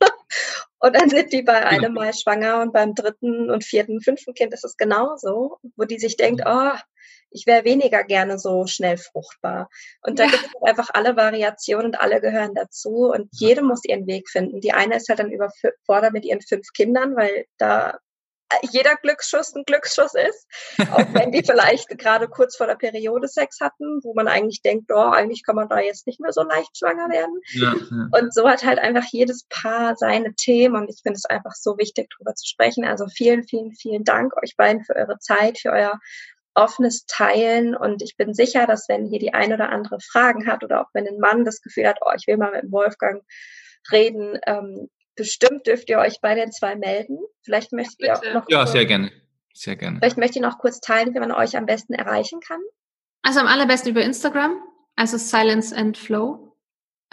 [0.78, 4.52] und dann sind die bei einem Mal schwanger und beim dritten und vierten, fünften Kind
[4.52, 6.72] ist es genauso, wo die sich denkt, oh,
[7.30, 9.68] ich wäre weniger gerne so schnell fruchtbar.
[10.02, 10.30] Und da ja.
[10.30, 14.60] gibt es einfach alle Variationen und alle gehören dazu und jede muss ihren Weg finden.
[14.60, 17.98] Die eine ist halt dann überfordert mit ihren fünf Kindern, weil da
[18.70, 20.46] jeder Glücksschuss ein Glücksschuss ist,
[20.92, 24.90] auch wenn die vielleicht gerade kurz vor der Periode Sex hatten, wo man eigentlich denkt,
[24.92, 27.40] oh, eigentlich kann man da jetzt nicht mehr so leicht schwanger werden.
[27.52, 28.08] Ja, ja.
[28.18, 31.78] Und so hat halt einfach jedes Paar seine Themen und ich finde es einfach so
[31.78, 32.84] wichtig, darüber zu sprechen.
[32.84, 35.98] Also vielen, vielen, vielen Dank euch beiden für eure Zeit, für euer
[36.54, 40.62] offenes Teilen und ich bin sicher, dass wenn hier die ein oder andere Fragen hat
[40.62, 43.24] oder auch wenn ein Mann das Gefühl hat, oh, ich will mal mit Wolfgang
[43.90, 47.18] reden, ähm, bestimmt dürft ihr euch bei den zwei melden.
[47.42, 48.44] Vielleicht möchtet ihr auch noch.
[48.48, 49.10] Ja, sehr gerne.
[49.54, 49.98] Sehr gerne.
[49.98, 52.60] Vielleicht möchte ich noch kurz teilen, wie man euch am besten erreichen kann.
[53.22, 54.56] Also am allerbesten über Instagram,
[54.96, 56.56] also Silence and Flow.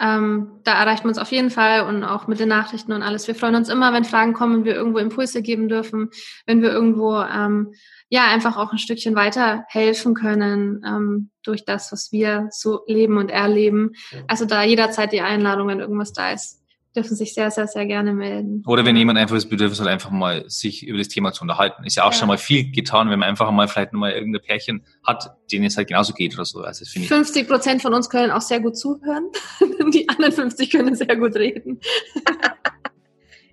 [0.00, 3.28] Ähm, da erreicht man uns auf jeden Fall und auch mit den Nachrichten und alles.
[3.28, 6.10] Wir freuen uns immer, wenn Fragen kommen, wenn wir irgendwo Impulse geben dürfen,
[6.44, 7.72] wenn wir irgendwo ähm,
[8.08, 13.16] ja einfach auch ein Stückchen weiter helfen können ähm, durch das, was wir so leben
[13.16, 13.92] und erleben.
[14.26, 16.61] Also da jederzeit die Einladung, wenn irgendwas da ist,
[16.94, 18.62] dürfen sich sehr, sehr, sehr gerne melden.
[18.66, 21.84] Oder wenn jemand einfach das Bedürfnis hat, einfach mal sich über das Thema zu unterhalten.
[21.84, 22.18] Ist ja auch ja.
[22.18, 25.76] schon mal viel getan, wenn man einfach mal vielleicht nochmal irgendein Pärchen hat, denen es
[25.76, 26.60] halt genauso geht oder so.
[26.60, 29.30] Also das ich 50 Prozent von uns können auch sehr gut zuhören.
[29.92, 31.80] Die anderen 50 können sehr gut reden.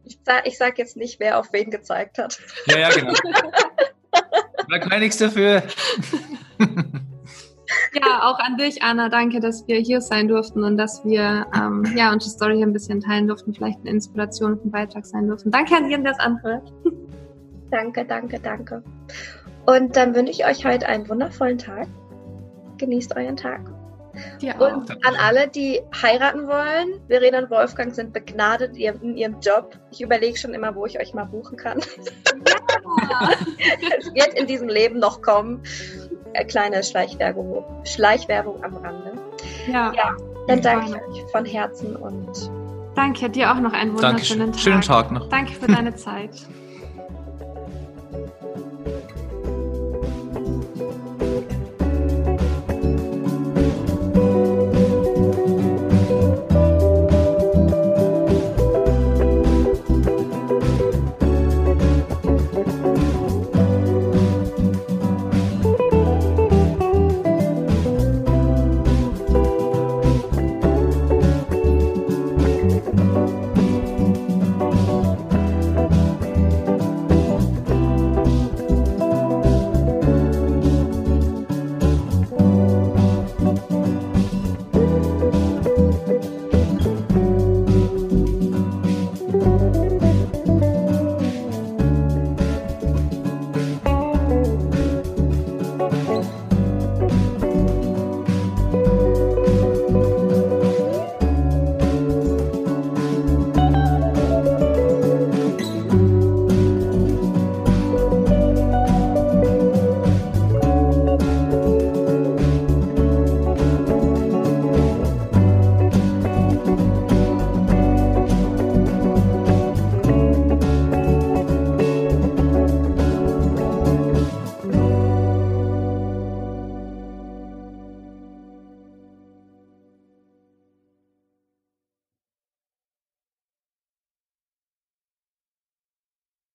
[0.04, 2.40] ich, sag, ich sag jetzt nicht, wer auf wen gezeigt hat.
[2.68, 3.14] Ja, ja, genau.
[4.70, 5.64] da kann nichts dafür.
[7.94, 9.10] Ja, auch an dich, Anna.
[9.10, 12.74] Danke, dass wir hier sein durften und dass wir ähm, ja, unsere Story hier ein
[12.74, 15.52] bisschen teilen durften, vielleicht eine Inspiration und ein Beitrag sein durften.
[15.52, 16.72] Danke an jeden, der es anhört.
[17.72, 18.82] Danke, danke, danke.
[19.68, 21.88] Und dann wünsche ich euch heute einen wundervollen Tag.
[22.80, 23.62] Genießt euren Tag.
[24.42, 29.78] Ja, und an alle, die heiraten wollen, Verena und Wolfgang sind begnadet in ihrem Job.
[29.92, 31.80] Ich überlege schon immer, wo ich euch mal buchen kann.
[33.10, 33.30] Ja.
[34.00, 35.62] es wird in diesem Leben noch kommen.
[36.34, 39.14] Eine kleine Schleichwerbung, Schleichwerbung am Rande.
[39.68, 40.16] Ja, ja
[40.48, 42.52] dann danke ich euch von Herzen und
[42.96, 44.52] danke dir auch noch einen wunderschönen Dankeschön.
[44.52, 44.60] Tag.
[44.60, 45.30] Schönen Tag noch.
[45.30, 46.32] Danke für deine Zeit.